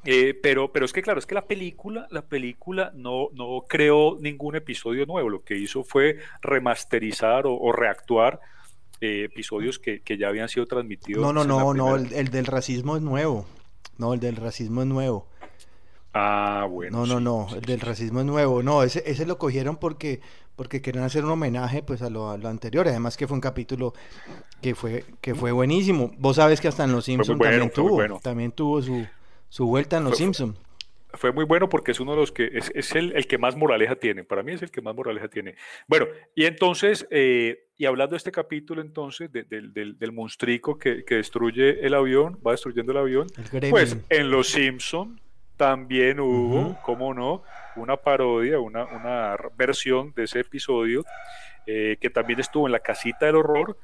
Eh, 0.06 0.34
pero, 0.42 0.72
pero 0.72 0.86
es 0.86 0.94
que 0.94 1.02
claro, 1.02 1.20
es 1.20 1.26
que 1.26 1.36
la 1.36 1.46
película, 1.46 2.08
la 2.10 2.22
película 2.22 2.92
no, 2.96 3.30
no 3.34 3.66
creó 3.68 4.18
ningún 4.20 4.56
episodio 4.56 5.06
nuevo, 5.06 5.30
lo 5.30 5.44
que 5.44 5.58
hizo 5.58 5.84
fue 5.84 6.20
remasterizar 6.42 7.44
o 7.46 7.72
reactuar 7.72 8.40
eh, 9.02 9.24
episodios 9.24 9.80
que, 9.80 10.02
ya 10.18 10.28
habían 10.28 10.50
sido 10.50 10.66
transmitidos. 10.66 11.22
No, 11.22 11.32
no, 11.32 11.46
no, 11.46 11.74
no, 11.74 11.96
el, 11.96 12.30
del 12.30 12.46
racismo 12.46 12.98
es 12.98 13.02
nuevo. 13.02 13.46
No, 13.98 14.14
el 14.14 14.20
del 14.20 14.36
racismo 14.36 14.82
es 14.82 14.88
nuevo. 14.88 15.26
Ah, 16.14 16.68
bueno. 16.70 17.06
No, 17.06 17.06
no, 17.06 17.20
no, 17.22 17.56
el 17.56 17.62
del 17.62 17.80
racismo 17.80 18.20
es 18.20 18.26
nuevo. 18.26 18.62
No, 18.62 18.84
ese, 18.84 19.02
ese 19.10 19.26
lo 19.26 19.38
cogieron 19.38 19.78
porque, 19.78 20.20
porque 20.58 20.82
querían 20.82 21.06
hacer 21.06 21.24
un 21.24 21.32
homenaje 21.32 21.82
pues 21.82 22.02
a 22.02 22.10
lo, 22.10 22.30
anterior. 22.30 22.90
Además 22.90 23.16
que 23.16 23.26
fue 23.26 23.36
un 23.36 23.42
capítulo 23.42 23.94
que 24.62 24.76
fue, 24.76 25.06
que 25.22 25.34
fue 25.34 25.54
buenísimo. 25.54 26.12
Vos 26.18 26.36
sabes 26.36 26.60
que 26.60 26.68
hasta 26.68 26.84
en 26.84 26.92
Los 26.92 27.06
Simpsons 27.06 27.40
también 27.40 27.72
tuvo, 27.72 28.20
también 28.20 28.52
tuvo 28.52 28.82
su, 28.82 29.08
su 29.50 29.66
vuelta 29.66 29.98
en 29.98 30.06
Los 30.06 30.18
Simpsons 30.18 30.58
fue 31.14 31.32
muy 31.32 31.46
bueno 31.46 31.70
porque 31.70 31.92
es 31.92 32.00
uno 32.00 32.12
de 32.12 32.18
los 32.18 32.32
que 32.32 32.50
es, 32.54 32.72
es 32.76 32.94
el, 32.96 33.14
el, 33.16 33.28
que 33.28 33.38
más 33.38 33.56
moraleja 33.56 33.96
tiene. 33.96 34.24
Para 34.24 34.44
mí 34.44 34.52
es 34.52 34.62
el 34.62 34.72
que 34.72 34.82
más 34.82 34.96
moraleja 34.96 35.28
tiene. 35.28 35.56
Bueno, 35.88 36.08
y 36.36 36.46
entonces, 36.46 37.08
eh, 37.10 37.66
y 37.78 37.86
hablando 37.86 38.12
de 38.12 38.18
este 38.18 38.32
capítulo 38.32 38.82
entonces, 38.82 39.32
del, 39.32 39.74
del, 39.74 40.12
monstrico 40.12 40.78
que, 40.78 41.04
que, 41.04 41.16
destruye 41.16 41.86
el 41.86 41.94
avión, 41.96 42.40
va 42.46 42.52
destruyendo 42.52 42.92
el 42.92 43.00
avión, 43.00 43.28
pues 43.70 43.98
en 44.10 44.30
Los 44.30 44.50
Simpson 44.50 45.20
también 45.58 46.20
hubo, 46.20 46.78
cómo 46.84 47.14
no, 47.14 47.44
una 47.76 47.98
parodia, 47.98 48.60
una, 48.60 48.86
una 48.86 49.36
versión 49.58 50.14
de 50.16 50.24
ese 50.24 50.40
episodio 50.40 51.04
eh, 51.66 51.98
que 52.00 52.10
también 52.10 52.40
estuvo 52.40 52.68
en 52.68 52.72
la 52.72 52.80
casita 52.80 53.26
del 53.26 53.36
horror. 53.36 53.78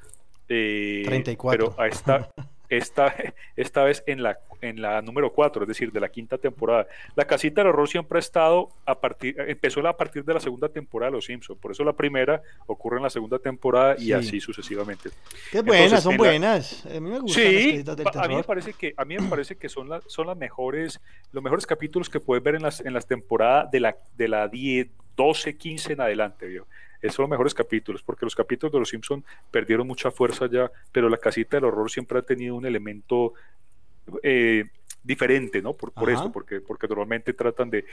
Eh, 0.48 1.02
34. 1.04 1.74
Pero 1.74 1.80
a 1.80 1.88
esta, 1.88 2.30
esta, 2.68 3.14
esta 3.56 3.84
vez 3.84 4.04
en 4.06 4.22
la, 4.22 4.38
en 4.60 4.80
la 4.80 5.02
número 5.02 5.32
4, 5.32 5.62
es 5.62 5.68
decir, 5.68 5.92
de 5.92 6.00
la 6.00 6.08
quinta 6.08 6.38
temporada. 6.38 6.86
La 7.14 7.24
casita 7.26 7.60
del 7.60 7.68
horror 7.68 7.88
siempre 7.88 8.18
ha 8.18 8.20
estado 8.20 8.70
a 8.84 8.98
partir, 8.98 9.36
empezó 9.38 9.86
a 9.86 9.96
partir 9.96 10.24
de 10.24 10.34
la 10.34 10.40
segunda 10.40 10.68
temporada 10.68 11.10
de 11.10 11.16
Los 11.16 11.26
Simpsons, 11.26 11.58
por 11.60 11.70
eso 11.72 11.84
la 11.84 11.92
primera 11.92 12.42
ocurre 12.66 12.96
en 12.96 13.04
la 13.04 13.10
segunda 13.10 13.38
temporada 13.38 13.96
y 13.98 14.12
así 14.12 14.40
sucesivamente. 14.40 15.10
Qué 15.50 15.62
buenas, 15.62 16.02
son 16.02 16.16
buenas. 16.16 16.84
A 16.86 17.00
mí 17.00 17.10
me 17.10 17.18
gustan 17.18 17.44
sí, 17.44 17.84
a 18.14 18.28
mí 18.28 18.36
me 18.36 18.44
parece 18.44 18.72
que 18.72 18.94
a 18.96 19.04
mí 19.04 19.16
me 19.18 19.28
parece 19.28 19.56
que 19.56 19.68
son, 19.68 19.88
son 20.06 20.26
las 20.26 20.36
mejores, 20.36 21.00
los 21.32 21.42
mejores 21.42 21.66
capítulos 21.66 22.08
que 22.08 22.20
puedes 22.20 22.42
ver 22.42 22.56
en 22.56 22.62
las, 22.62 22.80
en 22.80 22.92
las 22.92 23.06
temporadas 23.06 23.70
de 23.70 23.80
la, 23.80 23.96
de 24.16 24.28
la 24.28 24.48
10, 24.48 24.88
12, 25.16 25.56
15 25.56 25.92
en 25.94 26.00
adelante, 26.00 26.60
esos 27.02 27.16
son 27.16 27.24
los 27.24 27.30
mejores 27.30 27.54
capítulos, 27.54 28.02
porque 28.02 28.26
los 28.26 28.34
capítulos 28.34 28.72
de 28.72 28.78
Los 28.78 28.88
Simpson 28.88 29.24
perdieron 29.50 29.86
mucha 29.86 30.10
fuerza 30.10 30.46
ya, 30.50 30.70
pero 30.92 31.08
la 31.08 31.18
casita 31.18 31.56
del 31.56 31.64
horror 31.64 31.90
siempre 31.90 32.18
ha 32.18 32.22
tenido 32.22 32.54
un 32.54 32.66
elemento 32.66 33.34
eh, 34.22 34.64
diferente, 35.02 35.62
¿no? 35.62 35.72
Por, 35.72 35.92
por 35.92 36.10
eso, 36.10 36.32
porque, 36.32 36.60
porque 36.60 36.88
normalmente 36.88 37.32
tratan 37.32 37.70
de, 37.70 37.84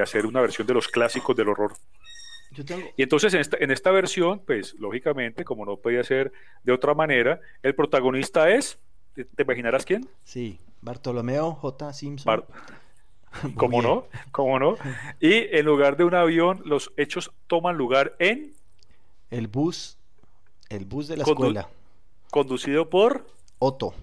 hacer 0.00 0.26
una 0.26 0.40
versión 0.40 0.66
de 0.66 0.74
los 0.74 0.88
clásicos 0.88 1.36
del 1.36 1.48
horror. 1.48 1.72
Y 2.96 3.02
entonces 3.02 3.34
en 3.34 3.40
esta, 3.40 3.58
en 3.60 3.70
esta 3.70 3.90
versión, 3.90 4.40
pues 4.40 4.74
lógicamente, 4.78 5.44
como 5.44 5.66
no 5.66 5.76
podía 5.76 6.02
ser 6.02 6.32
de 6.64 6.72
otra 6.72 6.94
manera, 6.94 7.40
el 7.62 7.74
protagonista 7.74 8.50
es, 8.50 8.78
¿te 9.14 9.42
imaginarás 9.42 9.84
quién? 9.84 10.08
Sí, 10.24 10.58
Bartolomeo 10.80 11.52
J. 11.52 11.92
Simpson. 11.92 12.44
¿Cómo 13.56 13.82
no? 13.82 14.06
¿Cómo 14.32 14.58
no? 14.58 14.76
Y 15.20 15.54
en 15.56 15.66
lugar 15.66 15.96
de 15.98 16.04
un 16.04 16.14
avión, 16.14 16.62
los 16.64 16.92
hechos 16.96 17.30
toman 17.46 17.76
lugar 17.76 18.16
en... 18.18 18.54
El 19.30 19.46
bus, 19.46 19.98
el 20.70 20.86
bus 20.86 21.08
de 21.08 21.18
la 21.18 21.24
escuela. 21.24 21.68
Conducido 22.30 22.88
por... 22.88 23.26
Otto. 23.58 23.94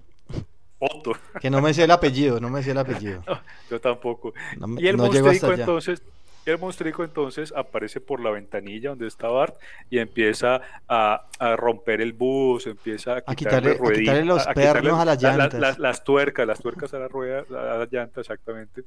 Otto. 0.92 1.14
Que 1.40 1.50
no 1.50 1.62
me 1.62 1.74
sé 1.74 1.84
el 1.84 1.92
apellido, 1.92 2.40
no 2.40 2.50
me 2.50 2.64
sé 2.64 2.72
el 2.72 2.78
apellido. 2.78 3.24
yo 3.70 3.80
tampoco. 3.80 4.34
y 4.78 4.88
el 4.88 4.98
monstruico 4.98 5.52
entonces, 5.52 6.02
el 6.46 6.60
monstruico 6.60 7.04
entonces 7.04 7.54
aparece 7.56 8.00
por 8.00 8.20
la 8.20 8.30
ventanilla 8.30 8.90
donde 8.90 9.08
está 9.08 9.28
Bart 9.28 9.56
y 9.90 9.98
empieza 9.98 10.62
a, 10.88 11.26
romper 11.58 12.02
el 12.02 12.14
bus, 12.14 12.68
empieza 12.68 13.18
a 13.18 13.36
quitarle, 13.36 13.72
a 13.72 13.94
quitarle, 13.94 14.26
los 14.26 14.46
pernos 14.48 15.00
a 15.00 15.06
las 15.06 15.22
llantas. 15.22 15.80
las 15.80 16.04
tuercas, 16.04 16.46
las 16.46 16.60
tuercas 16.60 16.94
a 16.94 17.00
la 17.00 17.08
rueda, 17.08 17.44
a 17.50 17.78
la 17.80 17.88
llanta, 17.90 18.22
exactamente. 18.22 18.84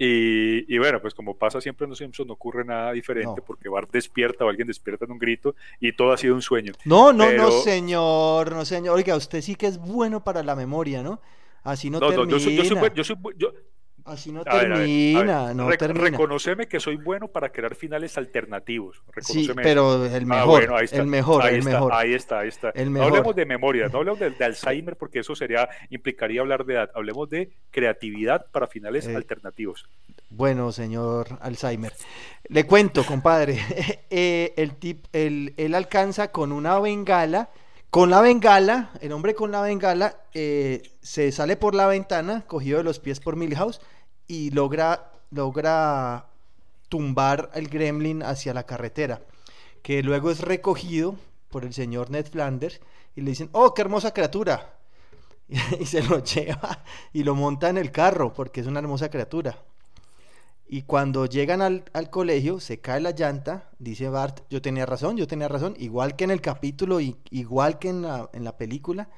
Y, 0.00 0.78
bueno, 0.78 1.00
pues 1.00 1.12
como 1.12 1.36
pasa 1.36 1.60
siempre 1.60 1.84
en 1.84 1.90
los 1.90 1.98
Simpsons, 1.98 2.28
no 2.28 2.34
ocurre 2.34 2.64
nada 2.64 2.92
diferente 2.92 3.42
porque 3.44 3.68
Bart 3.68 3.90
despierta 3.90 4.44
o 4.44 4.48
alguien 4.48 4.68
despierta 4.68 5.04
en 5.04 5.10
un 5.10 5.18
grito 5.18 5.56
y 5.80 5.92
todo 5.92 6.12
ha 6.12 6.16
sido 6.16 6.34
un 6.34 6.42
sueño. 6.42 6.72
No, 6.84 7.12
no, 7.12 7.32
no, 7.32 7.50
señor, 7.50 8.52
no, 8.52 8.64
señor. 8.64 8.96
Oiga, 8.96 9.16
usted 9.16 9.40
sí 9.40 9.56
que 9.56 9.66
es 9.66 9.78
bueno 9.78 10.22
para 10.22 10.42
la 10.44 10.54
memoria, 10.54 11.02
¿no? 11.02 11.20
Así 11.64 11.90
no, 11.90 11.98
termina. 11.98 12.30
yo 12.30 12.38
soy, 12.38 12.56
yo 12.56 12.64
soy, 13.04 13.16
yo, 13.36 13.52
Así 14.08 14.32
no 14.32 14.42
termina, 14.42 15.52
no 15.52 15.68
termina. 15.76 16.10
Reconoceme 16.10 16.66
que 16.66 16.80
soy 16.80 16.96
bueno 16.96 17.28
para 17.28 17.50
crear 17.50 17.74
finales 17.74 18.16
alternativos. 18.16 19.02
Sí, 19.20 19.50
pero 19.54 20.06
el 20.06 20.22
ah, 20.22 20.26
mejor, 20.26 20.72
ahí 20.74 20.84
está. 20.86 20.96
el 20.96 21.06
mejor, 21.06 21.42
ahí 21.42 21.54
el 21.54 21.58
está, 21.60 21.70
mejor. 21.70 21.92
Ahí 21.92 22.14
está, 22.14 22.38
ahí 22.40 22.48
está. 22.48 22.72
No 22.74 23.02
hablemos 23.02 23.36
de 23.36 23.44
memoria, 23.44 23.88
no 23.88 23.98
hablemos 23.98 24.18
de, 24.18 24.44
Alzheimer 24.44 24.96
porque 24.96 25.18
eso 25.18 25.34
sería 25.34 25.68
implicaría 25.90 26.40
hablar 26.40 26.64
de 26.64 26.74
edad. 26.74 26.90
Hablemos 26.94 27.28
de 27.28 27.50
creatividad 27.70 28.46
para 28.50 28.66
finales 28.66 29.06
eh, 29.06 29.14
alternativos. 29.14 29.86
Bueno, 30.30 30.72
señor 30.72 31.26
Alzheimer. 31.40 31.92
Le 32.48 32.64
cuento, 32.64 33.04
compadre. 33.04 33.58
Eh, 34.10 34.54
el 34.56 34.76
tip, 34.76 35.04
el, 35.12 35.52
él 35.58 35.74
alcanza 35.74 36.32
con 36.32 36.50
una 36.50 36.80
bengala 36.80 37.50
con 37.90 38.10
la 38.10 38.20
bengala, 38.20 38.90
el 39.00 39.12
hombre 39.12 39.34
con 39.34 39.50
la 39.50 39.62
bengala 39.62 40.16
eh, 40.34 40.82
se 41.00 41.32
sale 41.32 41.56
por 41.56 41.74
la 41.74 41.86
ventana, 41.86 42.44
cogido 42.46 42.78
de 42.78 42.84
los 42.84 42.98
pies 42.98 43.18
por 43.18 43.36
Milhouse, 43.36 43.80
y 44.28 44.50
logra, 44.50 45.10
logra 45.30 46.26
tumbar 46.88 47.50
el 47.54 47.68
gremlin 47.68 48.22
hacia 48.22 48.54
la 48.54 48.64
carretera, 48.64 49.22
que 49.82 50.02
luego 50.02 50.30
es 50.30 50.40
recogido 50.40 51.16
por 51.50 51.64
el 51.64 51.72
señor 51.72 52.10
Ned 52.10 52.26
Flanders 52.26 52.80
y 53.16 53.22
le 53.22 53.30
dicen, 53.30 53.48
oh, 53.52 53.74
qué 53.74 53.82
hermosa 53.82 54.12
criatura. 54.12 54.74
y 55.80 55.86
se 55.86 56.02
lo 56.02 56.22
lleva 56.22 56.84
y 57.12 57.24
lo 57.24 57.34
monta 57.34 57.70
en 57.70 57.78
el 57.78 57.90
carro 57.90 58.34
porque 58.34 58.60
es 58.60 58.66
una 58.66 58.80
hermosa 58.80 59.10
criatura. 59.10 59.64
Y 60.70 60.82
cuando 60.82 61.24
llegan 61.24 61.62
al, 61.62 62.10
colegio, 62.10 62.60
se 62.60 62.78
cae 62.78 63.00
la 63.00 63.12
llanta, 63.12 63.70
dice 63.78 64.10
Bart, 64.10 64.40
yo 64.50 64.60
tenía 64.60 64.84
razón, 64.84 65.16
yo 65.16 65.26
tenía 65.26 65.48
razón, 65.48 65.74
igual 65.78 66.14
que 66.14 66.24
en 66.24 66.30
el 66.30 66.42
capítulo, 66.42 67.00
y, 67.00 67.16
igual 67.30 67.78
que 67.78 67.88
en 67.88 68.02
la, 68.02 68.28
en 68.34 68.44
la 68.44 68.58
película, 68.58 69.08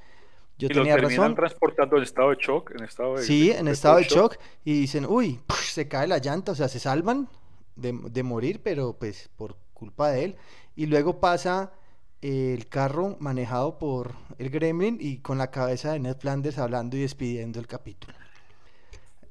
yo 0.60 0.66
y 0.66 0.74
tenía 0.74 0.96
lo 0.96 1.08
razón. 1.08 1.34
transportando 1.34 1.96
en 1.96 2.02
estado 2.02 2.30
de 2.30 2.36
shock, 2.36 2.72
en 2.72 2.84
estado 2.84 3.16
de, 3.16 3.22
Sí, 3.22 3.50
en 3.50 3.66
estado 3.66 3.96
de 3.96 4.04
shock, 4.04 4.36
y 4.62 4.80
dicen, 4.80 5.06
uy, 5.08 5.40
se 5.62 5.88
cae 5.88 6.06
la 6.06 6.18
llanta, 6.18 6.52
o 6.52 6.54
sea, 6.54 6.68
se 6.68 6.78
salvan 6.78 7.28
de, 7.76 8.22
morir, 8.22 8.60
pero 8.62 8.92
pues 8.98 9.30
por 9.36 9.56
culpa 9.72 10.10
de 10.10 10.24
él. 10.24 10.36
Y 10.76 10.86
luego 10.86 11.18
pasa 11.18 11.72
el 12.20 12.68
carro 12.68 13.16
manejado 13.20 13.78
por 13.78 14.12
el 14.38 14.50
Gremlin 14.50 14.98
y 15.00 15.18
con 15.18 15.38
la 15.38 15.50
cabeza 15.50 15.92
de 15.92 16.00
Ned 16.00 16.18
Flanders 16.18 16.58
hablando 16.58 16.96
y 16.98 17.00
despidiendo 17.00 17.58
el 17.58 17.66
capítulo. 17.66 18.14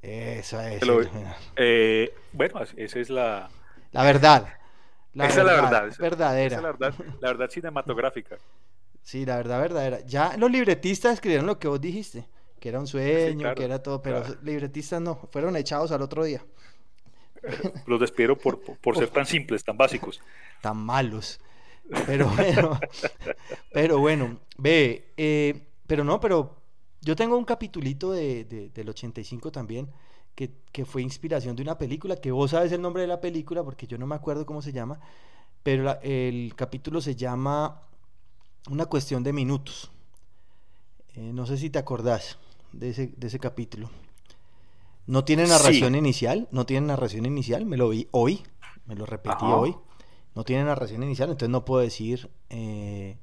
Esa 0.01 0.73
es. 0.73 0.81
Eh, 1.55 2.13
bueno, 2.33 2.61
esa 2.75 2.99
es 2.99 3.09
la. 3.09 3.49
La 3.91 4.03
verdad. 4.03 4.47
esa 5.13 5.27
es 5.27 5.35
la 5.35 5.43
verdad. 5.43 5.89
Verdadera. 5.99 6.47
Esa 6.47 6.55
es 6.55 6.61
la 6.63 6.71
verdad, 6.71 6.93
la 7.21 7.27
verdad 7.27 7.49
cinematográfica. 7.49 8.37
Sí, 9.01 9.25
la 9.25 9.37
verdad 9.37 9.59
verdadera. 9.59 9.99
Ya 10.05 10.37
los 10.37 10.51
libretistas 10.51 11.13
escribieron 11.13 11.47
lo 11.47 11.59
que 11.59 11.67
vos 11.67 11.81
dijiste, 11.81 12.27
que 12.59 12.69
era 12.69 12.79
un 12.79 12.87
sueño, 12.87 13.53
que 13.55 13.63
era 13.63 13.81
todo, 13.81 14.01
pero 14.01 14.19
los 14.19 14.43
libretistas 14.43 15.01
no, 15.01 15.15
fueron 15.31 15.55
echados 15.55 15.91
al 15.91 16.01
otro 16.01 16.23
día. 16.23 16.45
Los 17.85 17.99
despido 17.99 18.37
por, 18.37 18.59
por 18.59 18.97
ser 18.97 19.09
tan 19.09 19.25
simples, 19.25 19.63
tan 19.63 19.77
básicos. 19.77 20.21
Tan 20.61 20.75
malos. 20.75 21.39
Pero 22.05 22.27
bueno, 22.27 22.79
pero 23.73 23.99
bueno, 23.99 24.39
ve, 24.57 25.13
eh, 25.17 25.67
pero 25.87 26.03
no, 26.03 26.19
pero 26.19 26.61
yo 27.01 27.15
tengo 27.15 27.37
un 27.37 27.45
capitulito 27.45 28.11
de, 28.11 28.71
del 28.73 28.89
85 28.89 29.51
también, 29.51 29.89
que, 30.35 30.85
fue 30.85 31.01
inspiración 31.01 31.55
de 31.55 31.63
una 31.63 31.77
película, 31.77 32.15
que 32.15 32.31
vos 32.31 32.51
sabes 32.51 32.71
el 32.71 32.81
nombre 32.81 33.01
de 33.01 33.07
la 33.07 33.19
película, 33.19 33.63
porque 33.63 33.87
yo 33.87 33.97
no 33.97 34.07
me 34.07 34.15
acuerdo 34.15 34.45
cómo 34.45 34.61
se 34.61 34.71
llama, 34.71 34.99
pero 35.63 35.99
el 36.01 36.53
capítulo 36.55 37.01
se 37.01 37.15
llama 37.15 37.81
Una 38.69 38.85
cuestión 38.85 39.23
de 39.23 39.33
minutos. 39.33 39.91
Eh, 41.15 41.31
no 41.33 41.45
sé 41.45 41.57
si 41.57 41.69
te 41.69 41.79
acordás 41.79 42.37
de 42.71 42.89
ese, 42.89 43.13
de 43.15 43.27
ese 43.27 43.39
capítulo. 43.39 43.89
No 45.07 45.25
tiene 45.25 45.47
narración 45.47 45.95
inicial, 45.95 46.47
no 46.51 46.65
tiene 46.65 46.87
narración 46.87 47.25
inicial, 47.25 47.65
me 47.65 47.77
lo 47.77 47.89
vi 47.89 48.07
hoy, 48.11 48.43
me 48.85 48.95
lo 48.95 49.05
repetí 49.05 49.45
hoy. 49.45 49.75
No 50.35 50.43
tiene 50.43 50.63
narración 50.63 51.01
inicial, 51.03 51.29
entonces 51.29 51.49
no 51.49 51.65
puedo 51.65 51.81
decir 51.81 52.29
eh, 52.49 53.17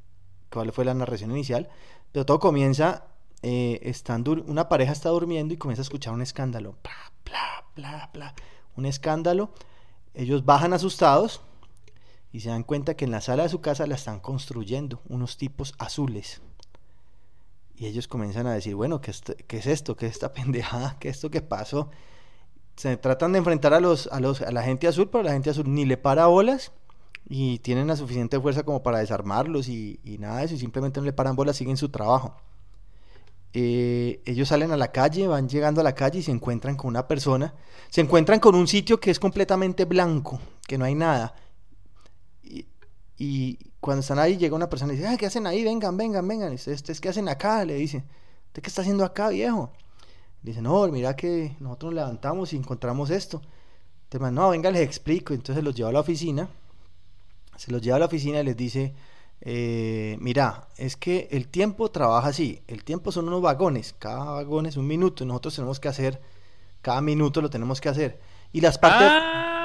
cuál 0.50 0.72
fue 0.72 0.84
la 0.84 0.94
narración 0.94 1.30
inicial, 1.30 1.68
pero 2.10 2.26
todo 2.26 2.40
comienza 2.40 3.04
eh, 3.42 3.92
una 4.46 4.68
pareja 4.68 4.92
está 4.92 5.10
durmiendo 5.10 5.54
y 5.54 5.56
comienza 5.56 5.82
a 5.82 5.84
escuchar 5.84 6.12
un 6.12 6.22
escándalo. 6.22 6.76
Bla, 6.82 7.64
bla, 7.74 8.10
bla, 8.12 8.34
Un 8.76 8.86
escándalo. 8.86 9.50
Ellos 10.14 10.44
bajan 10.44 10.72
asustados 10.72 11.42
y 12.36 12.40
se 12.40 12.50
dan 12.50 12.64
cuenta 12.64 12.96
que 12.96 13.06
en 13.06 13.12
la 13.12 13.22
sala 13.22 13.44
de 13.44 13.48
su 13.48 13.62
casa 13.62 13.86
la 13.86 13.94
están 13.94 14.20
construyendo 14.20 15.00
unos 15.08 15.38
tipos 15.38 15.74
azules. 15.78 16.42
Y 17.74 17.86
ellos 17.86 18.08
comienzan 18.08 18.46
a 18.46 18.52
decir, 18.52 18.74
bueno, 18.74 19.00
¿qué, 19.00 19.10
es 19.10 19.66
esto? 19.66 19.96
¿Qué 19.96 20.04
es 20.04 20.12
esta 20.12 20.32
pendejada? 20.34 20.98
¿Qué 21.00 21.08
es 21.08 21.16
esto 21.16 21.30
que 21.30 21.40
pasó? 21.40 21.88
Se 22.76 22.98
tratan 22.98 23.32
de 23.32 23.38
enfrentar 23.38 23.72
a, 23.72 23.80
los, 23.80 24.08
a, 24.08 24.20
los, 24.20 24.42
a 24.42 24.50
la 24.50 24.62
gente 24.62 24.86
azul, 24.86 25.08
pero 25.08 25.24
la 25.24 25.32
gente 25.32 25.48
azul 25.48 25.72
ni 25.72 25.86
le 25.86 25.96
para 25.96 26.26
bolas 26.26 26.72
y 27.26 27.58
tienen 27.60 27.86
la 27.86 27.96
suficiente 27.96 28.38
fuerza 28.38 28.64
como 28.64 28.82
para 28.82 28.98
desarmarlos 28.98 29.70
y, 29.70 29.98
nada 30.20 30.40
de 30.40 30.44
eso, 30.44 30.56
y 30.56 30.58
simplemente 30.58 31.00
no 31.00 31.06
le 31.06 31.14
paran 31.14 31.36
bolas, 31.36 31.56
siguen 31.56 31.78
su 31.78 31.88
trabajo. 31.88 32.36
Eh, 33.54 34.20
ellos 34.26 34.48
salen 34.48 34.72
a 34.72 34.76
la 34.76 34.92
calle, 34.92 35.26
van 35.26 35.48
llegando 35.48 35.80
a 35.80 35.84
la 35.84 35.94
calle 35.94 36.18
y 36.18 36.22
se 36.22 36.32
encuentran 36.32 36.76
con 36.76 36.88
una 36.88 37.08
persona, 37.08 37.54
se 37.88 38.02
encuentran 38.02 38.40
con 38.40 38.54
un 38.54 38.66
sitio 38.66 39.00
que 39.00 39.10
es 39.10 39.18
completamente 39.18 39.86
blanco, 39.86 40.38
que 40.68 40.76
no 40.76 40.84
hay 40.84 40.94
nada. 40.94 41.34
Y, 43.18 43.58
cuando 43.80 44.00
están 44.00 44.18
ahí 44.18 44.36
llega 44.36 44.56
una 44.56 44.68
persona 44.68 44.92
y 44.92 44.96
dice, 44.96 45.16
¿qué 45.16 45.26
hacen 45.26 45.46
ahí? 45.46 45.64
Vengan, 45.64 45.96
vengan, 45.96 46.26
vengan. 46.26 46.52
Y 46.52 46.56
¿ustedes 46.56 47.00
qué 47.00 47.08
hacen 47.08 47.28
acá? 47.28 47.64
Le 47.64 47.74
dice, 47.74 48.04
¿usted 48.48 48.62
qué 48.62 48.68
está 48.68 48.82
haciendo 48.82 49.04
acá, 49.04 49.28
viejo? 49.28 49.72
Le 50.42 50.50
dice, 50.50 50.60
no, 50.60 50.86
mira 50.88 51.16
que 51.16 51.56
nosotros 51.60 51.92
nos 51.92 52.02
levantamos 52.02 52.52
y 52.52 52.56
encontramos 52.56 53.10
esto. 53.10 53.40
Entonces, 54.04 54.32
no, 54.32 54.50
venga, 54.50 54.70
les 54.70 54.82
explico. 54.82 55.34
Entonces 55.34 55.64
los 55.64 55.74
lleva 55.74 55.90
a 55.90 55.92
la 55.92 56.00
oficina, 56.00 56.48
se 57.56 57.70
los 57.70 57.80
lleva 57.80 57.96
a 57.96 58.00
la 58.00 58.06
oficina 58.06 58.40
y 58.40 58.44
les 58.44 58.56
dice, 58.56 58.94
eh, 59.40 60.16
mira, 60.20 60.68
es 60.76 60.96
que 60.96 61.28
el 61.30 61.48
tiempo 61.48 61.90
trabaja 61.90 62.28
así, 62.28 62.62
el 62.66 62.84
tiempo 62.84 63.12
son 63.12 63.28
unos 63.28 63.42
vagones, 63.42 63.94
cada 63.98 64.24
vagón 64.24 64.66
es 64.66 64.76
un 64.76 64.86
minuto, 64.86 65.24
nosotros 65.24 65.54
tenemos 65.56 65.80
que 65.80 65.88
hacer, 65.88 66.20
cada 66.82 67.00
minuto 67.00 67.40
lo 67.40 67.50
tenemos 67.50 67.80
que 67.80 67.88
hacer. 67.88 68.20
Y 68.52 68.60
las 68.60 68.78
partes... 68.78 69.08
Ah, 69.10 69.55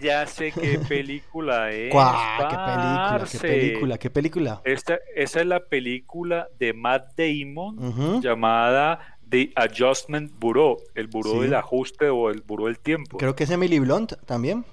ya 0.00 0.26
sé 0.26 0.52
qué 0.52 0.78
película 0.88 1.70
es. 1.70 1.92
¿Qué 2.50 2.56
película? 2.56 3.26
¿Qué 3.30 3.38
película? 3.38 3.98
¿Qué 3.98 4.10
película? 4.10 4.62
Esta, 4.64 4.98
esa 5.14 5.40
es 5.40 5.46
la 5.46 5.60
película 5.60 6.48
de 6.58 6.72
Matt 6.72 7.12
Damon 7.16 8.20
llamada 8.20 9.18
The 9.28 9.52
Adjustment 9.56 10.32
Bureau, 10.38 10.78
el 10.94 11.08
Buró 11.08 11.42
del 11.42 11.54
Ajuste 11.54 12.08
o 12.08 12.30
el 12.30 12.42
Buró 12.42 12.66
del 12.66 12.78
Tiempo. 12.78 13.18
Creo 13.18 13.34
que 13.34 13.44
es 13.44 13.50
Emily 13.50 13.78
Blunt 13.78 14.12
también. 14.26 14.64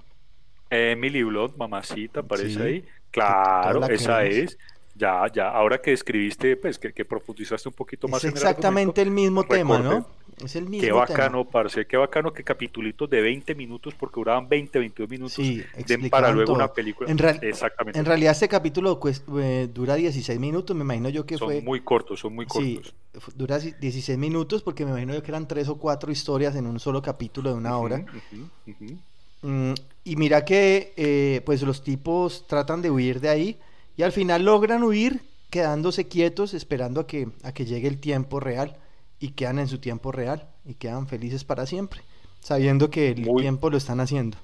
Emily 0.70 1.24
Blunt, 1.24 1.57
mamacita, 1.57 2.22
aparece 2.22 2.62
ahí. 2.62 2.86
Claro, 3.12 3.86
esa 3.88 4.24
es. 4.26 4.57
Ya, 4.95 5.26
ya, 5.34 5.49
ahora 5.49 5.82
que 5.82 5.93
escribiste, 5.93 6.57
pues 6.57 6.78
que, 6.78 7.05
profundizaste 7.05 7.70
un 7.70 7.76
poquito 7.76 8.07
más. 8.07 8.24
Es 8.24 8.32
exactamente 8.32 9.01
el 9.01 9.09
mismo 9.09 9.43
tema, 9.43 9.80
¿no? 9.80 10.05
Es 10.44 10.56
el 10.56 10.68
mismo 10.68 10.86
Qué 10.86 10.92
bacano, 10.92 11.46
parce, 11.46 11.86
qué 11.86 11.98
bacano 11.98 12.34
que 12.34 12.44
capitulitos 12.44 13.10
de 13.10 13.22
20 13.22 13.56
minutos, 13.56 13.94
porque 13.98 14.16
duraban 14.16 14.48
20, 14.48 14.80
22 14.80 15.10
minutos, 15.10 15.34
sí, 15.34 15.64
para 16.10 16.32
luego 16.32 16.54
una 16.54 16.72
película. 16.72 17.10
En 17.10 17.20
Exactamente. 17.44 18.00
En 18.00 18.06
realidad 18.06 18.32
este 18.32 18.48
capítulo 18.48 19.00
pues, 19.00 19.24
eh, 19.39 19.70
dura 19.74 19.96
16 19.96 20.39
minutos, 20.39 20.76
me 20.76 20.84
imagino 20.84 21.10
yo 21.10 21.26
que 21.26 21.38
son 21.38 21.48
fue... 21.48 21.56
Son 21.58 21.66
muy 21.66 21.82
cortos, 21.82 22.20
son 22.20 22.36
muy 22.36 22.46
cortos. 22.46 22.94
Sí, 23.14 23.32
dura 23.36 23.60
16 23.60 24.18
minutos 24.18 24.64
porque 24.64 24.86
me 24.86 24.92
imagino 24.92 25.14
yo 25.14 25.24
que 25.24 25.32
eran 25.32 25.48
tres 25.48 25.68
o 25.70 25.78
cuatro 25.78 26.12
historias 26.12 26.56
en 26.56 26.68
un 26.68 26.80
solo 26.80 27.02
capítulo 27.02 27.52
de 27.52 27.56
una 27.56 27.78
hora. 27.78 28.06
Mm, 29.42 29.74
y 30.04 30.16
mira 30.16 30.46
que 30.46 30.94
eh, 30.96 31.42
pues 31.46 31.62
los 31.64 31.84
tipos 31.84 32.46
tratan 32.48 32.82
de 32.82 32.92
huir 32.92 33.20
de 33.20 33.30
ahí 33.30 33.58
y 33.98 34.04
al 34.04 34.12
final 34.12 34.46
logran 34.46 34.84
huir 34.84 35.22
quedándose 35.50 36.08
quietos 36.08 36.54
esperando 36.54 37.02
a 37.02 37.08
que, 37.08 37.28
a 37.44 37.52
que 37.52 37.66
llegue 37.66 37.88
el 37.88 38.00
tiempo 38.00 38.39
real 38.39 38.78
y 39.22 39.30
quedan 39.30 39.60
en 39.60 39.68
su 39.68 39.80
tiempo 39.80 40.12
real 40.12 40.50
y 40.66 40.74
quedan 40.74 41.08
felices 41.08 41.46
para 41.46 41.66
siempre, 41.66 42.02
sabiendo 42.40 42.90
que 42.90 43.10
el 43.10 43.30
tiempo 43.38 43.70
lo 43.70 43.78
están 43.78 44.00
haciendo. 44.00 44.38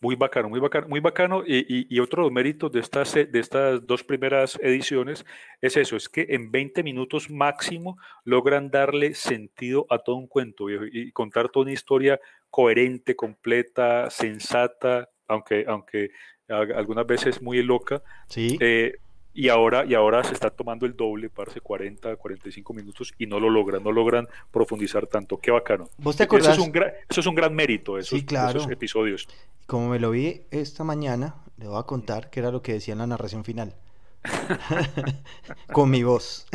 Muy 0.00 0.16
bacano, 0.16 0.48
muy 0.48 0.60
bacano, 0.60 0.88
muy 0.88 1.00
bacano. 1.00 1.44
Y, 1.46 1.86
y, 1.88 2.00
otro 2.00 2.28
mérito 2.28 2.68
de 2.68 2.80
estas, 2.80 3.14
de 3.14 3.38
estas 3.38 3.86
dos 3.86 4.02
primeras 4.02 4.58
ediciones 4.60 5.24
es 5.60 5.76
eso, 5.76 5.96
es 5.96 6.08
que 6.08 6.26
en 6.30 6.50
20 6.50 6.82
minutos 6.82 7.30
máximo 7.30 7.96
logran 8.24 8.68
darle 8.68 9.14
sentido 9.14 9.86
a 9.90 9.98
todo 9.98 10.16
un 10.16 10.26
cuento 10.26 10.66
y 10.68 11.12
contar 11.12 11.50
toda 11.50 11.62
una 11.62 11.72
historia 11.72 12.20
coherente, 12.50 13.14
completa, 13.14 14.10
sensata, 14.10 15.08
aunque, 15.28 15.64
aunque 15.68 16.10
algunas 16.48 17.06
veces 17.06 17.40
muy 17.40 17.62
loca. 17.62 18.02
Sí. 18.26 18.58
Eh, 18.60 18.96
y 19.34 19.48
ahora, 19.48 19.84
y 19.84 19.94
ahora 19.94 20.22
se 20.24 20.34
está 20.34 20.50
tomando 20.50 20.84
el 20.84 20.94
doble, 20.94 21.30
parece 21.30 21.60
40, 21.60 22.16
45 22.16 22.74
minutos 22.74 23.14
y 23.18 23.26
no 23.26 23.40
lo 23.40 23.48
logran, 23.48 23.82
no 23.82 23.90
logran 23.90 24.28
profundizar 24.50 25.06
tanto. 25.06 25.38
Qué 25.38 25.50
bacano. 25.50 25.88
¿Vos 25.98 26.16
te 26.16 26.24
acordás? 26.24 26.52
Eso 26.52 26.60
es 26.60 26.66
un, 26.66 26.72
gran, 26.72 26.92
eso 27.08 27.20
es 27.20 27.26
un 27.26 27.34
gran 27.34 27.54
mérito, 27.54 27.98
esos, 27.98 28.18
sí, 28.18 28.24
claro. 28.24 28.58
esos 28.58 28.70
episodios. 28.70 29.28
Como 29.66 29.88
me 29.88 29.98
lo 29.98 30.10
vi 30.10 30.42
esta 30.50 30.84
mañana, 30.84 31.36
le 31.56 31.66
voy 31.66 31.78
a 31.78 31.84
contar 31.84 32.28
qué 32.28 32.40
era 32.40 32.50
lo 32.50 32.62
que 32.62 32.74
decía 32.74 32.92
en 32.92 32.98
la 32.98 33.06
narración 33.06 33.44
final. 33.44 33.74
Con 35.72 35.90
mi 35.90 36.02
voz. 36.02 36.46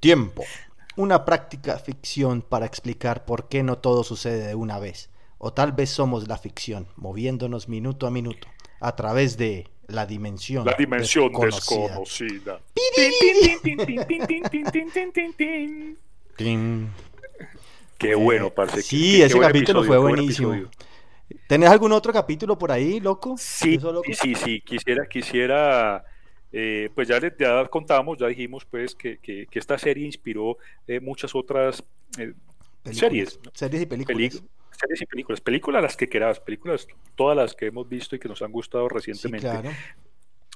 Tiempo. 0.00 0.44
Una 0.96 1.24
práctica 1.24 1.78
ficción 1.78 2.42
para 2.42 2.66
explicar 2.66 3.24
por 3.24 3.48
qué 3.48 3.62
no 3.62 3.78
todo 3.78 4.04
sucede 4.04 4.46
de 4.48 4.54
una 4.54 4.78
vez. 4.78 5.10
O 5.38 5.52
tal 5.52 5.72
vez 5.72 5.90
somos 5.90 6.28
la 6.28 6.38
ficción, 6.38 6.86
moviéndonos 6.96 7.68
minuto 7.68 8.06
a 8.06 8.10
minuto, 8.10 8.48
a 8.80 8.96
través 8.96 9.36
de 9.36 9.68
la 9.88 10.06
dimensión, 10.06 10.64
la 10.64 10.74
dimensión 10.74 11.32
desconocida. 11.32 12.60
Qué 17.98 18.14
bueno, 18.14 18.50
parce. 18.50 18.82
Sí, 18.82 19.22
ese 19.22 19.38
capítulo 19.38 19.84
fue 19.84 19.98
buenísimo. 19.98 20.54
¿Tenés 21.48 21.70
algún 21.70 21.92
otro 21.92 22.12
capítulo 22.12 22.58
por 22.58 22.70
ahí, 22.70 23.00
loco? 23.00 23.36
Sí, 23.38 23.78
sí, 24.12 24.34
sí, 24.34 24.60
Quisiera, 24.60 25.06
quisiera, 25.06 26.04
eh, 26.52 26.88
pues 26.94 27.08
ya, 27.08 27.20
ya 27.36 27.66
contamos, 27.66 28.18
ya 28.18 28.26
dijimos, 28.28 28.64
pues, 28.64 28.94
que, 28.94 29.18
que, 29.18 29.46
esta 29.52 29.76
serie 29.78 30.06
inspiró 30.06 30.56
eh, 30.86 31.00
muchas 31.00 31.34
otras 31.34 31.82
eh, 32.18 32.32
series. 32.92 33.40
Series 33.54 33.82
y 33.82 33.86
películas 33.86 34.42
series 34.78 35.02
y 35.02 35.06
películas, 35.06 35.40
películas 35.40 35.82
las 35.82 35.96
que 35.96 36.08
quieras, 36.08 36.40
películas 36.40 36.86
todas 37.14 37.36
las 37.36 37.54
que 37.54 37.66
hemos 37.66 37.88
visto 37.88 38.16
y 38.16 38.18
que 38.18 38.28
nos 38.28 38.42
han 38.42 38.52
gustado 38.52 38.88
recientemente. 38.88 39.48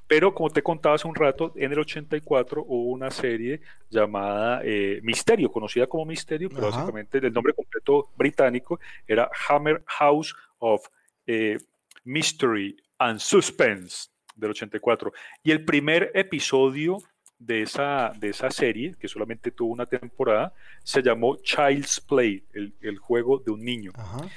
Pero 0.07 0.33
como 0.33 0.49
te 0.49 0.61
contaba 0.61 0.95
hace 0.95 1.07
un 1.07 1.15
rato, 1.15 1.53
en 1.55 1.71
el 1.71 1.79
84 1.79 2.65
hubo 2.67 2.91
una 2.91 3.09
serie 3.11 3.61
llamada 3.89 4.59
eh, 4.61 4.99
Misterio, 5.03 5.49
conocida 5.49 5.87
como 5.87 6.05
Misterio, 6.05 6.49
pero 6.49 6.69
básicamente 6.69 7.19
el 7.19 7.31
nombre 7.31 7.53
completo 7.53 8.09
británico 8.17 8.77
era 9.07 9.29
Hammer 9.47 9.81
House 9.85 10.35
of 10.59 10.85
eh, 11.25 11.57
Mystery 12.03 12.75
and 12.97 13.19
Suspense 13.19 14.09
del 14.35 14.51
84. 14.51 15.13
Y 15.43 15.51
el 15.51 15.63
primer 15.63 16.11
episodio 16.13 16.97
de 17.41 17.63
esa, 17.63 18.13
de 18.17 18.29
esa 18.29 18.51
serie, 18.51 18.95
que 18.99 19.07
solamente 19.07 19.49
tuvo 19.49 19.73
una 19.73 19.87
temporada, 19.87 20.53
se 20.83 21.01
llamó 21.01 21.37
Child's 21.37 21.99
Play, 21.99 22.45
el, 22.53 22.97
juego 22.99 23.39
de 23.39 23.51
un 23.51 23.65
niño. 23.65 23.91
Ajá, 23.95 24.27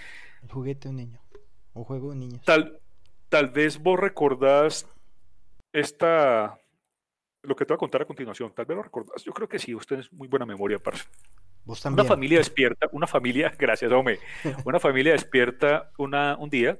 el 0.42 0.50
juguete 0.50 0.88
de 0.88 0.90
un 0.90 0.96
niño, 0.96 1.20
un 1.74 1.84
juego 1.84 2.10
de 2.10 2.16
niños. 2.16 2.42
Tal, 2.44 2.80
tal 3.28 3.50
vez 3.50 3.78
vos 3.78 4.00
recordás 4.00 4.86
esta, 5.72 6.58
lo 7.42 7.54
que 7.54 7.66
te 7.66 7.74
voy 7.74 7.76
a 7.76 7.78
contar 7.78 8.02
a 8.02 8.06
continuación, 8.06 8.52
tal 8.54 8.64
vez 8.64 8.76
lo 8.76 8.82
recordás, 8.82 9.22
yo 9.22 9.32
creo 9.32 9.48
que 9.48 9.58
sí, 9.58 9.74
usted 9.74 9.98
es 9.98 10.12
muy 10.12 10.26
buena 10.26 10.46
memoria, 10.46 10.78
parce. 10.78 11.04
Vos 11.66 11.80
también. 11.80 12.00
Una 12.00 12.08
familia 12.08 12.38
despierta, 12.38 12.88
una 12.92 13.06
familia, 13.06 13.52
gracias, 13.58 13.92
hombre, 13.92 14.18
una 14.64 14.80
familia 14.80 15.12
despierta 15.12 15.90
una, 15.98 16.36
un 16.38 16.48
día, 16.48 16.78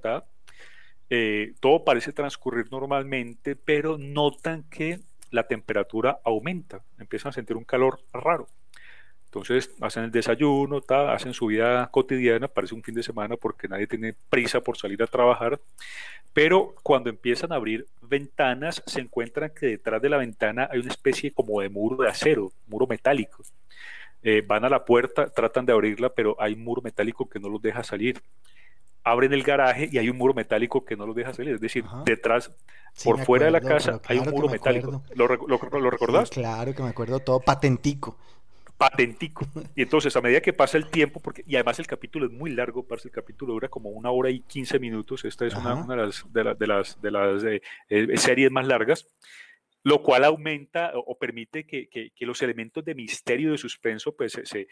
eh, 1.10 1.52
todo 1.60 1.84
parece 1.84 2.14
transcurrir 2.14 2.70
normalmente, 2.70 3.56
pero 3.56 3.98
notan 3.98 4.62
que 4.70 5.00
la 5.34 5.46
temperatura 5.46 6.20
aumenta, 6.24 6.82
empiezan 6.98 7.30
a 7.30 7.32
sentir 7.32 7.56
un 7.56 7.64
calor 7.64 8.00
raro. 8.12 8.46
Entonces 9.26 9.74
hacen 9.80 10.04
el 10.04 10.12
desayuno, 10.12 10.80
hacen 10.88 11.34
su 11.34 11.46
vida 11.46 11.88
cotidiana, 11.90 12.46
parece 12.46 12.74
un 12.74 12.84
fin 12.84 12.94
de 12.94 13.02
semana 13.02 13.36
porque 13.36 13.66
nadie 13.66 13.88
tiene 13.88 14.14
prisa 14.30 14.60
por 14.60 14.76
salir 14.76 15.02
a 15.02 15.08
trabajar, 15.08 15.60
pero 16.32 16.76
cuando 16.84 17.10
empiezan 17.10 17.50
a 17.52 17.56
abrir 17.56 17.84
ventanas 18.00 18.80
se 18.86 19.00
encuentran 19.00 19.50
que 19.50 19.66
detrás 19.66 20.00
de 20.00 20.08
la 20.08 20.18
ventana 20.18 20.68
hay 20.70 20.78
una 20.78 20.90
especie 20.90 21.32
como 21.32 21.60
de 21.60 21.68
muro 21.68 22.04
de 22.04 22.08
acero, 22.08 22.52
muro 22.68 22.86
metálico. 22.86 23.42
Eh, 24.22 24.42
van 24.46 24.64
a 24.64 24.68
la 24.68 24.84
puerta, 24.84 25.26
tratan 25.26 25.66
de 25.66 25.72
abrirla, 25.72 26.10
pero 26.10 26.36
hay 26.40 26.54
un 26.54 26.62
muro 26.62 26.80
metálico 26.80 27.28
que 27.28 27.40
no 27.40 27.48
los 27.48 27.60
deja 27.60 27.82
salir 27.82 28.22
abren 29.04 29.32
el 29.34 29.42
garaje 29.42 29.88
y 29.92 29.98
hay 29.98 30.08
un 30.08 30.16
muro 30.16 30.34
metálico 30.34 30.84
que 30.84 30.96
no 30.96 31.06
los 31.06 31.14
deja 31.14 31.32
salir. 31.32 31.54
Es 31.54 31.60
decir, 31.60 31.84
detrás, 32.04 32.50
por 33.04 33.24
fuera 33.24 33.44
de 33.44 33.52
la 33.52 33.60
casa, 33.60 34.00
hay 34.06 34.18
un 34.18 34.30
muro 34.30 34.48
metálico. 34.48 35.02
¿Lo, 35.14 35.28
lo, 35.28 35.90
recordás? 35.90 36.30
claro 36.30 36.74
que 36.74 36.82
me 36.82 36.88
acuerdo 36.88 37.20
todo 37.20 37.38
patentico. 37.40 38.18
Patentico. 38.76 39.46
Y 39.76 39.82
entonces, 39.82 40.16
a 40.16 40.20
medida 40.20 40.40
que 40.40 40.52
pasa 40.52 40.78
el 40.78 40.90
tiempo, 40.90 41.20
porque 41.20 41.44
y 41.46 41.54
además 41.54 41.78
el 41.78 41.86
capítulo 41.86 42.26
es 42.26 42.32
muy 42.32 42.50
largo, 42.50 42.82
parce, 42.86 43.08
el 43.08 43.14
capítulo 43.14 43.52
dura 43.52 43.68
como 43.68 43.90
una 43.90 44.10
hora 44.10 44.30
y 44.30 44.40
quince 44.40 44.78
minutos. 44.78 45.24
Esta 45.24 45.46
es 45.46 45.54
una, 45.54 45.84
de 45.86 45.96
las, 45.96 46.24
de, 46.32 46.66
las, 46.66 47.00
de 47.00 47.10
las 47.10 47.44
eh, 47.44 47.62
eh, 47.88 48.16
series 48.16 48.50
más 48.50 48.66
largas 48.66 49.06
lo 49.86 50.02
cual 50.02 50.24
aumenta 50.24 50.92
o, 50.94 51.18
permite 51.18 51.66
que, 51.66 51.88
que, 51.88 52.26
los 52.26 52.40
elementos 52.40 52.82
de 52.86 52.94
misterio, 52.94 53.52
de 53.52 53.58
suspenso, 53.58 54.16
pues 54.16 54.32
se, 54.32 54.66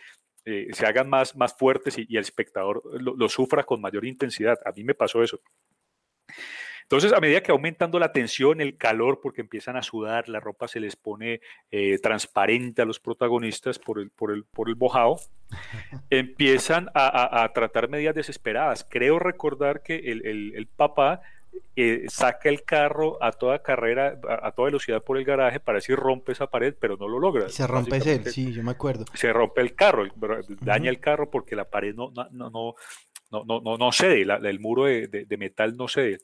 eh, 0.45 0.69
se 0.73 0.87
hagan 0.87 1.09
más, 1.09 1.37
más 1.37 1.55
fuertes 1.57 1.97
y, 1.99 2.17
el 2.17 2.23
espectador 2.23 2.83
lo, 3.01 3.29
sufra 3.29 3.65
con 3.65 3.81
mayor 3.81 4.05
intensidad. 4.05 4.59
A 4.65 4.73
mí 4.73 4.83
me 4.83 4.95
pasó 4.95 5.23
eso. 5.23 5.41
Entonces, 6.83 7.13
a 7.13 7.21
medida 7.21 7.43
que 7.43 7.53
aumentando 7.53 7.99
la 7.99 8.13
tensión, 8.13 8.61
el 8.61 8.77
calor, 8.77 9.21
porque 9.23 9.41
empiezan 9.41 9.77
a 9.77 9.83
sudar, 9.83 10.29
la 10.29 10.41
ropa 10.41 10.69
se 10.69 10.81
les 10.81 10.97
pone 10.97 11.41
eh, 11.71 11.99
transparente 11.99 12.83
a 12.83 12.85
los 12.85 13.01
protagonistas 13.01 13.79
por 13.79 13.99
el, 13.99 14.11
por 14.11 14.33
el, 14.33 14.45
por 14.45 14.69
el 14.69 14.75
bojado, 14.75 15.17
empiezan 16.11 16.91
a, 16.95 17.51
tratar 17.55 17.89
medidas 17.89 18.15
desesperadas. 18.15 18.87
Creo 18.89 19.19
recordar 19.19 19.83
que 19.83 19.97
el, 19.97 20.27
el, 20.27 20.55
el 20.55 20.67
papá 20.67 21.23
eh, 21.75 22.05
saca 22.09 22.49
el 22.49 22.65
carro 22.65 23.23
a 23.23 23.33
toda 23.33 23.63
carrera, 23.63 24.21
a, 24.29 24.53
toda 24.53 24.67
velocidad 24.67 25.03
por 25.03 25.17
el 25.17 25.25
garaje 25.25 25.59
para 25.59 25.77
decir 25.77 25.97
rompe 25.97 26.33
esa 26.33 26.49
pared, 26.49 26.75
pero 26.79 26.97
no 26.97 27.09
lo 27.09 27.19
logra. 27.19 27.49
Se 27.49 27.67
rompe 27.67 27.97
él, 27.97 28.25
sí, 28.27 28.53
yo 28.53 28.63
me 28.63 28.73
acuerdo. 28.73 29.05
Se 29.15 29.33
rompe 29.33 29.63
el 29.63 29.75
carro, 29.75 30.05
daña 30.61 30.91
el 30.91 31.01
carro 31.01 31.31
porque 31.31 31.57
la 31.57 31.71
pared 31.71 31.95
no, 31.95 32.11
no, 32.11 32.29
no, 32.31 32.75
no, 33.31 33.45
no, 33.45 33.77
no, 33.79 33.93
cede, 33.93 34.23
el 34.23 34.61
muro 34.61 34.85
de, 34.85 35.37
metal 35.39 35.77
no 35.77 35.89
cede. 35.89 36.19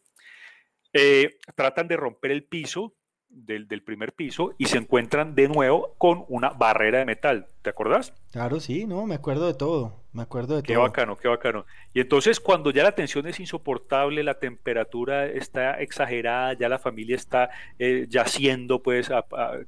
Eh, 0.93 1.39
tratan 1.55 1.89
de 1.89 1.97
romper 1.97 2.31
el 2.31 2.45
piso, 2.45 2.95
del, 3.31 3.83
primer 3.83 4.13
piso 4.13 4.55
y 4.59 4.67
se 4.67 4.79
encuentran 4.79 5.35
de 5.35 5.49
nuevo 5.49 5.95
con 5.99 6.25
una 6.29 6.51
barrera 6.51 6.99
de 6.99 7.05
metal. 7.05 7.47
¿Te 7.63 7.71
acordás? 7.71 8.13
Claro, 8.33 8.61
sí, 8.61 8.87
no, 8.87 9.07
me 9.07 9.15
acuerdo 9.15 9.47
de 9.47 9.55
todo. 9.55 9.95
Me 10.13 10.23
acuerdo 10.23 10.57
de 10.57 10.63
qué 10.63 10.75
todo. 10.75 10.85
Qué 10.85 10.89
bacano, 10.89 11.17
qué 11.17 11.29
bacano. 11.29 11.67
Y 11.95 12.01
entonces 12.01 12.41
cuando 12.41 12.71
ya 12.71 12.83
la 12.83 12.93
tensión 12.93 13.27
es 13.27 13.41
insoportable, 13.41 14.23
la 14.23 14.35
temperatura 14.35 15.27
está 15.27 15.81
exagerada, 15.81 16.55
ya 16.55 16.69
la 16.69 16.79
familia 16.79 17.17
está 17.17 17.51
eh, 17.79 18.07
yaciendo 18.09 18.83
pues 18.83 19.11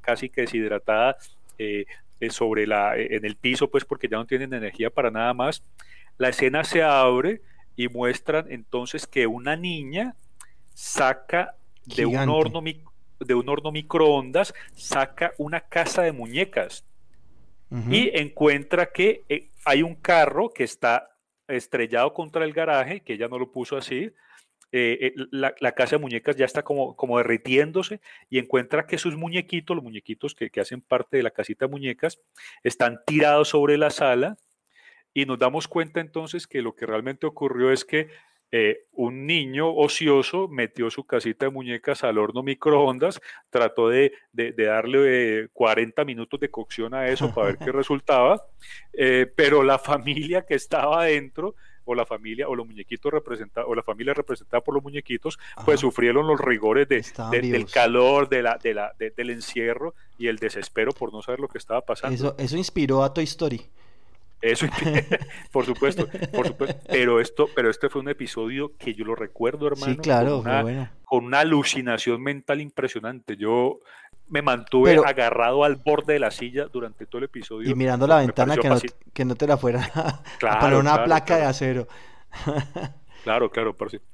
casi 0.00 0.28
que 0.28 0.42
deshidratada 0.42 1.16
eh, 1.58 1.86
eh, 2.20 2.30
sobre 2.30 2.66
la, 2.66 2.96
en 2.96 3.24
el 3.24 3.36
piso 3.36 3.70
pues 3.70 3.84
porque 3.84 4.08
ya 4.08 4.16
no 4.16 4.26
tienen 4.26 4.52
energía 4.52 4.90
para 4.90 5.10
nada 5.10 5.34
más, 5.34 5.62
la 6.18 6.28
escena 6.28 6.64
se 6.64 6.82
abre 6.82 7.42
y 7.76 7.88
muestran 7.88 8.46
entonces 8.50 9.06
que 9.06 9.26
una 9.26 9.56
niña 9.56 10.14
saca 10.74 11.54
de 11.84 12.06
un 12.06 12.28
horno 12.28 12.62
de 13.20 13.34
un 13.34 13.48
horno 13.48 13.70
microondas, 13.70 14.54
saca 14.74 15.32
una 15.38 15.60
casa 15.60 16.02
de 16.02 16.12
muñecas. 16.12 16.84
Y 17.88 18.10
encuentra 18.18 18.90
que 18.90 19.22
eh, 19.28 19.50
hay 19.64 19.84
un 19.84 19.94
carro 19.94 20.50
que 20.50 20.64
está 20.64 21.16
estrellado 21.46 22.12
contra 22.12 22.44
el 22.44 22.52
garaje, 22.52 23.00
que 23.00 23.12
ella 23.12 23.28
no 23.28 23.38
lo 23.38 23.52
puso 23.52 23.76
así. 23.76 24.12
Eh, 24.72 24.98
eh, 25.00 25.14
la, 25.30 25.72
casa 25.72 25.96
de 25.96 26.02
muñecas 26.02 26.34
ya 26.34 26.46
está 26.46 26.64
como, 26.64 26.96
como 26.96 27.18
derritiéndose 27.18 28.00
y 28.28 28.38
encuentra 28.38 28.86
que 28.86 28.98
sus 28.98 29.16
muñequitos, 29.16 29.76
los 29.76 29.84
muñequitos 29.84 30.34
que, 30.34 30.50
que 30.50 30.60
hacen 30.60 30.80
parte 30.80 31.16
de 31.16 31.22
la 31.22 31.30
casita 31.30 31.66
de 31.66 31.70
muñecas, 31.70 32.20
están 32.64 33.00
tirados 33.06 33.50
sobre 33.50 33.78
la 33.78 33.90
sala. 33.90 34.36
Y 35.14 35.26
nos 35.26 35.38
damos 35.38 35.68
cuenta 35.68 36.00
entonces 36.00 36.48
que 36.48 36.62
lo 36.62 36.74
que 36.74 36.86
realmente 36.86 37.26
ocurrió 37.26 37.70
es 37.70 37.84
que 37.84 38.08
eh, 38.52 38.86
un 38.92 39.26
niño 39.26 39.72
ocioso 39.74 40.48
metió 40.48 40.90
su 40.90 41.04
casita 41.04 41.46
de 41.46 41.50
muñecas 41.50 42.04
al 42.04 42.18
horno 42.18 42.42
microondas, 42.42 43.20
trató 43.48 43.88
de, 43.88 44.12
darle 44.32 45.48
40 45.52 46.04
minutos 46.04 46.40
de 46.40 46.50
cocción 46.50 46.94
a 46.94 47.08
eso 47.08 47.32
para 47.34 47.48
ver 47.48 47.58
qué 47.58 47.72
resultaba, 47.72 48.44
pero 49.36 49.62
la 49.62 49.78
familia 49.78 50.44
que 50.46 50.54
estaba 50.54 51.02
adentro 51.02 51.54
o 51.90 51.94
la 51.94 52.06
familia 52.06 52.48
o 52.48 52.54
los 52.54 52.66
muñequitos 52.66 53.12
representados 53.12 53.68
o 53.70 53.74
la 53.74 53.82
familia 53.82 54.14
representada 54.14 54.62
por 54.62 54.74
los 54.74 54.82
muñequitos, 54.82 55.38
pues 55.64 55.80
sufrieron 55.80 56.26
los 56.26 56.40
rigores 56.40 56.88
de, 56.88 57.04
del 57.30 57.66
calor, 57.66 58.28
de 58.28 58.42
la, 58.42 58.58
de 58.58 58.74
la, 58.74 58.92
del 58.98 59.30
encierro 59.30 59.94
y 60.18 60.28
el 60.28 60.36
desespero 60.36 60.92
por 60.92 61.12
no 61.12 61.22
saber 61.22 61.40
lo 61.40 61.48
que 61.48 61.58
estaba 61.58 61.80
pasando. 61.80 62.14
Eso, 62.14 62.34
eso 62.38 62.56
inspiró 62.56 63.02
a 63.02 63.12
Toy 63.12 63.24
Story. 63.24 63.60
Eso, 64.40 64.66
por 65.52 65.66
supuesto, 65.66 66.08
por 66.32 66.46
supuesto. 66.46 66.80
Pero 66.88 67.20
esto, 67.20 67.48
pero 67.54 67.70
este 67.70 67.88
fue 67.88 68.00
un 68.00 68.08
episodio 68.08 68.72
que 68.78 68.94
yo 68.94 69.04
lo 69.04 69.14
recuerdo, 69.14 69.66
hermano. 69.66 69.92
Sí, 69.92 69.98
claro, 69.98 70.42
con 70.42 70.50
una, 70.50 70.92
con 71.04 71.24
una 71.24 71.40
alucinación 71.40 72.22
mental 72.22 72.60
impresionante. 72.60 73.36
Yo 73.36 73.80
me 74.28 74.42
mantuve 74.42 74.96
agarrado 75.04 75.64
al 75.64 75.76
borde 75.76 76.14
de 76.14 76.20
la 76.20 76.30
silla 76.30 76.66
durante 76.66 77.04
todo 77.04 77.18
el 77.18 77.24
episodio. 77.24 77.68
Y 77.68 77.74
mirando 77.74 78.06
la 78.06 78.18
ventana 78.18 78.56
que 78.56 78.68
no, 78.68 78.78
que 79.12 79.24
no, 79.24 79.34
te 79.34 79.46
la 79.46 79.56
fuera 79.56 79.90
a 79.94 80.22
poner 80.60 80.78
una 80.78 81.04
placa 81.04 81.36
de 81.36 81.44
acero. 81.44 81.88
claro, 83.24 83.50
claro, 83.50 83.76
por 83.76 83.90
sí. 83.90 83.98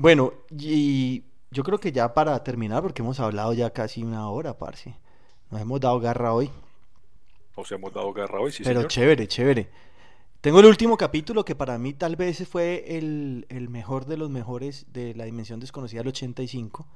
Bueno, 0.00 0.32
y 0.56 1.24
yo 1.50 1.64
creo 1.64 1.78
que 1.78 1.90
ya 1.90 2.14
para 2.14 2.44
terminar, 2.44 2.82
porque 2.82 3.02
hemos 3.02 3.18
hablado 3.18 3.52
ya 3.52 3.70
casi 3.70 4.04
una 4.04 4.28
hora, 4.28 4.56
parce. 4.56 4.94
Nos 5.50 5.60
hemos 5.60 5.80
dado 5.80 5.98
garra 5.98 6.32
hoy. 6.32 6.52
Nos 7.58 7.72
hemos 7.72 7.92
dado 7.92 8.12
garra 8.12 8.40
hoy, 8.40 8.52
sí, 8.52 8.62
Pero 8.62 8.84
chévere, 8.84 9.26
chévere. 9.26 9.68
Tengo 10.40 10.60
el 10.60 10.66
último 10.66 10.96
capítulo 10.96 11.44
que 11.44 11.56
para 11.56 11.76
mí 11.76 11.92
tal 11.92 12.14
vez 12.14 12.46
fue 12.48 12.84
el, 12.96 13.46
el 13.48 13.68
mejor 13.68 14.06
de 14.06 14.16
los 14.16 14.30
mejores 14.30 14.86
de 14.92 15.12
la 15.14 15.24
Dimensión 15.24 15.58
Desconocida 15.58 16.00
del 16.00 16.08
85 16.08 16.86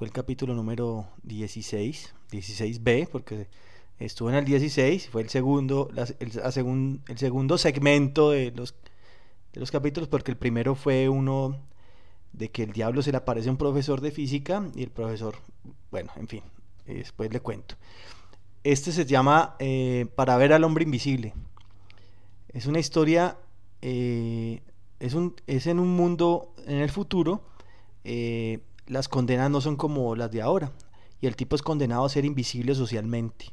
fue 0.00 0.06
el 0.06 0.14
capítulo 0.14 0.54
número 0.54 1.08
16, 1.24 2.14
16B, 2.32 3.08
porque 3.12 3.48
estuvo 3.98 4.30
en 4.30 4.36
el 4.36 4.46
16, 4.46 5.10
fue 5.10 5.20
el 5.20 5.28
segundo, 5.28 5.90
el, 5.94 6.32
el, 7.06 7.18
segundo 7.18 7.58
segmento 7.58 8.30
de 8.30 8.50
los, 8.52 8.74
de 9.52 9.60
los 9.60 9.70
capítulos, 9.70 10.08
porque 10.08 10.30
el 10.30 10.38
primero 10.38 10.74
fue 10.74 11.10
uno 11.10 11.60
de 12.32 12.50
que 12.50 12.62
el 12.62 12.72
diablo 12.72 13.02
se 13.02 13.10
le 13.10 13.18
aparece 13.18 13.50
a 13.50 13.52
un 13.52 13.58
profesor 13.58 14.00
de 14.00 14.10
física 14.10 14.64
y 14.74 14.84
el 14.84 14.90
profesor, 14.90 15.36
bueno, 15.90 16.10
en 16.16 16.28
fin, 16.28 16.42
después 16.86 17.30
le 17.30 17.40
cuento. 17.40 17.74
Este 18.64 18.92
se 18.92 19.06
llama 19.06 19.56
eh, 19.58 20.06
Para 20.14 20.36
ver 20.36 20.52
al 20.52 20.64
hombre 20.64 20.84
invisible. 20.84 21.34
Es 22.48 22.66
una 22.66 22.78
historia, 22.78 23.38
eh, 23.80 24.60
es, 24.98 25.14
un, 25.14 25.34
es 25.46 25.66
en 25.66 25.78
un 25.78 25.96
mundo 25.96 26.52
en 26.66 26.78
el 26.78 26.90
futuro. 26.90 27.42
Eh, 28.04 28.60
las 28.86 29.08
condenas 29.08 29.50
no 29.50 29.60
son 29.60 29.76
como 29.76 30.16
las 30.16 30.30
de 30.30 30.42
ahora. 30.42 30.72
Y 31.20 31.26
el 31.26 31.36
tipo 31.36 31.54
es 31.56 31.62
condenado 31.62 32.04
a 32.04 32.08
ser 32.08 32.24
invisible 32.24 32.74
socialmente. 32.74 33.46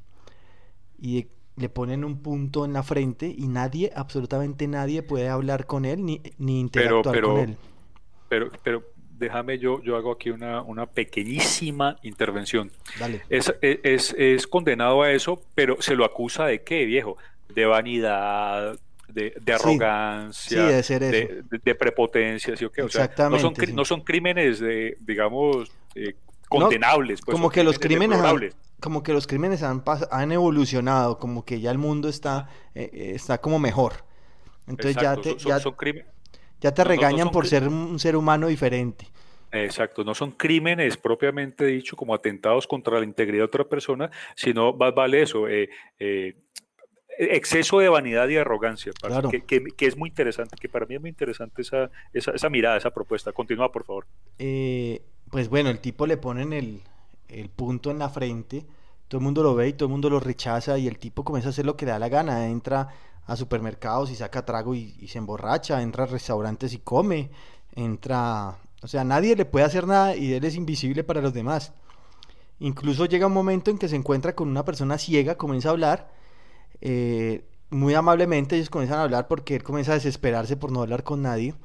Y 0.99 1.27
le 1.55 1.69
ponen 1.69 2.03
un 2.03 2.21
punto 2.21 2.65
en 2.65 2.73
la 2.73 2.83
frente 2.83 3.33
y 3.35 3.47
nadie, 3.47 3.91
absolutamente 3.95 4.67
nadie 4.67 5.03
puede 5.03 5.27
hablar 5.27 5.65
con 5.65 5.85
él 5.85 6.05
ni, 6.05 6.21
ni 6.37 6.59
interactuar 6.59 7.21
con 7.21 7.37
él. 7.37 7.57
Pero, 8.29 8.51
pero 8.63 8.83
déjame 9.17 9.59
yo, 9.59 9.81
yo 9.83 9.95
hago 9.95 10.11
aquí 10.11 10.29
una, 10.29 10.61
una 10.61 10.85
pequeñísima 10.85 11.97
intervención. 12.03 12.71
Dale. 12.99 13.21
Es, 13.29 13.53
es, 13.61 14.15
es, 14.17 14.47
condenado 14.47 15.01
a 15.01 15.11
eso, 15.11 15.41
pero 15.55 15.81
se 15.81 15.95
lo 15.95 16.05
acusa 16.05 16.45
de 16.45 16.63
qué, 16.63 16.85
viejo? 16.85 17.17
De 17.49 17.65
vanidad, 17.65 18.79
de, 19.07 19.33
arrogancia, 19.53 20.65
de, 20.65 21.75
prepotencia, 21.75 22.55
¿sí 22.55 22.65
o 22.65 22.71
qué? 22.71 22.81
Exactamente, 22.81 23.43
no, 23.43 23.55
son, 23.55 23.75
no 23.75 23.85
son 23.85 24.01
crímenes, 24.01 24.59
de, 24.59 24.97
digamos, 25.01 25.71
eh, 25.95 26.15
condenables. 26.47 27.21
Pues, 27.23 27.35
como 27.35 27.49
que 27.49 27.63
los 27.63 27.79
crímenes 27.79 28.19
como 28.79 29.01
que 29.01 29.11
los 29.11 29.25
crímenes 29.25 29.63
han, 29.63 29.83
han 30.11 30.31
evolucionado, 30.31 31.17
como 31.17 31.43
que 31.45 31.59
ya 31.59 31.71
el 31.71 31.79
mundo 31.79 32.09
está, 32.09 32.47
eh, 32.75 32.89
eh, 32.93 33.11
está 33.15 33.39
como 33.39 33.57
mejor. 33.57 34.05
Entonces 34.67 35.01
ya 35.01 35.15
te, 35.15 35.35
ya, 35.37 35.59
te 36.59 36.83
regañan 36.83 37.29
por 37.29 37.47
ser 37.47 37.67
un 37.67 37.99
ser 37.99 38.15
humano 38.15 38.47
diferente. 38.47 39.07
Exacto, 39.51 40.03
no 40.03 40.13
son 40.13 40.31
crímenes 40.31 40.97
propiamente 40.97 41.65
dicho 41.65 41.95
como 41.95 42.13
atentados 42.13 42.67
contra 42.67 42.99
la 42.99 43.05
integridad 43.05 43.41
de 43.41 43.45
otra 43.45 43.63
persona, 43.63 44.11
sino 44.35 44.73
más 44.73 44.93
vale 44.93 45.21
eso, 45.21 45.47
eh, 45.47 45.69
exceso 47.17 47.79
de 47.79 47.89
vanidad 47.89 48.27
y 48.27 48.37
arrogancia, 48.37 48.91
que, 49.47 49.87
es 49.87 49.97
muy 49.97 50.09
interesante, 50.09 50.55
que 50.59 50.69
para 50.69 50.85
mí 50.85 50.95
es 50.95 51.01
muy 51.01 51.09
interesante 51.09 51.61
esa, 51.61 51.89
esa, 52.13 52.49
mirada, 52.49 52.77
esa 52.77 52.91
propuesta. 52.91 53.31
Continúa, 53.31 53.71
por 53.71 53.85
favor. 53.85 54.05
Eh, 54.37 55.01
pues 55.31 55.49
bueno, 55.49 55.69
el 55.69 55.79
tipo 55.79 56.05
le 56.05 56.17
ponen 56.17 56.53
el, 56.53 56.81
el, 57.29 57.49
punto 57.49 57.89
en 57.89 57.99
la 57.99 58.09
frente, 58.09 58.65
todo 59.07 59.19
el 59.19 59.23
mundo 59.23 59.43
lo 59.43 59.55
ve 59.55 59.69
y 59.69 59.73
todo 59.73 59.87
el 59.87 59.91
mundo 59.91 60.09
lo 60.09 60.19
rechaza 60.19 60.77
y 60.77 60.87
el 60.87 60.99
tipo 60.99 61.23
comienza 61.23 61.49
a 61.49 61.51
hacer 61.51 61.65
lo 61.65 61.75
que 61.75 61.85
le 61.85 61.91
da 61.91 61.99
la 61.99 62.09
gana, 62.09 62.47
entra 62.47 62.89
a 63.27 63.35
supermercados 63.35 64.09
y 64.09 64.15
saca 64.15 64.45
trago 64.45 64.73
y, 64.73 65.07
se 65.07 65.19
emborracha, 65.19 65.81
entra 65.81 66.05
a 66.05 66.07
restaurantes 66.07 66.73
y 66.73 66.79
come, 66.79 67.29
entra... 67.73 68.57
O 68.81 68.87
sea, 68.87 69.03
nadie 69.03 69.35
le 69.35 69.45
puede 69.45 69.65
hacer 69.65 69.87
nada 69.87 70.15
y 70.15 70.33
él 70.33 70.43
es 70.43 70.55
invisible 70.55 71.03
para 71.03 71.21
los 71.21 71.33
demás. 71.33 71.73
Incluso 72.59 73.05
llega 73.05 73.27
un 73.27 73.33
momento 73.33 73.69
en 73.69 73.77
que 73.77 73.87
se 73.87 73.95
encuentra 73.95 74.35
con 74.35 74.47
una 74.47 74.65
persona 74.65 74.97
ciega, 74.97 75.35
comienza 75.35 75.69
a 75.69 75.71
hablar 75.71 76.09
eh, 76.81 77.43
muy 77.69 77.93
amablemente 77.95 78.55
ellos 78.55 78.69
comienzan 78.69 78.99
a 78.99 79.03
hablar 79.03 79.27
porque 79.27 79.55
él 79.55 79.63
comienza 79.63 79.91
a 79.91 79.95
desesperarse 79.95 80.57
por 80.57 80.71
no 80.71 80.81
hablar 80.81 81.03
con 81.03 81.21
nadie. 81.21 81.55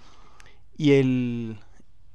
Y 0.76 0.92
el, 0.92 1.60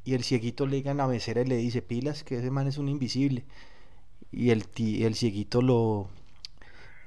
y 0.04 0.14
el 0.16 0.24
cieguito 0.24 0.66
le 0.68 0.78
llega 0.78 0.92
a 0.92 0.96
la 0.96 1.08
mesera 1.08 1.42
y 1.42 1.46
le 1.46 1.58
dice, 1.58 1.82
pilas, 1.82 2.24
que 2.24 2.38
ese 2.40 2.52
man 2.52 2.68
es 2.68 2.78
un 2.78 2.90
invisible. 2.90 3.46
Y 4.32 4.52
el, 4.52 4.66
el 4.78 5.16
cieguito 5.16 5.62
lo... 5.62 6.10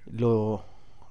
Lo, 0.07 0.65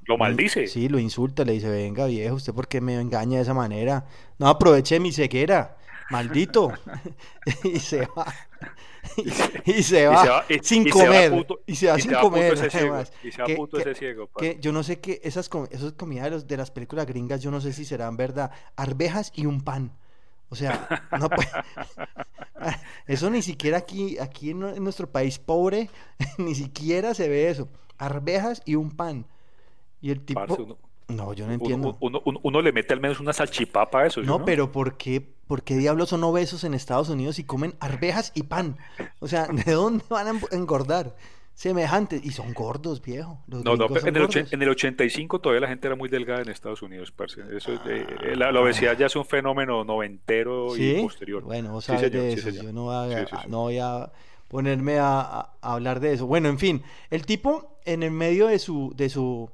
lo 0.09 0.17
maldice. 0.17 0.67
Sí, 0.67 0.89
lo 0.89 0.99
insulta, 0.99 1.45
le 1.45 1.53
dice, 1.53 1.69
venga 1.69 2.07
viejo, 2.07 2.35
¿usted 2.35 2.53
por 2.53 2.67
qué 2.67 2.81
me 2.81 2.99
engaña 2.99 3.37
de 3.37 3.43
esa 3.43 3.53
manera? 3.53 4.05
No 4.39 4.47
aproveche 4.47 4.99
mi 4.99 5.11
ceguera, 5.13 5.77
maldito. 6.09 6.73
y 7.63 7.79
se 7.79 8.07
va. 8.07 8.25
y, 9.65 9.83
se 9.83 10.07
va, 10.07 10.43
sin 10.63 10.89
comer. 10.89 11.45
y 11.67 11.75
se 11.75 11.87
va 11.87 11.99
sin 11.99 12.13
comer. 12.13 12.53
y 13.23 13.31
se 13.31 13.41
va 13.41 13.47
puto 13.55 13.77
ese 13.77 13.93
ciego. 13.93 14.29
Que 14.35 14.57
yo 14.59 14.71
no 14.71 14.81
sé 14.81 14.99
qué, 14.99 15.21
esas, 15.23 15.49
esas 15.69 15.93
comidas 15.93 16.25
de, 16.25 16.31
los, 16.31 16.47
de 16.47 16.57
las 16.57 16.71
películas 16.71 17.05
gringas, 17.05 17.41
yo 17.41 17.51
no 17.51 17.61
sé 17.61 17.71
si 17.71 17.85
serán 17.85 18.17
verdad. 18.17 18.51
Arvejas 18.75 19.31
y 19.35 19.45
un 19.45 19.61
pan. 19.61 19.91
O 20.49 20.55
sea, 20.55 21.07
no 21.19 21.29
eso 23.07 23.29
ni 23.29 23.43
siquiera 23.43 23.77
aquí, 23.77 24.17
aquí 24.17 24.49
en, 24.49 24.59
nuestro 24.83 25.07
país 25.07 25.37
pobre, 25.37 25.91
ni 26.39 26.55
siquiera 26.55 27.13
se 27.13 27.29
ve 27.29 27.49
eso. 27.49 27.67
Arvejas 27.99 28.63
y 28.65 28.73
un 28.73 28.89
pan. 28.89 29.27
Y 30.01 30.11
el 30.11 30.21
tipo... 30.21 30.77
No, 31.09 31.33
yo 31.33 31.47
no 31.47 31.53
entiendo. 31.53 31.97
Uno, 31.99 32.61
le 32.61 32.71
mete 32.71 32.93
al 32.93 33.01
menos 33.01 33.19
una 33.19 33.33
salchipapa 33.33 34.01
a 34.01 34.05
eso. 34.07 34.21
No, 34.21 34.45
pero 34.45 34.71
¿por 34.71 34.95
qué, 34.95 35.21
¿por 35.47 35.63
qué 35.63 35.75
diablos 35.75 36.09
son 36.09 36.23
obesos 36.23 36.63
en 36.63 36.73
Estados 36.73 37.09
Unidos 37.09 37.39
y 37.39 37.43
comen 37.43 37.73
arvejas 37.79 38.31
y 38.35 38.43
pan? 38.43 38.77
O 39.19 39.27
sea, 39.27 39.47
¿de 39.65 39.71
dónde 39.71 40.03
van 40.09 40.27
a 40.27 40.39
engordar? 40.51 41.15
Semejantes. 41.55 42.23
Y 42.23 42.31
son 42.31 42.53
gordos, 42.53 43.01
viejo. 43.01 43.43
no, 43.47 43.75
no, 43.75 43.87
en 43.87 44.15
el, 44.15 44.47
en 44.51 44.61
el, 44.61 44.69
85 44.69 45.39
todavía 45.39 45.59
la 45.59 45.67
gente 45.67 45.87
era 45.87 45.95
muy 45.95 46.07
delgada 46.07 46.41
en 46.41 46.49
Estados 46.49 46.81
Unidos, 46.81 47.11
Eso, 47.51 47.73
eh, 47.85 48.35
la, 48.37 48.57
obesidad 48.61 48.97
ya 48.97 49.07
es 49.07 49.15
un 49.17 49.25
fenómeno 49.25 49.83
noventero 49.83 50.77
y 50.77 51.01
posterior. 51.01 51.43
Bueno, 51.43 51.73
vos 51.73 51.85
sabes 51.85 52.11
de 52.11 52.33
eso. 52.33 52.49
Yo 52.49 52.71
no 52.71 52.85
voy 53.63 53.79
a, 53.79 54.11
ponerme 54.47 54.99
a, 54.99 55.19
a, 55.19 55.73
hablar 55.73 55.99
de 55.99 56.13
eso. 56.13 56.27
Bueno, 56.27 56.47
en 56.47 56.59
fin, 56.59 56.81
el 57.09 57.25
tipo 57.25 57.79
en 57.83 58.03
el 58.03 58.11
medio 58.11 58.47
de 58.47 58.59
su, 58.59 58.93
de 58.95 59.09
su 59.09 59.49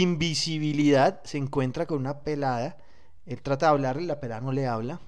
invisibilidad, 0.00 1.22
se 1.24 1.38
encuentra 1.38 1.86
con 1.86 1.98
una 1.98 2.20
pelada, 2.20 2.76
él 3.26 3.42
trata 3.42 3.66
de 3.66 3.70
hablarle, 3.70 4.02
la 4.02 4.20
pelada 4.20 4.40
no 4.40 4.52
le 4.52 4.66
habla, 4.66 5.00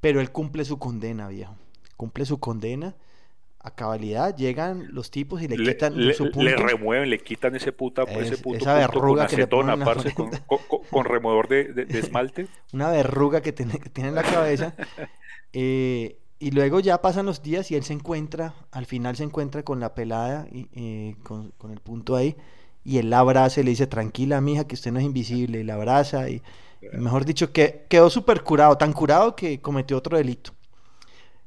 pero 0.00 0.20
él 0.20 0.30
cumple 0.30 0.64
su 0.64 0.78
condena, 0.78 1.28
viejo, 1.28 1.56
cumple 1.96 2.24
su 2.24 2.38
condena, 2.38 2.96
a 3.58 3.74
cabalidad 3.74 4.36
llegan 4.36 4.94
los 4.94 5.10
tipos 5.10 5.42
y 5.42 5.48
le, 5.48 5.56
quitan 5.56 5.94
su 6.14 6.30
punto. 6.30 6.42
Le 6.42 6.56
remueven, 6.56 7.10
le 7.10 7.18
quitan 7.18 7.56
ese 7.56 7.72
puta, 7.72 8.04
ese 8.04 8.38
puto 8.38 8.58
esa 8.58 8.74
verruga 8.74 9.26
que 9.26 9.36
le 9.36 9.48
con, 9.48 10.30
con, 10.88 11.04
removedor 11.04 11.48
de, 11.48 11.86
esmalte. 11.98 12.46
Una 12.72 12.90
verruga 12.90 13.40
que 13.40 13.52
tiene, 13.52 13.80
en 13.96 14.14
la 14.14 14.22
cabeza. 14.22 14.74
Eh, 15.58 16.18
y 16.38 16.50
luego 16.50 16.80
ya 16.80 17.00
pasan 17.00 17.24
los 17.24 17.40
días 17.40 17.70
y 17.70 17.76
él 17.76 17.82
se 17.82 17.94
encuentra, 17.94 18.52
al 18.72 18.84
final 18.84 19.16
se 19.16 19.22
encuentra 19.22 19.62
con 19.62 19.80
la 19.80 19.94
pelada, 19.94 20.46
y, 20.52 20.68
eh, 20.74 21.16
con, 21.22 21.52
con 21.52 21.70
el 21.70 21.80
punto 21.80 22.14
ahí 22.14 22.36
y 22.86 22.98
él 22.98 23.10
la 23.10 23.18
abraza 23.18 23.60
y 23.60 23.64
le 23.64 23.70
dice, 23.70 23.88
tranquila, 23.88 24.40
mija, 24.40 24.68
que 24.68 24.76
usted 24.76 24.92
no 24.92 25.00
es 25.00 25.04
invisible, 25.04 25.58
y 25.58 25.64
la 25.64 25.74
abraza 25.74 26.30
y, 26.30 26.40
mejor 26.92 27.24
dicho, 27.24 27.52
que 27.52 27.84
quedó 27.88 28.08
súper 28.10 28.42
curado, 28.42 28.78
tan 28.78 28.92
curado 28.92 29.34
que 29.34 29.60
cometió 29.60 29.96
otro 29.96 30.16
delito. 30.16 30.52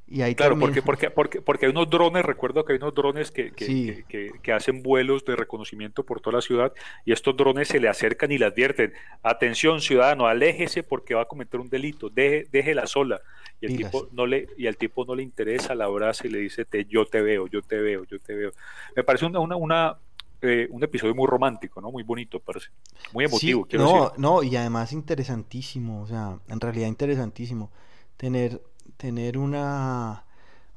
Y 0.06 0.22
ahí 0.22 0.36
claro, 0.36 0.60
porque, 0.60 0.82
porque, 0.82 1.12
porque, 1.12 1.42
porque 1.42 1.68
hay 1.68 1.72
unos 1.72 1.90
drones, 1.90 2.26
recuerdo 2.26 2.66
que 2.66 2.74
hay 2.74 2.78
unos 2.78 2.94
drones 2.94 3.32
que, 3.32 3.52
que, 3.52 4.04
que, 4.42 4.52
hacen 4.52 4.82
vuelos 4.82 5.24
de 5.24 5.36
reconocimiento 5.36 6.04
por 6.04 6.20
toda 6.20 6.38
la 6.38 6.42
ciudad 6.42 6.74
y 7.06 7.14
estos 7.14 7.38
drones 7.38 7.68
se 7.68 7.80
le 7.80 7.88
acercan 7.88 8.32
y 8.32 8.40
le 8.40 8.46
advierten, 8.46 8.92
atención 9.22 9.82
ciudadano, 9.82 10.26
aléjese 10.26 10.82
porque 10.82 11.14
va 11.14 11.22
a 11.22 11.26
cometer 11.26 11.60
un 11.60 11.70
delito, 11.70 12.10
deje, 12.10 12.48
déjela 12.52 12.88
sola. 12.88 13.22
Y 13.62 13.68
el, 13.68 13.78
tipo 13.78 14.10
no 14.12 14.26
le, 14.26 14.48
y 14.58 14.66
al 14.66 14.78
tipo 14.78 15.06
no 15.06 15.14
le 15.14 15.22
interesa, 15.22 15.76
la 15.76 15.86
abraza 15.86 16.26
y 16.26 16.32
le 16.32 16.40
dice, 16.40 16.66
te, 16.66 16.86
yo 16.86 17.06
te 17.06 17.22
veo, 17.22 17.48
yo 17.48 17.62
te 17.62 17.78
veo, 17.78 18.04
yo 18.06 18.20
te 18.20 18.34
veo. 18.34 18.52
Me 18.96 19.04
parece 19.04 19.26
una, 19.26 19.40
una, 19.40 19.56
una 19.56 19.98
eh, 20.42 20.68
un 20.72 20.84
episodio 20.84 21.16
muy 21.16 21.28
romántico, 21.28 21.82
¿no? 21.82 21.92
Muy 21.92 22.04
bonito, 22.04 22.40
parece. 22.40 22.68
Muy 23.14 23.26
emotivo, 23.26 23.66
quiero 23.66 23.86
no, 23.86 24.14
No, 24.18 24.44
y 24.44 24.56
además 24.56 24.94
interesantísimo, 24.94 26.02
o 26.02 26.08
sea, 26.08 26.40
en 26.48 26.60
realidad 26.60 26.88
interesantísimo. 26.88 27.72
Tener 28.18 28.62
tener 29.00 29.38
una, 29.38 30.26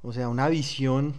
o 0.00 0.12
sea, 0.12 0.28
una 0.28 0.48
visión 0.48 1.14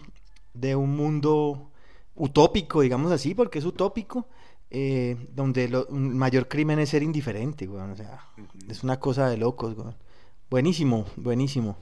de 0.53 0.73
un 0.73 0.95
mundo 0.95 1.69
utópico, 2.15 2.79
digamos 2.79 3.11
así, 3.11 3.35
porque 3.35 3.59
es 3.59 3.65
utópico, 3.65 4.27
eh, 4.71 5.17
donde 5.35 5.65
el 5.65 5.85
mayor 5.89 6.47
crimen 6.47 6.79
es 6.79 6.89
ser 6.89 7.03
indiferente, 7.03 7.67
o 7.67 7.95
sea, 7.95 8.29
es 8.69 8.83
una 8.83 8.99
cosa 8.99 9.29
de 9.29 9.37
locos, 9.37 9.75
Buenísimo, 10.49 11.05
buenísimo. 11.17 11.77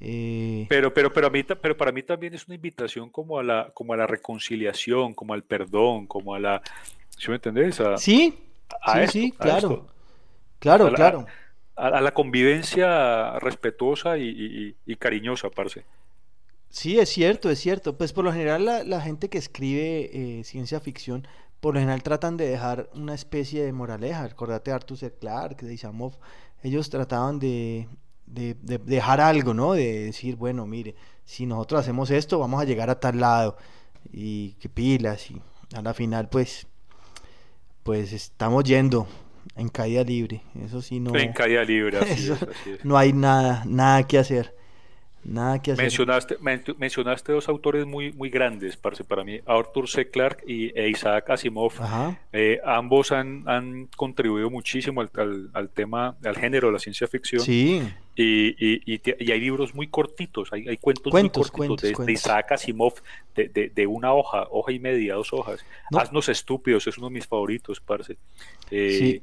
Eh, 0.00 0.66
pero, 0.68 0.92
pero, 0.92 1.12
pero, 1.12 1.28
a 1.28 1.30
mí, 1.30 1.42
pero 1.42 1.76
para 1.76 1.92
mí 1.92 2.02
también 2.02 2.34
es 2.34 2.46
una 2.46 2.56
invitación 2.56 3.10
como 3.10 3.38
a 3.38 3.42
la, 3.42 3.70
como 3.74 3.92
a 3.92 3.96
la 3.96 4.06
reconciliación, 4.06 5.14
como 5.14 5.34
al 5.34 5.44
perdón, 5.44 6.06
como 6.06 6.34
a 6.34 6.40
la, 6.40 6.62
¿sí 7.16 7.28
me 7.28 7.36
entendés? 7.36 7.80
sí, 7.98 8.38
sí, 8.92 9.06
sí, 9.08 9.32
claro, 9.38 9.86
claro, 10.58 10.92
claro 10.92 11.26
a, 11.76 12.00
la 12.00 12.14
convivencia 12.14 13.38
respetuosa 13.40 14.18
y, 14.18 14.76
cariñosa, 14.98 15.50
parce. 15.50 15.84
Sí, 16.70 16.98
es 16.98 17.08
cierto, 17.08 17.50
es 17.50 17.58
cierto. 17.60 17.96
Pues 17.96 18.12
por 18.12 18.24
lo 18.24 18.32
general 18.32 18.64
la, 18.64 19.00
gente 19.00 19.28
que 19.28 19.38
escribe 19.38 20.10
eh, 20.12 20.44
ciencia 20.44 20.80
ficción, 20.80 21.26
por 21.60 21.74
lo 21.74 21.80
general 21.80 22.02
tratan 22.02 22.36
de 22.36 22.46
dejar 22.46 22.90
una 22.94 23.14
especie 23.14 23.64
de 23.64 23.72
moraleja. 23.72 24.24
Acordate 24.24 24.70
de 24.70 24.74
Arthur 24.74 24.98
C. 24.98 25.12
Clarke, 25.12 25.66
de 25.66 25.74
Isamov. 25.74 26.18
Ellos 26.62 26.90
trataban 26.90 27.38
de, 27.38 27.88
de, 28.34 28.78
dejar 28.78 29.20
algo, 29.20 29.54
¿no? 29.54 29.72
De 29.72 30.06
decir, 30.06 30.36
bueno, 30.36 30.66
mire, 30.66 30.94
si 31.24 31.46
nosotros 31.46 31.80
hacemos 31.80 32.10
esto, 32.10 32.38
vamos 32.38 32.60
a 32.60 32.64
llegar 32.64 32.90
a 32.90 33.00
tal 33.00 33.20
lado. 33.20 33.56
Y 34.12 34.52
qué 34.60 34.68
pilas. 34.68 35.30
Y 35.30 35.40
a 35.74 35.82
la 35.82 35.94
final, 35.94 36.28
pues, 36.28 36.66
pues 37.82 38.12
estamos 38.12 38.64
yendo 38.64 39.06
en 39.56 39.68
caída 39.68 40.02
libre. 40.02 40.42
Eso 40.62 40.82
sí 40.82 41.00
no. 41.00 41.14
En 41.16 41.32
caída 41.32 41.64
libre, 41.64 42.00
No 42.84 42.96
hay 42.98 43.12
nada, 43.12 43.62
nada 43.66 44.06
que 44.06 44.18
hacer. 44.18 44.54
Nada 45.24 45.62
que 45.62 45.72
hacer. 45.72 45.84
Mencionaste, 45.84 46.36
mencionaste 46.76 47.32
dos 47.32 47.48
autores 47.48 47.86
muy, 47.86 48.12
muy 48.12 48.28
grandes, 48.28 48.76
parce, 48.76 49.04
para 49.04 49.24
mí, 49.24 49.40
Arthur 49.46 49.88
C. 49.88 50.10
Clarke 50.10 50.44
y 50.46 50.78
e 50.78 50.90
Isaac 50.90 51.30
Asimov. 51.30 51.72
Eh, 52.30 52.60
ambos 52.62 53.10
han, 53.10 53.42
han, 53.48 53.88
contribuido 53.96 54.50
muchísimo 54.50 55.00
al, 55.00 55.50
al, 55.54 55.70
tema, 55.70 56.14
al 56.22 56.36
género 56.36 56.68
de 56.68 56.74
la 56.74 56.78
ciencia 56.78 57.06
ficción. 57.06 57.40
Sí. 57.40 57.82
Y, 58.16 58.54
y, 58.58 58.82
y, 58.86 59.32
hay 59.32 59.40
libros 59.40 59.74
muy 59.74 59.88
cortitos, 59.88 60.52
hay, 60.52 60.68
hay 60.68 60.76
cuentos, 60.76 61.12
muy 61.12 61.30
cortitos 61.30 62.06
de, 62.06 62.12
Isaac 62.12 62.52
Asimov, 62.52 62.94
de, 63.34 63.48
de, 63.48 63.70
de, 63.70 63.86
una 63.88 64.12
hoja, 64.12 64.46
hoja 64.50 64.70
y 64.70 64.78
media, 64.78 65.14
dos 65.14 65.32
hojas. 65.32 65.64
Haznos 65.92 66.28
estúpidos, 66.28 66.86
es 66.86 66.96
uno 66.96 67.08
de 67.08 67.14
mis 67.14 67.26
favoritos, 67.26 67.80
parce. 67.80 68.16
Eh, 68.70 68.96
sí. 68.98 69.22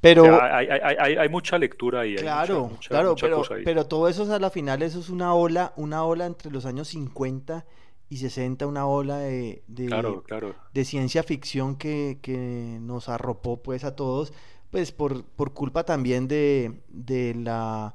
Pero 0.00 0.42
hay, 0.42 0.66
hay, 0.66 1.16
hay, 1.16 1.28
mucha 1.28 1.58
lectura 1.58 2.00
ahí. 2.00 2.16
Claro, 2.16 2.72
claro, 2.88 3.14
pero, 3.20 3.42
pero 3.64 3.86
todo 3.86 4.08
eso 4.08 4.32
a 4.32 4.38
la 4.38 4.48
final 4.48 4.82
eso 4.82 4.98
es 4.98 5.10
una 5.10 5.34
ola, 5.34 5.74
una 5.76 6.04
ola 6.04 6.24
entre 6.24 6.50
los 6.50 6.64
años 6.64 6.88
50 6.88 7.66
y 8.08 8.16
60, 8.16 8.66
una 8.66 8.86
ola 8.86 9.18
de, 9.18 9.62
de, 9.68 10.84
ciencia 10.84 11.22
ficción 11.22 11.76
que, 11.76 12.18
que, 12.22 12.78
nos 12.80 13.08
arropó 13.08 13.62
pues 13.62 13.84
a 13.84 13.94
todos, 13.94 14.32
pues 14.70 14.90
por, 14.90 15.22
por 15.24 15.52
culpa 15.54 15.84
también 15.84 16.28
de, 16.28 16.80
de 16.88 17.34
la... 17.34 17.94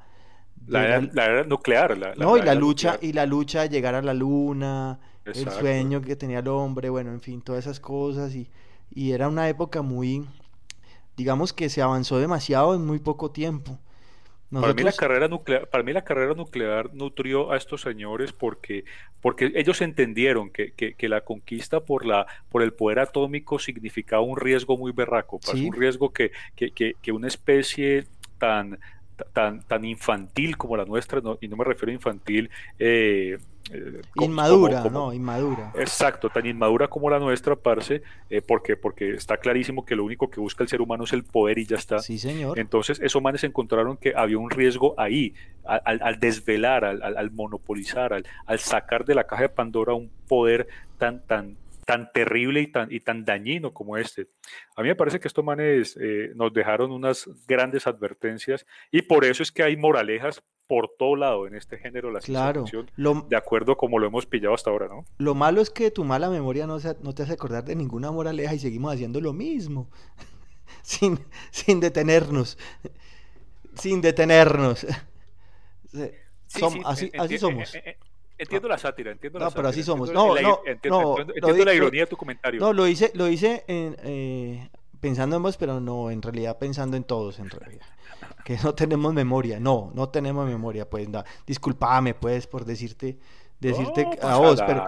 la, 0.68 0.98
era, 0.98 1.44
nuclear. 1.44 1.98
La, 1.98 2.16
no, 2.16 2.38
y 2.38 2.42
la 2.42 2.56
lucha, 2.56 2.98
y 3.02 3.14
la 3.14 3.26
lucha 3.26 3.62
de 3.62 3.70
llegar 3.70 3.96
a 3.96 4.02
la 4.02 4.14
luna, 4.14 5.00
el 5.26 5.50
sueño 5.50 6.02
que 6.02 6.16
tenía 6.16 6.40
el 6.40 6.48
hombre, 6.48 6.90
bueno, 6.90 7.12
en 7.12 7.22
fin, 7.22 7.42
todas 7.42 7.66
esas 7.66 7.80
cosas 7.80 8.34
y, 8.36 8.50
y 8.94 9.12
era 9.12 9.28
una 9.28 9.50
época 9.50 9.82
muy 9.82 10.26
digamos 11.16 11.54
que 11.54 11.70
se 11.70 11.82
avanzó 11.82 12.20
demasiado 12.20 12.76
en 12.76 12.86
muy 12.86 13.00
poco 13.00 13.32
tiempo. 13.32 13.80
Para, 14.52 14.74
mí 14.74 14.84
la 14.84 14.94
carrera 14.94 15.28
nuclear, 15.28 15.68
para 15.68 15.84
mí 15.84 15.92
la 15.92 16.04
carrera 16.04 16.34
nuclear 16.34 16.94
nutrió 16.94 17.52
a 17.52 17.58
estos 17.58 17.82
señores 17.82 18.32
porque, 18.32 18.86
porque 19.20 19.52
ellos 19.56 19.82
entendieron 19.82 20.50
que, 20.50 20.72
que, 20.72 21.10
la 21.10 21.22
conquista 21.22 21.82
por, 21.82 22.06
la, 22.06 22.26
por 22.50 22.62
el 22.62 22.72
poder 22.72 23.00
atómico 23.00 23.60
significaba 23.60 24.22
un 24.22 24.38
riesgo 24.38 24.78
muy 24.78 24.92
berraco, 24.92 25.40
un 25.54 25.74
riesgo 25.74 26.14
que, 26.14 26.32
que, 26.56 27.12
una 27.12 27.28
especie 27.28 28.06
tan, 28.38 28.80
tan, 29.34 29.62
tan 29.62 29.86
infantil 29.86 30.58
como 30.58 30.78
la 30.78 30.86
nuestra, 30.86 31.22
y 31.42 31.48
no 31.48 31.58
me 31.58 31.64
refiero 31.64 31.92
a 31.92 31.94
infantil 31.94 32.50
eh, 32.80 33.38
eh, 33.72 34.02
inmadura, 34.22 34.84
no, 34.92 35.12
inmadura. 35.12 35.72
Exacto, 35.76 36.30
tan 36.30 36.46
inmadura 36.46 36.88
como 36.88 37.10
la 37.10 37.18
nuestra, 37.18 37.56
parce, 37.56 38.04
eh, 38.30 38.42
porque, 38.42 38.78
porque 38.78 39.16
está 39.16 39.38
clarísimo 39.38 39.86
que 39.86 39.96
lo 39.96 40.04
único 40.04 40.30
que 40.30 40.40
busca 40.40 40.64
el 40.64 40.70
ser 40.70 40.82
humano 40.82 41.06
es 41.06 41.14
el 41.14 41.24
poder 41.24 41.58
y 41.58 41.66
ya 41.66 41.78
está. 41.78 42.00
Sí, 42.00 42.20
señor. 42.20 42.60
Entonces, 42.60 43.00
esos 43.02 43.22
manes 43.24 43.44
encontraron 43.44 43.98
que 43.98 44.14
había 44.16 44.38
un 44.38 44.52
riesgo 44.52 44.94
ahí, 44.98 45.34
al, 45.64 46.20
desvelar, 46.20 46.86
al, 46.86 47.02
al 47.02 47.32
monopolizar, 47.32 48.14
al, 48.14 48.60
sacar 48.60 49.04
de 49.04 49.16
la 49.16 49.24
caja 49.24 49.44
de 49.44 49.50
Pandora 49.50 49.94
un 49.94 50.12
poder 50.28 50.68
tan, 51.00 51.22
tan, 51.26 51.58
tan 51.86 52.12
terrible 52.12 52.62
y 52.62 52.68
tan, 52.68 52.92
y 52.92 53.00
tan 53.00 53.24
dañino 53.24 53.74
como 53.74 53.98
este. 53.98 54.28
A 54.76 54.82
mí 54.82 54.88
me 54.90 54.96
parece 54.96 55.20
que 55.20 55.28
estos 55.28 55.46
manes 55.46 55.98
eh, 56.02 56.32
nos 56.36 56.52
dejaron 56.52 56.92
unas 56.92 57.30
grandes 57.48 57.88
advertencias 57.88 58.66
y 58.92 59.04
por 59.04 59.24
eso 59.24 59.44
es 59.44 59.52
que 59.52 59.64
hay 59.64 59.78
moralejas 59.78 60.44
por 60.68 60.90
todo 60.98 61.16
lado 61.16 61.46
en 61.46 61.54
este 61.54 61.78
género 61.78 62.12
la 62.12 62.20
claro, 62.20 62.66
de 62.66 63.38
acuerdo 63.38 63.78
como 63.78 64.00
lo 64.00 64.08
hemos 64.08 64.26
pillado 64.26 64.56
hasta 64.56 64.72
ahora, 64.72 64.88
¿no? 64.88 65.06
Lo 65.20 65.36
malo 65.36 65.62
es 65.62 65.70
que 65.70 65.92
tu 65.92 66.04
mala 66.04 66.28
memoria 66.30 66.66
no, 66.66 66.80
no 67.02 67.14
te 67.14 67.22
hace 67.22 67.34
acordar 67.34 67.64
de 67.66 67.76
ninguna 67.76 68.12
moraleja 68.12 68.56
y 68.56 68.60
seguimos 68.60 68.94
haciendo 68.94 69.22
lo 69.22 69.32
mismo, 69.32 69.90
sin, 70.82 71.20
sin 71.52 71.80
detenernos, 71.80 72.58
sin 73.76 74.02
detenernos. 74.02 74.88
así, 76.84 77.12
así 77.16 77.38
somos. 77.38 77.78
Entiendo 78.38 78.68
la 78.68 78.78
sátira, 78.78 79.12
entiendo 79.12 79.40
la 79.40 79.46
no, 79.46 79.52
pero 79.52 79.68
así 79.68 79.84
somos. 79.84 80.12
No, 80.12 80.40
no, 80.40 80.62
entiendo, 80.66 81.18
la 81.66 81.74
ironía 81.74 82.02
de 82.02 82.08
tu 82.08 82.18
comentario. 82.18 82.60
No, 82.60 82.74
lo 82.74 82.88
hice, 82.88 83.12
lo 83.16 83.28
hice 83.28 83.64
eh, 83.68 84.70
pensando 85.00 85.38
en 85.38 85.44
vos, 85.44 85.58
pero 85.58 85.80
no, 85.80 86.12
en 86.12 86.22
realidad 86.22 86.58
pensando 86.58 86.98
en 86.98 87.04
todos, 87.04 87.40
en 87.40 87.50
realidad. 87.50 87.86
Que 88.44 88.58
no 88.64 88.76
tenemos 88.76 89.14
memoria. 89.14 89.60
No, 89.60 89.92
no 89.96 90.10
tenemos 90.10 90.48
memoria. 90.48 90.90
Pues, 90.90 91.10
no, 91.10 91.24
discúlpame, 91.48 92.14
pues, 92.14 92.46
por 92.46 92.66
decirte 92.66 93.18
decirte 93.60 94.08
a 94.22 94.38
vos, 94.38 94.60
pero, 94.66 94.86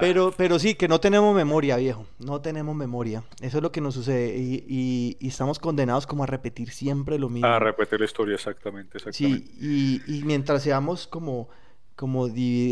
pero, 0.00 0.34
pero 0.36 0.58
sí, 0.58 0.74
que 0.74 0.88
no 0.88 1.00
tenemos 1.00 1.34
memoria, 1.34 1.76
viejo, 1.76 2.06
no 2.18 2.40
tenemos 2.40 2.74
memoria, 2.74 3.22
eso 3.40 3.58
es 3.58 3.62
lo 3.62 3.70
que 3.72 3.80
nos 3.80 3.94
sucede 3.94 4.36
y, 4.36 5.16
y, 5.20 5.28
estamos 5.28 5.58
condenados 5.58 6.06
como 6.06 6.24
a 6.24 6.26
repetir 6.26 6.70
siempre 6.70 7.18
lo 7.18 7.28
mismo. 7.28 7.46
A 7.46 7.58
repetir 7.58 8.00
la 8.00 8.06
historia, 8.06 8.34
exactamente, 8.34 8.98
exactamente. 8.98 9.46
Sí, 9.46 10.02
y, 10.06 10.18
y 10.18 10.24
mientras 10.24 10.62
seamos 10.62 11.06
como 11.06 11.48
como 12.00 12.28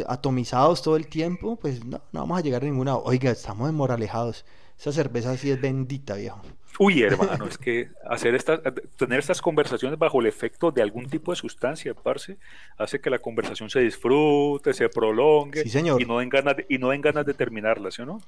atomizados 0.07 0.81
todo 0.81 0.97
el 0.97 1.07
tiempo, 1.07 1.57
pues 1.57 1.85
no, 1.85 2.01
no 2.12 2.20
vamos 2.20 2.39
a 2.39 2.41
llegar 2.41 2.62
a 2.62 2.64
ninguna. 2.64 2.97
Oiga, 2.97 3.31
estamos 3.31 3.68
desmoralejados. 3.68 4.47
Esa 4.79 4.91
cerveza 4.91 5.37
sí 5.37 5.51
es 5.51 5.61
bendita, 5.61 6.14
viejo. 6.14 6.41
Uy, 6.79 7.03
hermano, 7.03 7.45
es 7.47 7.59
que 7.59 7.91
hacer 8.09 8.35
estas, 8.35 8.61
tener 8.97 9.18
estas 9.18 9.43
conversaciones 9.43 9.99
bajo 9.99 10.20
el 10.20 10.29
efecto 10.29 10.70
de 10.70 10.81
algún 10.81 11.11
tipo 11.11 11.31
de 11.31 11.37
sustancia, 11.37 11.93
parce, 11.93 12.39
hace 12.79 13.03
que 13.03 13.11
la 13.11 13.18
conversación 13.18 13.68
se 13.68 13.81
disfrute, 13.81 14.72
se 14.72 14.89
prolongue 14.89 15.62
sí, 15.64 15.68
señor. 15.68 16.01
y 16.01 16.07
no 16.07 16.20
den 16.20 16.31
ganas 16.31 16.57
de, 16.57 16.64
y 16.70 16.79
no 16.79 16.89
den 16.89 17.03
ganas 17.03 17.26
de 17.26 17.35
terminarla, 17.35 17.91
¿sí 17.91 18.01
o 18.01 18.07
no? 18.07 18.22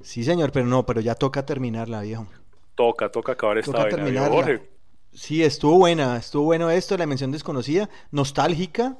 Sí, 0.00 0.22
señor, 0.22 0.52
pero 0.52 0.66
no, 0.66 0.86
pero 0.86 1.00
ya 1.00 1.16
toca 1.16 1.44
terminarla, 1.44 2.02
viejo. 2.02 2.28
Toca, 2.76 3.08
toca 3.08 3.32
acabar 3.32 3.58
esta 3.58 3.72
toca 3.72 3.88
terminarla. 3.88 4.60
Sí, 5.12 5.42
estuvo 5.42 5.78
buena, 5.78 6.18
estuvo 6.18 6.44
bueno 6.44 6.70
esto, 6.70 6.96
la 6.96 7.06
mención 7.06 7.32
desconocida, 7.32 7.88
nostálgica, 8.12 8.98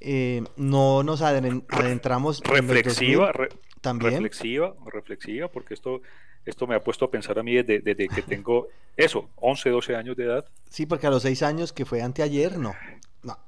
eh, 0.00 0.42
no 0.56 1.02
nos 1.02 1.22
adentramos 1.22 2.40
reflexiva 2.40 3.32
también. 3.80 4.12
reflexiva 4.12 4.74
reflexiva 4.86 5.48
porque 5.48 5.74
esto 5.74 6.00
esto 6.46 6.66
me 6.66 6.74
ha 6.74 6.80
puesto 6.82 7.04
a 7.04 7.10
pensar 7.10 7.38
a 7.38 7.42
mí 7.42 7.54
desde, 7.62 8.08
que 8.08 8.22
tengo 8.22 8.68
eso 8.96 9.28
11 9.36 9.70
12 9.70 9.96
años 9.96 10.16
de 10.16 10.24
edad. 10.24 10.46
Sí 10.70 10.86
porque 10.86 11.06
a 11.06 11.10
los 11.10 11.22
6 11.22 11.42
años 11.42 11.72
que 11.72 11.84
fue 11.84 12.02
anteayer 12.02 12.58
no 12.58 12.74
no 13.22 13.38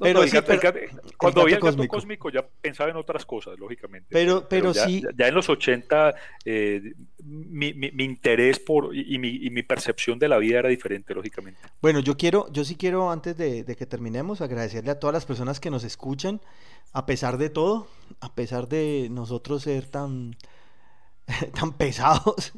pero, 0.00 0.26
sí, 0.26 0.36
cuando 1.16 1.42
había 1.42 1.56
el 1.56 1.62
gato 1.62 1.88
cósmico. 1.88 2.30
ya 2.30 2.46
pensaba 2.60 2.90
en 2.90 2.96
otras 2.96 3.24
cosas, 3.24 3.58
lógicamente. 3.58 4.08
Pero, 4.10 4.48
pero, 4.48 4.74
sí. 4.74 5.02
Ya, 5.16 5.28
en 5.28 5.34
los 5.34 5.48
80 5.48 6.14
eh, 6.44 6.94
mi, 7.24 7.72
mi, 7.74 8.04
interés 8.04 8.58
por 8.58 8.94
y 8.94 9.18
mi, 9.18 9.28
y 9.28 9.50
mi, 9.50 9.62
percepción 9.62 10.18
de 10.18 10.28
la 10.28 10.38
vida 10.38 10.60
era 10.60 10.68
diferente, 10.68 11.14
lógicamente. 11.14 11.60
Bueno, 11.80 12.00
yo 12.00 12.16
quiero, 12.16 12.50
yo 12.52 12.64
sí 12.64 12.76
quiero, 12.76 13.10
antes 13.10 13.36
de, 13.36 13.64
de 13.64 13.76
que 13.76 13.86
terminemos, 13.86 14.40
agradecerle 14.40 14.90
a 14.90 14.98
todas 14.98 15.14
las 15.14 15.26
personas 15.26 15.60
que 15.60 15.70
nos 15.70 15.84
escuchan, 15.84 16.40
a 16.92 17.06
pesar 17.06 17.38
de 17.38 17.50
todo, 17.50 17.88
a 18.20 18.34
pesar 18.34 18.68
de 18.68 19.08
nosotros 19.10 19.62
ser 19.62 19.86
tan, 19.86 20.36
tan 21.54 21.72
pesados 21.72 22.52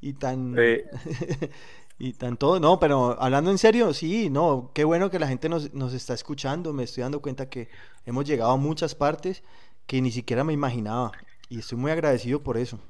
y 0.00 0.14
tan... 0.14 0.56
Eh, 0.58 0.84
y 2.02 2.14
tanto, 2.14 2.58
no, 2.58 2.80
pero 2.80 3.20
hablando 3.20 3.50
en 3.50 3.58
serio, 3.58 3.92
sí, 3.92 4.30
no, 4.30 4.70
qué 4.74 4.84
bueno 4.84 5.10
que 5.10 5.18
la 5.18 5.28
gente 5.28 5.50
nos, 5.50 5.74
nos, 5.74 5.92
está 5.92 6.14
escuchando, 6.14 6.72
me 6.72 6.84
estoy 6.84 7.02
dando 7.02 7.20
cuenta 7.20 7.50
que 7.50 7.68
hemos 8.06 8.24
llegado 8.24 8.52
a 8.52 8.56
muchas 8.56 8.94
partes 8.94 9.42
que 9.86 10.00
ni 10.00 10.10
siquiera 10.10 10.42
me 10.42 10.54
imaginaba 10.54 11.12
y 11.50 11.58
estoy 11.58 11.76
muy 11.76 11.90
agradecido 11.90 12.42
por 12.42 12.56
eso. 12.56 12.80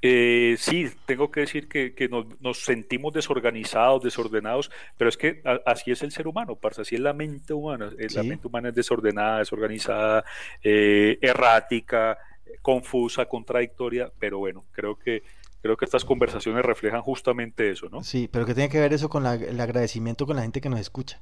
Eh, 0.00 0.54
sí, 0.58 0.88
tengo 1.06 1.32
que 1.32 1.40
decir 1.40 1.68
que, 1.68 1.92
que 1.92 2.08
nos, 2.08 2.26
nos, 2.40 2.58
sentimos 2.58 3.12
desorganizados, 3.12 4.00
desordenados, 4.00 4.70
pero 4.96 5.08
es 5.08 5.16
que 5.16 5.42
así 5.66 5.90
es 5.90 6.02
el 6.02 6.12
ser 6.12 6.28
humano, 6.28 6.54
parce, 6.54 6.82
así 6.82 6.94
es 6.94 7.00
la 7.00 7.12
mente 7.12 7.52
humana. 7.52 7.90
Eh, 7.98 8.06
la 8.14 8.22
mente 8.22 8.46
humana 8.46 8.68
es 8.68 8.76
desordenada, 8.76 9.38
desorganizada, 9.38 10.24
eh, 10.62 11.18
errática, 11.20 12.16
confusa, 12.60 13.26
contradictoria, 13.26 14.12
pero 14.20 14.38
bueno, 14.38 14.64
creo 14.70 14.96
que 14.96 15.24
creo 15.62 15.76
que 15.76 15.84
estas 15.84 16.04
conversaciones 16.04 16.64
reflejan 16.64 17.00
justamente 17.02 17.70
eso, 17.70 17.88
¿no? 17.88 18.02
Sí, 18.02 18.28
pero 18.30 18.44
que 18.44 18.54
tiene 18.54 18.68
que 18.68 18.80
ver 18.80 18.92
eso 18.92 19.08
con 19.08 19.24
el 19.26 19.60
agradecimiento 19.60 20.26
con 20.26 20.36
la 20.36 20.42
gente 20.42 20.60
que 20.60 20.68
nos 20.68 20.80
escucha. 20.80 21.20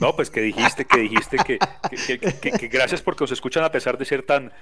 No, 0.00 0.14
pues 0.14 0.30
que 0.30 0.40
dijiste, 0.42 0.84
que 0.84 0.98
dijiste 1.00 1.38
que, 1.38 1.58
que, 1.58 2.68
gracias 2.68 3.00
porque 3.00 3.24
os 3.24 3.32
escuchan 3.32 3.64
a 3.64 3.70
pesar 3.70 3.96
de 3.96 4.04
ser 4.04 4.22
tan, 4.22 4.52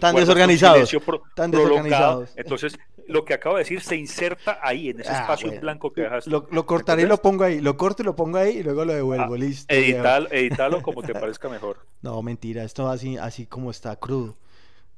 tan 0.00 0.16
desorganizados. 0.16 0.90
tan 1.36 1.50
desorganizados. 1.50 2.32
Entonces, 2.36 2.76
lo 3.06 3.24
que 3.24 3.34
acabo 3.34 3.56
de 3.56 3.62
decir 3.62 3.80
se 3.80 3.96
inserta 3.96 4.58
ahí, 4.62 4.88
en 4.88 5.00
ese 5.00 5.10
ah, 5.10 5.20
espacio 5.20 5.52
en 5.52 5.60
blanco 5.60 5.92
que 5.92 6.02
dejaste. 6.02 6.30
Lo, 6.30 6.48
lo 6.50 6.66
cortaré 6.66 7.02
y 7.02 7.06
lo 7.06 7.18
pongo 7.18 7.44
ahí, 7.44 7.60
lo 7.60 7.76
corto 7.76 8.02
y 8.02 8.06
lo 8.06 8.16
pongo 8.16 8.38
ahí 8.38 8.58
y 8.58 8.62
luego 8.62 8.84
lo 8.84 8.92
devuelvo, 8.92 9.34
ah, 9.34 9.38
listo. 9.38 9.72
editalo 9.72 10.82
como 10.82 11.02
te 11.02 11.12
parezca 11.12 11.48
mejor. 11.48 11.86
No, 12.02 12.20
mentira, 12.22 12.64
esto 12.64 12.88
así, 12.88 13.16
así 13.16 13.46
como 13.46 13.70
está 13.70 13.94
crudo. 13.96 14.36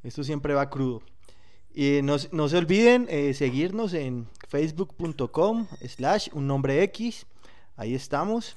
Esto 0.03 0.25
siempre 0.25 0.55
va 0.55 0.71
crudo. 0.71 1.03
Y 1.79 2.01
no, 2.03 2.17
no 2.33 2.49
se 2.49 2.57
olviden 2.57 3.07
eh, 3.11 3.35
seguirnos 3.35 3.93
en 3.93 4.27
facebook.com 4.49 5.67
slash 5.87 6.31
un 6.33 6.47
nombre 6.47 6.83
X. 6.85 7.27
Ahí 7.77 7.95
estamos. 7.95 8.57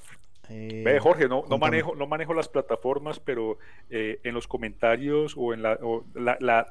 Eh, 0.52 0.82
Ve, 0.84 0.98
Jorge, 0.98 1.28
no, 1.28 1.44
no, 1.48 1.58
manejo, 1.58 1.94
no 1.94 2.08
manejo 2.08 2.34
las 2.34 2.48
plataformas, 2.48 3.20
pero 3.20 3.58
eh, 3.88 4.18
en 4.24 4.34
los 4.34 4.48
comentarios 4.48 5.34
o 5.36 5.54
en 5.54 5.62
la, 5.62 5.78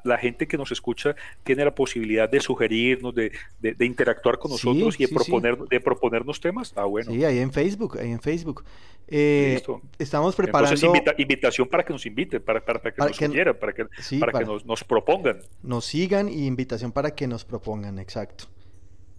la, 0.04 0.18
gente 0.18 0.48
que 0.48 0.58
nos 0.58 0.72
escucha 0.74 1.16
tiene 1.44 1.64
la 1.64 1.74
posibilidad 1.74 2.30
de 2.30 2.42
sugerirnos, 2.42 3.16
de, 3.16 3.32
de, 3.62 3.86
interactuar 3.86 4.38
con 4.38 4.52
nosotros 4.52 5.00
y 5.00 5.06
de, 5.06 5.14
proponer, 5.14 5.58
de 5.58 5.80
proponernos 5.80 6.42
temas. 6.42 6.74
Ah, 6.76 6.84
bueno. 6.84 7.12
Sí, 7.12 7.24
ahí 7.24 7.40
en 7.40 7.54
Facebook, 7.54 7.98
ahí 8.00 8.12
en 8.12 8.20
Facebook. 8.20 8.66
Eh, 9.08 9.62
estamos 9.98 10.36
preparando. 10.36 10.76
Entonces, 10.76 11.14
invitación 11.18 11.68
para 11.70 11.86
que 11.86 11.94
nos 11.94 12.06
inviten, 12.06 12.42
para, 12.42 12.64
para, 12.64 12.82
que 12.82 12.90
nos 12.98 13.18
para 13.58 13.74
que, 13.74 13.86
para, 14.20 14.40
que 14.40 14.46
nos, 14.46 14.66
nos 14.66 14.84
propongan. 14.84 15.40
Nos 15.64 15.86
sigan 15.86 16.28
y 16.28 16.46
invitación 16.48 16.92
para 16.92 17.16
que 17.16 17.28
nos 17.28 17.46
propongan, 17.46 17.98
exacto. 17.98 18.46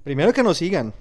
Primero 0.05 0.35
que 0.35 0.43
nos 0.43 0.59
sigan. 0.59 0.93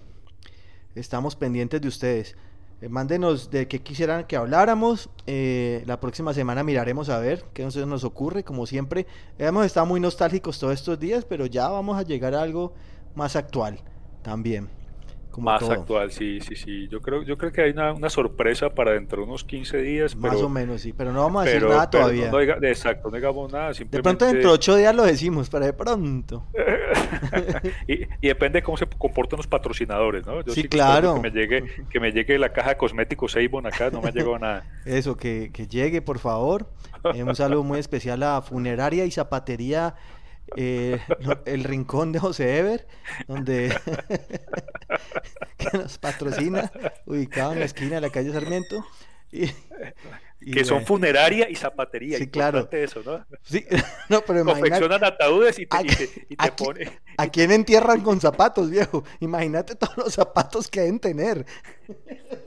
Estamos 0.95 1.36
pendientes 1.36 1.82
de 1.82 1.88
ustedes. 1.88 2.38
Eh, 2.82 2.90
mándenos 2.90 3.52
de 3.52 3.68
qué 3.68 3.82
quisieran 3.82 4.26
que 4.26 4.38
habláramos. 4.38 5.10
Eh, 5.28 5.84
la 5.86 6.00
próxima 6.00 6.34
semana 6.34 6.64
miraremos 6.64 7.10
a 7.10 7.20
ver 7.20 7.46
qué 7.54 7.64
nos 7.64 8.04
ocurre. 8.04 8.44
Como 8.44 8.66
siempre, 8.66 9.06
hemos 9.38 9.66
estado 9.66 9.86
muy 9.86 10.00
nostálgicos 10.00 10.60
todos 10.60 10.74
estos 10.74 11.00
días, 11.00 11.26
pero 11.26 11.46
ya 11.46 11.68
vamos 11.70 11.98
a 11.98 12.04
llegar 12.04 12.34
a 12.36 12.42
algo 12.42 12.74
más 13.16 13.36
actual 13.36 13.80
también 14.22 14.79
más 15.38 15.70
actual, 15.70 16.12
sí, 16.12 16.40
sí, 16.42 16.56
sí. 16.56 16.88
Yo 16.90 17.02
creo, 17.02 17.24
yo 17.24 17.38
creo 17.38 17.52
que 17.52 17.62
hay 17.62 17.72
una, 17.72 18.10
sorpresa 18.10 18.70
para 18.70 18.92
dentro 18.92 19.22
de 19.22 19.28
unos 19.28 19.44
15 19.44 19.78
días. 19.82 20.16
Más 20.16 20.42
o 20.42 20.50
menos, 20.50 20.82
sí, 20.82 20.94
pero 20.94 21.12
no 21.12 21.22
vamos 21.22 21.44
a 21.44 21.46
decir 21.46 21.68
nada 21.68 21.90
todavía. 21.90 22.32
exacto, 22.64 23.10
no 23.10 23.16
digamos 23.16 23.52
nada. 23.52 23.72
De 23.74 24.02
pronto 24.02 24.26
dentro 24.26 24.50
de 24.50 24.56
8 24.56 24.76
días 24.78 24.96
lo 24.96 25.04
decimos, 25.04 25.50
pero 25.50 25.66
de 25.66 25.74
pronto. 25.74 26.46
y, 27.88 28.06
depende 28.28 28.60
de 28.60 28.64
cómo 28.64 28.78
se 28.78 28.88
comportan 28.88 29.38
los 29.38 29.48
patrocinadores, 29.48 30.26
¿no? 30.26 30.42
sí, 30.48 30.64
claro. 30.68 31.16
Que 31.16 31.22
me, 31.22 31.32
llegue, 31.32 31.64
que 31.90 32.00
me 32.00 32.12
llegue 32.12 32.38
la 32.40 32.52
caja 32.52 32.70
de 32.70 32.78
cosméticos 32.78 33.36
Avon 33.36 33.68
acá, 33.68 33.90
no 33.92 34.02
me 34.02 34.10
ha 34.10 34.12
llegado 34.12 34.40
nada. 34.40 34.66
Eso, 34.86 35.16
que, 35.16 35.52
que 35.54 35.68
llegue, 35.68 36.02
por 36.02 36.20
favor. 36.20 36.68
Eh, 37.14 37.24
un 37.24 37.36
saludo 37.36 37.64
muy 37.64 37.80
especial 37.80 38.22
a 38.24 38.42
Funeraria 38.42 39.06
y 39.06 39.12
Zapatería 39.12 39.96
eh, 40.56 41.00
el 41.45 41.64
rincón 41.64 42.12
de 42.12 42.20
José 42.20 42.58
Ever, 42.58 42.88
donde 43.28 43.76
que 45.58 45.78
nos 45.78 45.97
patrocina, 45.97 46.72
ubicado 47.06 47.54
en 47.54 47.60
la 47.60 47.66
esquina 47.66 47.95
de 47.95 48.02
la 48.02 48.10
calle 48.10 48.32
Sarmiento. 48.32 48.86
Y, 49.32 49.47
que 50.54 50.64
son 50.64 50.86
funeraria 50.86 51.50
y 51.50 51.56
zapatería. 51.56 52.18
Sí, 52.18 52.28
claro. 52.28 52.68
Eso, 52.72 53.02
¿no? 53.06 53.26
Sí, 53.43 53.66
no, 54.10 54.22
pero 54.22 54.45
Confeccionan 54.45 55.04
ataúdes 55.04 55.60
y 55.60 55.66
te, 55.66 56.26
y 56.30 56.36
te, 56.36 56.52
pone. 56.54 57.00
¿A 57.18 57.28
quién 57.28 57.52
entierran 57.52 58.02
con 58.02 58.22
zapatos, 58.22 58.70
viejo? 58.70 59.04
Imagínate 59.20 59.76
todos 59.76 59.97
los 59.97 60.14
zapatos 60.14 60.68
que 60.68 60.82
deben 60.82 61.00
tener. 61.00 61.45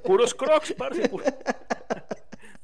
Puros 0.02 0.34
crocs, 0.34 0.72
parce. 0.72 1.10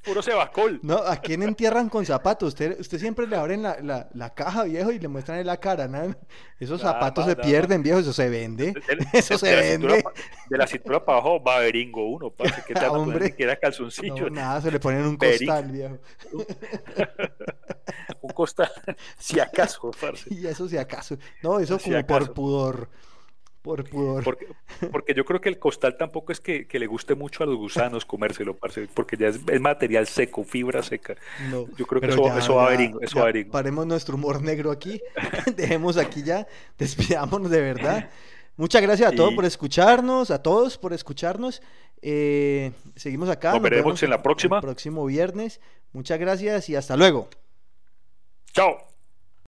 Puro 0.09 0.23
sebacol. 0.23 0.81
No, 0.83 0.97
¿a 0.97 1.17
quién 1.19 1.43
entierran 1.43 1.91
con 1.91 2.07
zapatos? 2.07 2.49
Usted, 2.49 2.81
usted 2.81 2.99
siempre 2.99 3.27
le 3.27 3.37
abren 3.37 3.63
la, 3.63 4.09
la, 4.15 4.35
caja, 4.35 4.65
viejo, 4.65 4.91
y 4.91 4.99
le 4.99 5.07
muestran 5.07 5.39
en 5.39 5.47
la 5.47 5.59
cara. 5.59 5.87
¿no? 5.87 6.17
Esos 6.59 6.81
zapatos 6.81 7.27
se 7.27 7.37
pierden, 7.37 7.83
viejo, 7.83 7.99
eso 7.99 8.15
se 8.15 8.31
vende. 8.31 8.73
eso 9.13 9.37
se 9.37 9.55
vende. 9.55 10.03
de 10.49 10.57
la 10.57 10.67
cintura 10.67 11.05
para 11.05 11.19
abajo 11.19 11.43
va 11.43 11.59
beringo 11.59 12.09
uno, 12.09 12.31
para 12.31 12.65
que 12.65 12.73
te 12.75 12.87
Hombre, 12.87 13.35
que 13.35 13.43
era 13.43 13.57
calzoncillo. 13.57 14.31
No, 14.31 14.37
nada, 14.37 14.63
se 14.63 14.71
le 14.71 14.81
ponen 14.81 15.05
un 15.05 15.19
costal, 15.19 15.71
viejo. 15.71 15.99
un 18.23 18.31
costal, 18.31 18.73
si 19.19 19.39
acaso, 19.39 19.91
parce. 20.01 20.33
Y 20.33 20.47
eso 20.47 20.67
si 20.69 20.79
acaso. 20.79 21.19
No, 21.43 21.61
eso 21.61 21.79
como 21.79 22.07
por 22.07 22.33
pudor. 22.33 22.89
Por 23.69 23.91
pudor. 23.91 24.25
Porque, 24.91 25.15
yo 25.15 25.25
creo 25.25 25.41
que 25.41 25.51
el 25.51 25.59
costal 25.59 25.97
tampoco 25.99 26.33
es 26.33 26.41
que, 26.41 26.67
le 26.71 26.87
guste 26.87 27.15
mucho 27.15 27.43
a 27.43 27.47
los 27.47 27.57
gusanos 27.57 28.07
comérselo, 28.07 28.57
porque 28.57 29.17
ya 29.19 29.29
es, 29.29 29.61
material 29.61 30.07
seco, 30.07 30.43
fibra 30.43 30.83
seca. 30.83 31.17
yo 31.51 31.87
creo 31.87 32.01
que 32.01 32.09
eso, 32.09 32.55
va 32.55 32.67
a 32.67 32.71
venir. 32.71 32.93
Eso 33.03 33.21
va 33.21 33.29
a 33.29 33.33
Paremos 33.51 33.87
nuestro 33.87 34.15
humor 34.15 34.41
negro 34.41 34.71
aquí, 34.71 35.03
dejemos 35.57 35.99
aquí 35.99 36.23
ya, 36.23 36.47
despidámonos 36.79 37.51
de 37.51 37.61
verdad. 37.61 38.09
Muchas 38.57 38.81
gracias 38.81 39.13
a 39.13 39.15
todos 39.15 39.35
por 39.35 39.45
escucharnos, 39.45 40.31
a 40.31 40.43
todos 40.43 40.79
por 40.79 40.93
escucharnos. 40.93 41.63
Eh, 42.01 42.73
seguimos 42.97 43.29
acá. 43.29 43.53
Nos, 43.53 43.63
veremos 43.63 44.03
en 44.03 44.11
la 44.11 44.23
próxima. 44.23 44.57
El 44.57 44.63
próximo 44.63 45.05
viernes. 45.05 45.61
Muchas 45.93 46.19
gracias 46.19 46.69
y 46.69 46.75
hasta 46.75 46.97
luego. 46.97 47.29
Chao. 48.53 48.98